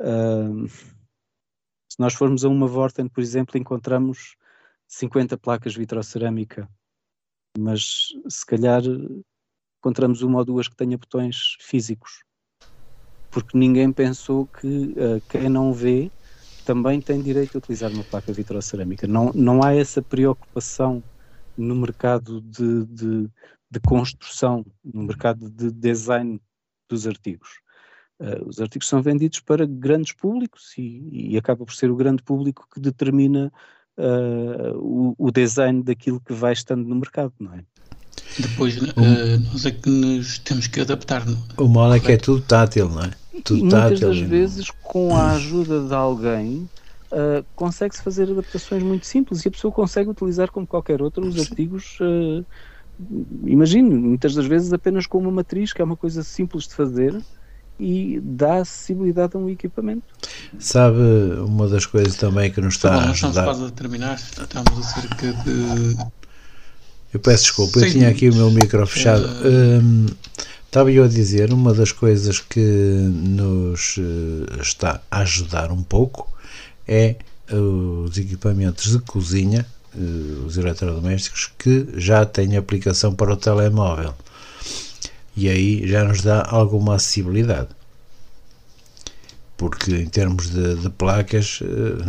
uh, 0.00 0.68
se 0.68 1.98
nós 1.98 2.14
formos 2.14 2.44
a 2.44 2.48
uma 2.48 2.66
Vorten, 2.66 3.08
por 3.08 3.22
exemplo, 3.22 3.58
encontramos 3.58 4.36
50 4.86 5.38
placas 5.38 5.74
vitrocerâmica 5.74 6.68
mas 7.58 8.08
se 8.28 8.46
calhar 8.46 8.82
encontramos 9.78 10.22
uma 10.22 10.38
ou 10.38 10.44
duas 10.44 10.68
que 10.68 10.76
tenha 10.76 10.96
botões 10.96 11.56
físicos, 11.60 12.22
porque 13.30 13.58
ninguém 13.58 13.92
pensou 13.92 14.46
que 14.48 14.66
uh, 14.66 15.22
quem 15.28 15.48
não 15.48 15.72
vê 15.72 16.10
também 16.68 17.00
tem 17.00 17.22
direito 17.22 17.56
a 17.56 17.58
utilizar 17.60 17.90
uma 17.90 18.04
placa 18.04 18.30
vitrocerâmica. 18.30 19.06
Não, 19.06 19.32
não 19.34 19.64
há 19.64 19.74
essa 19.74 20.02
preocupação 20.02 21.02
no 21.56 21.74
mercado 21.74 22.42
de, 22.42 22.84
de, 22.84 23.30
de 23.70 23.80
construção, 23.86 24.66
no 24.84 25.04
mercado 25.04 25.48
de 25.48 25.70
design 25.70 26.38
dos 26.86 27.06
artigos. 27.06 27.48
Uh, 28.20 28.46
os 28.46 28.60
artigos 28.60 28.86
são 28.86 29.00
vendidos 29.00 29.40
para 29.40 29.64
grandes 29.64 30.12
públicos 30.12 30.74
e, 30.76 31.30
e, 31.30 31.38
acaba 31.38 31.64
por 31.64 31.72
ser 31.72 31.90
o 31.90 31.96
grande 31.96 32.22
público 32.22 32.68
que 32.70 32.80
determina 32.80 33.50
uh, 33.96 34.76
o, 34.76 35.14
o, 35.16 35.30
design 35.30 35.82
daquilo 35.82 36.20
que 36.20 36.34
vai 36.34 36.52
estando 36.52 36.86
no 36.86 36.96
mercado, 36.96 37.32
não 37.40 37.54
é? 37.54 37.64
Depois 38.38 38.76
uh, 38.76 39.40
nós 39.50 39.64
é 39.64 39.70
que 39.70 39.88
nos 39.88 40.38
temos 40.40 40.66
que 40.66 40.82
adaptar. 40.82 41.22
É? 41.26 41.62
O 41.62 41.66
mal 41.66 41.94
é 41.94 41.98
que 41.98 42.12
é 42.12 42.18
tudo 42.18 42.42
tátil, 42.42 42.90
não 42.90 43.04
é? 43.04 43.12
Tudo 43.44 43.66
e 43.66 43.68
tátil. 43.68 43.88
Muitas 43.88 44.00
das 44.00 44.18
vezes, 44.18 44.70
com 44.82 45.16
a 45.16 45.32
ajuda 45.32 45.86
de 45.86 45.94
alguém, 45.94 46.68
uh, 47.12 47.44
consegue-se 47.54 48.02
fazer 48.02 48.30
adaptações 48.30 48.82
muito 48.82 49.06
simples 49.06 49.44
e 49.44 49.48
a 49.48 49.50
pessoa 49.50 49.72
consegue 49.72 50.10
utilizar 50.10 50.50
como 50.50 50.66
qualquer 50.66 51.02
outro 51.02 51.26
os 51.26 51.38
artigos. 51.38 51.98
Uh, 52.00 52.44
imagine, 53.44 53.88
muitas 53.94 54.34
das 54.34 54.46
vezes 54.46 54.72
apenas 54.72 55.06
com 55.06 55.18
uma 55.18 55.30
matriz, 55.30 55.72
que 55.72 55.80
é 55.80 55.84
uma 55.84 55.96
coisa 55.96 56.22
simples 56.22 56.66
de 56.66 56.74
fazer, 56.74 57.20
e 57.78 58.20
dá 58.22 58.56
acessibilidade 58.56 59.36
a 59.36 59.38
um 59.38 59.48
equipamento. 59.48 60.02
Sabe, 60.58 60.98
uma 61.46 61.68
das 61.68 61.86
coisas 61.86 62.16
também 62.16 62.50
que 62.50 62.60
nos 62.60 62.74
está 62.74 62.90
tá 62.90 62.96
bom, 62.96 63.06
a 63.06 63.10
ajudar... 63.10 63.28
Estamos 63.28 63.58
quase 63.58 63.64
a 63.64 63.70
terminar, 63.70 64.14
estamos 64.16 64.78
a 64.78 64.82
cerca 64.82 65.32
de... 65.44 65.96
Eu 67.14 67.20
peço 67.20 67.44
desculpa, 67.44 67.78
Sim. 67.78 67.86
eu 67.86 67.92
tinha 67.92 68.08
aqui 68.08 68.28
o 68.28 68.34
meu 68.34 68.50
micro 68.50 68.86
fechado. 68.86 69.24
Uh... 69.24 70.06
Estava 70.68 70.92
eu 70.92 71.02
a 71.02 71.08
dizer, 71.08 71.50
uma 71.50 71.72
das 71.72 71.92
coisas 71.92 72.40
que 72.40 72.60
nos 72.60 73.96
eh, 73.98 74.60
está 74.60 75.00
a 75.10 75.20
ajudar 75.20 75.72
um 75.72 75.82
pouco 75.82 76.30
é 76.86 77.16
os 77.50 78.18
equipamentos 78.18 78.92
de 78.92 78.98
cozinha, 78.98 79.64
eh, 79.96 80.44
os 80.46 80.58
eletrodomésticos, 80.58 81.50
que 81.58 81.88
já 81.96 82.26
têm 82.26 82.54
aplicação 82.58 83.14
para 83.14 83.32
o 83.32 83.36
telemóvel 83.38 84.14
e 85.34 85.48
aí 85.48 85.88
já 85.88 86.04
nos 86.04 86.20
dá 86.20 86.44
alguma 86.46 86.96
acessibilidade. 86.96 87.68
Porque 89.58 89.90
em 89.90 90.06
termos 90.06 90.50
de, 90.50 90.76
de 90.76 90.88
placas, 90.88 91.60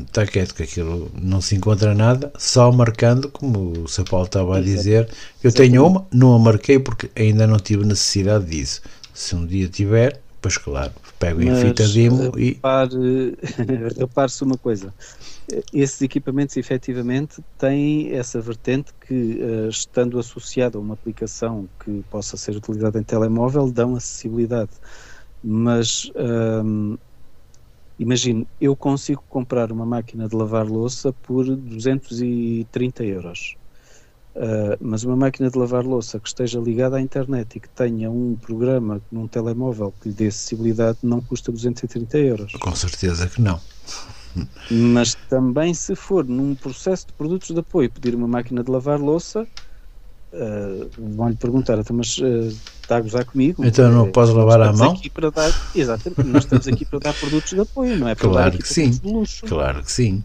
está 0.06 0.22
eh, 0.22 0.28
quieto 0.28 0.54
que 0.54 0.62
aquilo 0.62 1.12
não 1.20 1.42
se 1.42 1.56
encontra 1.56 1.96
nada, 1.96 2.32
só 2.38 2.72
marcando, 2.72 3.28
como 3.30 3.86
o 3.86 3.88
São 3.88 4.06
Paulo 4.06 4.28
estava 4.28 4.58
a 4.58 4.62
dizer. 4.62 5.10
Eu 5.44 5.52
tenho 5.52 5.86
uma, 5.86 6.08
não 6.14 6.36
a 6.36 6.40
marquei 6.40 6.78
porque 6.78 7.10
ainda 7.16 7.48
não 7.48 7.58
tive 7.58 7.84
necessidade 7.86 8.46
disso. 8.46 8.82
Se 9.16 9.36
um 9.36 9.48
dia 9.48 9.68
tiver, 9.68 10.22
pois 10.40 10.58
claro, 10.58 10.94
pego 11.18 11.42
em 11.42 11.56
fita 11.56 11.88
demo 11.88 12.32
e. 12.38 12.60
Repare-se 13.98 14.44
uma 14.44 14.58
coisa: 14.58 14.94
esses 15.74 16.02
equipamentos 16.04 16.56
efetivamente 16.56 17.44
têm 17.58 18.12
essa 18.12 18.40
vertente 18.40 18.94
que, 19.08 19.40
uh, 19.42 19.70
estando 19.70 20.20
associado 20.20 20.78
a 20.78 20.82
uma 20.82 20.94
aplicação 20.94 21.68
que 21.84 22.04
possa 22.12 22.38
ser 22.38 22.56
utilizada 22.56 23.00
em 23.00 23.04
telemóvel, 23.04 23.72
dão 23.72 23.96
acessibilidade. 23.96 24.70
Mas 25.44 26.12
um, 26.16 26.98
imagine, 28.00 28.48
eu 28.60 28.76
consigo 28.76 29.24
comprar 29.30 29.72
uma 29.72 29.86
máquina 29.86 30.28
de 30.28 30.36
lavar 30.36 30.66
louça 30.66 31.12
por 31.12 31.46
230 31.46 33.04
euros. 33.04 33.56
Uh, 34.36 34.78
mas 34.80 35.04
uma 35.04 35.18
máquina 35.18 35.50
de 35.50 35.58
lavar 35.58 35.84
louça 35.84 36.20
que 36.20 36.28
esteja 36.28 36.60
ligada 36.60 36.96
à 36.96 37.02
internet 37.02 37.58
e 37.58 37.60
que 37.60 37.68
tenha 37.70 38.10
um 38.10 38.36
programa 38.36 39.02
num 39.12 39.28
telemóvel 39.28 39.94
que 40.00 40.10
lhe 40.10 40.16
dê 40.16 40.28
acessibilidade 40.28 41.00
não 41.04 41.20
custa 41.20 41.52
230 41.52 42.18
euros. 42.20 42.54
Com 42.54 42.74
certeza 42.74 43.28
que 43.28 43.42
não. 43.42 43.60
Mas 44.72 45.16
também 45.28 45.74
se 45.74 45.96
for 45.96 46.26
num 46.26 46.56
processo 46.56 47.08
de 47.08 47.14
produtos 47.14 47.50
de 47.50 47.60
apoio 47.60 47.92
pedir 47.92 48.16
uma 48.16 48.28
máquina 48.28 48.64
de 48.64 48.72
lavar 48.72 49.00
louça, 49.00 49.46
uh, 50.34 50.90
vão-lhe 50.98 51.36
perguntar, 51.36 51.78
então, 51.80 51.96
mas 51.96 52.18
uh, 52.18 52.48
está 52.82 52.98
a 52.98 53.02
gozar 53.02 53.26
comigo? 53.26 53.64
Então 53.64 53.92
não 53.92 54.12
posso 54.12 54.34
lavar 54.34 54.62
à 54.62 54.74
mão? 54.74 54.92
Aqui 54.92 55.10
para 55.10 55.30
dar, 55.30 55.52
exatamente, 55.76 56.24
nós 56.24 56.44
estamos 56.44 56.68
aqui 56.68 56.86
para 56.86 57.00
dar 57.00 57.14
produtos 57.14 57.52
de 57.52 57.60
apoio, 57.60 57.98
não 57.98 58.08
é 58.08 58.16
para 58.16 58.30
claro 58.30 58.52
dar 58.52 58.58
que 58.58 58.68
sim. 58.68 58.90
de 58.90 59.08
luxo. 59.08 59.46
Claro 59.46 59.84
que 59.84 59.92
sim. 59.92 60.24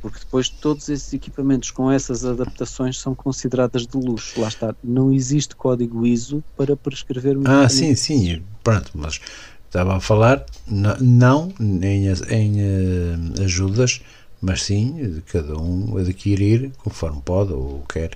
Porque 0.00 0.20
depois 0.20 0.48
todos 0.48 0.88
esses 0.88 1.12
equipamentos 1.12 1.72
com 1.72 1.90
essas 1.90 2.24
adaptações 2.24 3.00
são 3.00 3.16
consideradas 3.16 3.84
de 3.84 3.96
luxo. 3.96 4.40
Lá 4.40 4.46
está, 4.46 4.72
não 4.82 5.12
existe 5.12 5.56
código 5.56 6.06
ISO 6.06 6.42
para 6.56 6.76
prescrever 6.76 7.36
um 7.36 7.42
Ah, 7.44 7.68
sim, 7.68 7.94
sim, 7.96 8.40
pronto, 8.62 8.92
mas 8.94 9.20
Estava 9.68 9.96
a 9.96 10.00
falar 10.00 10.46
não 10.66 11.52
em, 11.60 12.06
em 12.06 12.56
uh, 12.56 13.44
ajudas, 13.44 14.00
mas 14.40 14.62
sim 14.62 14.94
de 14.94 15.20
cada 15.20 15.58
um 15.58 15.98
adquirir 15.98 16.72
conforme 16.78 17.20
pode 17.22 17.52
ou 17.52 17.84
quer. 17.86 18.12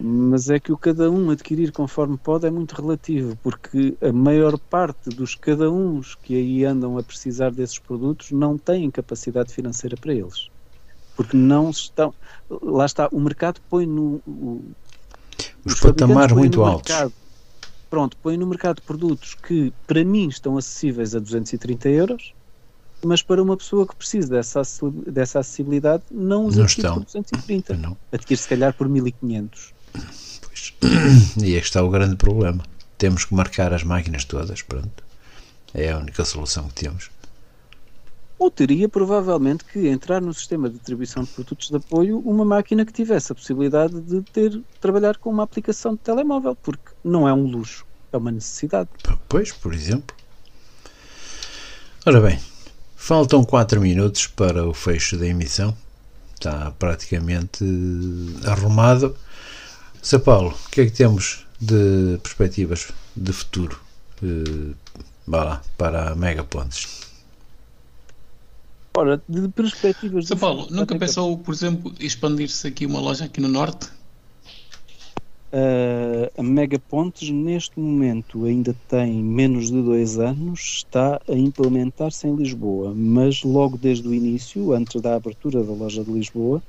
Mas 0.00 0.50
é 0.50 0.58
que 0.58 0.72
o 0.72 0.76
cada 0.76 1.10
um 1.10 1.30
adquirir 1.30 1.70
conforme 1.70 2.16
pode 2.16 2.46
é 2.46 2.50
muito 2.50 2.72
relativo, 2.72 3.38
porque 3.42 3.96
a 4.02 4.12
maior 4.12 4.58
parte 4.58 5.08
dos 5.10 5.34
cada 5.36 5.70
uns 5.70 6.16
que 6.16 6.34
aí 6.34 6.64
andam 6.64 6.98
a 6.98 7.02
precisar 7.02 7.52
desses 7.52 7.78
produtos 7.78 8.32
não 8.32 8.58
têm 8.58 8.90
capacidade 8.90 9.54
financeira 9.54 9.96
para 9.96 10.12
eles. 10.12 10.48
Porque 11.16 11.36
não 11.36 11.70
estão. 11.70 12.12
Lá 12.50 12.86
está, 12.86 13.08
o 13.12 13.20
mercado 13.20 13.60
põe 13.70 13.86
no. 13.86 14.20
O, 14.26 14.64
os, 15.64 15.74
os 15.74 15.80
patamares 15.80 16.36
muito 16.36 16.62
altos. 16.64 16.90
Mercado, 16.90 17.12
pronto, 17.88 18.16
põe 18.16 18.36
no 18.36 18.46
mercado 18.48 18.82
produtos 18.82 19.34
que 19.34 19.72
para 19.86 20.04
mim 20.04 20.26
estão 20.26 20.58
acessíveis 20.58 21.14
a 21.14 21.20
230 21.20 21.88
euros, 21.88 22.34
mas 23.04 23.22
para 23.22 23.40
uma 23.40 23.56
pessoa 23.56 23.86
que 23.86 23.94
precisa 23.94 24.28
dessa, 24.28 24.62
dessa 25.06 25.38
acessibilidade 25.38 26.02
não 26.10 26.46
os 26.46 26.58
adquire 26.58 26.88
por 26.88 27.04
230. 27.04 27.76
Não. 27.76 27.96
Adquire 28.10 28.40
se 28.40 28.48
calhar 28.48 28.74
por 28.74 28.88
1500. 28.88 29.73
Pois. 30.40 30.74
E 31.42 31.44
aí 31.44 31.58
está 31.58 31.82
o 31.82 31.90
grande 31.90 32.16
problema. 32.16 32.64
Temos 32.98 33.24
que 33.24 33.34
marcar 33.34 33.72
as 33.72 33.82
máquinas 33.82 34.24
todas, 34.24 34.62
pronto. 34.62 35.02
É 35.72 35.90
a 35.90 35.98
única 35.98 36.24
solução 36.24 36.68
que 36.68 36.74
temos. 36.74 37.10
Ou 38.38 38.50
teria 38.50 38.88
provavelmente 38.88 39.64
que 39.64 39.86
entrar 39.88 40.20
no 40.20 40.34
sistema 40.34 40.68
de 40.68 40.76
distribuição 40.76 41.22
de 41.22 41.30
produtos 41.30 41.68
de 41.68 41.76
apoio 41.76 42.18
uma 42.20 42.44
máquina 42.44 42.84
que 42.84 42.92
tivesse 42.92 43.32
a 43.32 43.34
possibilidade 43.34 44.00
de 44.00 44.22
ter 44.22 44.60
trabalhar 44.80 45.16
com 45.18 45.30
uma 45.30 45.44
aplicação 45.44 45.94
de 45.94 46.00
telemóvel, 46.00 46.56
porque 46.56 46.90
não 47.02 47.28
é 47.28 47.32
um 47.32 47.46
luxo, 47.46 47.86
é 48.12 48.16
uma 48.16 48.30
necessidade. 48.30 48.88
Pois, 49.28 49.52
por 49.52 49.72
exemplo. 49.72 50.14
Ora 52.04 52.20
bem, 52.20 52.38
faltam 52.96 53.44
4 53.44 53.80
minutos 53.80 54.26
para 54.26 54.66
o 54.66 54.74
fecho 54.74 55.16
da 55.16 55.26
emissão. 55.26 55.74
Está 56.34 56.72
praticamente 56.72 57.64
arrumado. 58.44 59.16
São 60.04 60.20
Paulo, 60.20 60.54
o 60.66 60.70
que 60.70 60.82
é 60.82 60.84
que 60.84 60.92
temos 60.92 61.46
de 61.58 62.18
perspectivas 62.22 62.92
de 63.16 63.32
futuro 63.32 63.80
uh, 64.22 64.74
lá, 65.26 65.62
para 65.78 66.10
a 66.10 66.14
Mega 66.14 66.44
Pontes? 66.44 67.08
Ora, 68.94 69.22
de 69.26 69.48
perspectivas. 69.48 70.26
São 70.26 70.36
Paulo, 70.36 70.66
nunca 70.70 70.94
pensou, 70.98 71.38
por 71.38 71.54
exemplo, 71.54 71.90
expandir-se 71.98 72.66
aqui 72.66 72.84
uma 72.84 73.00
loja 73.00 73.24
aqui 73.24 73.40
no 73.40 73.48
Norte? 73.48 73.86
Uh, 75.50 76.30
a 76.36 76.42
Mega 76.42 76.78
Pontes, 76.78 77.30
neste 77.30 77.80
momento, 77.80 78.44
ainda 78.44 78.76
tem 78.86 79.22
menos 79.22 79.70
de 79.70 79.82
dois 79.82 80.18
anos, 80.18 80.84
está 80.84 81.18
a 81.26 81.32
implementar-se 81.32 82.28
em 82.28 82.36
Lisboa, 82.36 82.92
mas 82.94 83.42
logo 83.42 83.78
desde 83.78 84.06
o 84.06 84.12
início, 84.12 84.74
antes 84.74 85.00
da 85.00 85.16
abertura 85.16 85.64
da 85.64 85.72
loja 85.72 86.04
de 86.04 86.12
Lisboa, 86.12 86.62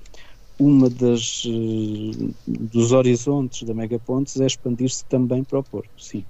uma 0.60 0.90
das 0.90 1.46
uh, 1.46 2.34
dos 2.48 2.92
horizontes 2.92 3.64
da 3.64 3.74
Mega 3.74 4.00
Pontes 4.00 4.40
é 4.40 4.46
expandir-se 4.46 5.06
também 5.06 5.44
para 5.44 5.60
o 5.60 5.64
Porto, 5.64 5.90
sim. 5.98 6.26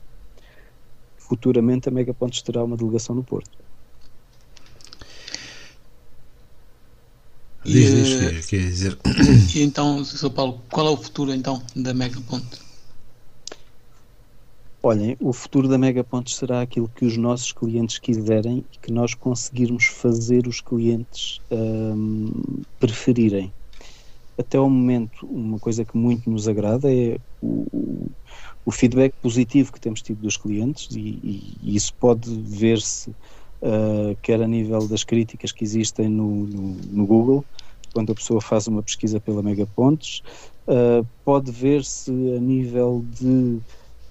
Futuramente 1.17 1.89
a 1.89 1.91
Mega 1.91 2.13
Pontes 2.13 2.41
terá 2.41 2.63
uma 2.63 2.77
delegação 2.77 3.15
no 3.15 3.23
Porto. 3.23 3.65
Diz, 7.65 7.91
diz, 7.91 8.45
quer 8.45 8.59
dizer. 8.59 8.97
E 9.55 9.63
então, 9.63 10.05
Sr. 10.05 10.29
Paulo, 10.29 10.61
qual 10.71 10.87
é 10.87 10.89
o 10.91 10.97
futuro 10.97 11.33
então 11.33 11.63
da 11.75 11.95
Megaponte? 11.95 12.63
Olhem, 14.83 15.17
o 15.19 15.33
futuro 15.33 15.67
da 15.67 15.79
Megapontos 15.79 16.35
será 16.35 16.61
aquilo 16.61 16.87
que 16.87 17.05
os 17.05 17.17
nossos 17.17 17.51
clientes 17.51 17.97
quiserem 17.97 18.63
e 18.71 18.77
que 18.77 18.93
nós 18.93 19.15
conseguirmos 19.15 19.85
fazer 19.85 20.45
os 20.45 20.61
clientes 20.61 21.41
um, 21.49 22.31
preferirem. 22.79 23.51
Até 24.37 24.57
ao 24.57 24.69
momento, 24.69 25.25
uma 25.25 25.59
coisa 25.59 25.85
que 25.85 25.95
muito 25.95 26.29
nos 26.29 26.47
agrada 26.47 26.93
é 26.93 27.17
o, 27.41 28.09
o 28.65 28.71
feedback 28.71 29.13
positivo 29.21 29.71
que 29.71 29.79
temos 29.79 30.01
tido 30.01 30.21
dos 30.21 30.35
clientes 30.35 30.93
e, 30.95 31.57
e, 31.63 31.75
isso 31.75 31.93
pode 31.93 32.29
ver-se 32.41 33.09
uh, 33.09 34.17
quer 34.21 34.41
a 34.41 34.47
nível 34.47 34.87
das 34.87 35.03
críticas 35.03 35.51
que 35.51 35.63
existem 35.63 36.09
no, 36.09 36.47
no, 36.47 36.75
no, 36.91 37.05
Google, 37.05 37.45
quando 37.93 38.11
a 38.11 38.15
pessoa 38.15 38.41
faz 38.41 38.67
uma 38.67 38.83
pesquisa 38.83 39.19
pela 39.21 39.41
Megapontos, 39.41 40.21
uh, 40.67 41.05
pode 41.23 41.51
ver-se 41.51 42.11
a 42.11 42.39
nível 42.39 43.05
de 43.17 43.59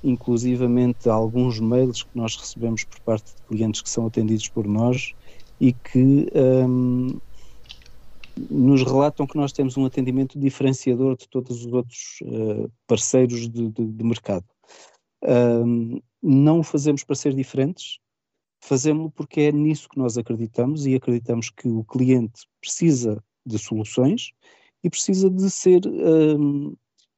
inclusivamente 0.02 1.08
alguns 1.08 1.58
mails 1.58 2.02
que 2.02 2.10
nós 2.14 2.36
recebemos 2.36 2.84
por 2.84 3.00
parte 3.00 3.26
de 3.34 3.42
clientes 3.48 3.82
que 3.82 3.90
são 3.90 4.06
atendidos 4.06 4.48
por 4.48 4.66
nós 4.66 5.14
e 5.60 5.72
que 5.72 6.28
um, 6.34 7.18
nos 8.50 8.82
relatam 8.82 9.26
que 9.26 9.36
nós 9.36 9.52
temos 9.52 9.76
um 9.76 9.84
atendimento 9.84 10.38
diferenciador 10.38 11.16
de 11.16 11.28
todos 11.28 11.64
os 11.64 11.72
outros 11.72 12.18
uh, 12.22 12.70
parceiros 12.86 13.48
de, 13.48 13.70
de, 13.70 13.84
de 13.84 14.04
mercado. 14.04 14.44
Um, 15.22 16.00
não 16.22 16.60
o 16.60 16.62
fazemos 16.62 17.04
para 17.04 17.16
ser 17.16 17.34
diferentes, 17.34 17.98
fazemos-lo 18.62 19.10
porque 19.10 19.42
é 19.42 19.52
nisso 19.52 19.88
que 19.88 19.98
nós 19.98 20.16
acreditamos 20.16 20.86
e 20.86 20.94
acreditamos 20.94 21.50
que 21.50 21.68
o 21.68 21.84
cliente 21.84 22.42
precisa 22.60 23.22
de 23.46 23.58
soluções 23.58 24.30
e 24.82 24.90
precisa 24.90 25.30
de 25.30 25.50
ser 25.50 25.82
um, 25.86 26.74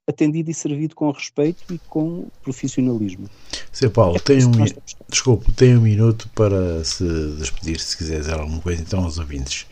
atendido 0.06 0.50
e 0.50 0.54
servido 0.54 0.94
com 0.94 1.10
respeito 1.10 1.72
e 1.72 1.78
com 1.78 2.28
profissionalismo. 2.42 3.28
Sr. 3.72 3.90
Paulo, 3.90 4.16
é 4.16 4.20
tem 4.20 4.44
um, 4.44 4.52
desculpe, 5.08 5.52
tem 5.52 5.76
um 5.76 5.82
minuto 5.82 6.28
para 6.34 6.84
se 6.84 7.04
despedir, 7.38 7.80
se 7.80 7.96
quiser 7.96 8.20
dizer 8.20 8.34
alguma 8.34 8.60
coisa, 8.60 8.82
então 8.82 9.04
aos 9.04 9.18
ouvintes. 9.18 9.66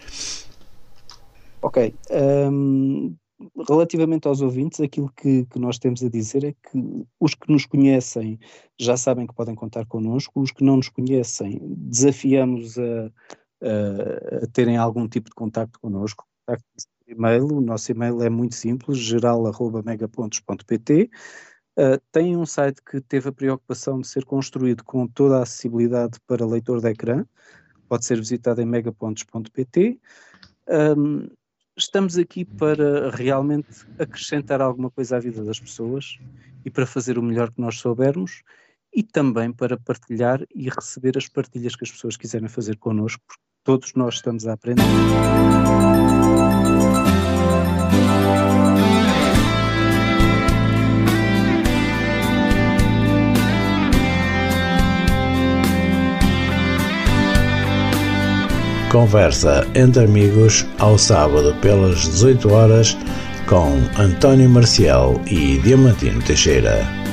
Ok. 1.65 1.97
Um, 2.11 3.17
relativamente 3.67 4.29
aos 4.29 4.43
ouvintes, 4.43 4.81
aquilo 4.81 5.11
que, 5.17 5.47
que, 5.47 5.59
nós 5.59 5.79
temos 5.79 6.05
a 6.05 6.11
dizer 6.11 6.45
é 6.45 6.53
que 6.53 7.07
os 7.19 7.35
que 7.35 7.51
nos 7.51 7.65
conhecem 7.65 8.39
já 8.79 8.99
sabem 8.99 9.27
que 9.27 9.35
podem 9.35 9.55
contar 9.55 9.87
connosco, 9.87 10.43
os 10.43 10.51
que 10.51 10.63
não 10.63 10.77
nos 10.77 10.91
conhecem, 10.91 11.59
desafiamos 11.63 12.79
a, 12.79 13.11
a, 13.63 14.45
a 14.45 14.47
terem 14.53 14.77
algum 14.77 15.09
tipo 15.09 15.31
de 15.31 15.35
contacto 15.35 15.81
connosco, 15.81 16.27
e-mail, 17.09 17.47
o 17.47 17.63
nosso 17.63 17.91
e-mail 17.91 18.23
é 18.23 18.29
muito 18.29 18.57
simples, 18.57 18.99
geral.megapontos.pt. 18.99 21.11
Uh, 21.79 21.99
tem 22.13 22.37
um 22.37 22.45
site 22.45 22.83
que 22.83 23.01
teve 23.01 23.31
a 23.31 23.33
preocupação 23.33 24.03
de 24.03 24.07
ser 24.07 24.27
construído 24.27 24.85
com 24.85 25.07
toda 25.07 25.39
a 25.39 25.45
acessibilidade 25.45 26.21
para 26.27 26.45
leitor 26.45 26.83
de 26.83 26.91
ecrã, 26.91 27.25
pode 27.89 28.05
ser 28.05 28.19
visitado 28.19 28.61
em 28.61 28.67
megapontos.pt. 28.67 29.99
Um, 30.69 31.27
estamos 31.77 32.17
aqui 32.17 32.45
para 32.45 33.11
realmente 33.11 33.85
acrescentar 33.99 34.61
alguma 34.61 34.91
coisa 34.91 35.17
à 35.17 35.21
vida 35.21 35.45
das 35.45 35.59
pessoas 35.59 36.19
e 36.65 36.71
para 36.71 36.87
fazer 36.87 37.19
o 37.19 37.23
melhor 37.23 37.51
que 37.51 37.61
nós 37.61 37.79
soubermos 37.79 38.43
e 38.95 39.03
também 39.03 39.53
para 39.53 39.77
partilhar 39.77 40.41
e 40.55 40.69
receber 40.69 41.19
as 41.19 41.29
partilhas 41.29 41.75
que 41.75 41.85
as 41.85 41.91
pessoas 41.91 42.17
quiserem 42.17 42.49
fazer 42.49 42.77
connosco, 42.77 43.23
porque 43.27 43.43
todos 43.65 43.93
nós 43.95 44.15
estamos 44.15 44.47
a 44.47 44.53
aprender. 44.53 44.85
Conversa 58.95 59.67
entre 59.75 60.05
amigos 60.05 60.65
ao 60.79 60.97
sábado 60.97 61.53
pelas 61.61 62.03
18 62.03 62.53
horas 62.53 62.97
com 63.49 63.73
António 64.01 64.49
Marcial 64.49 65.21
e 65.27 65.59
Diamantino 65.59 66.23
Teixeira. 66.23 67.04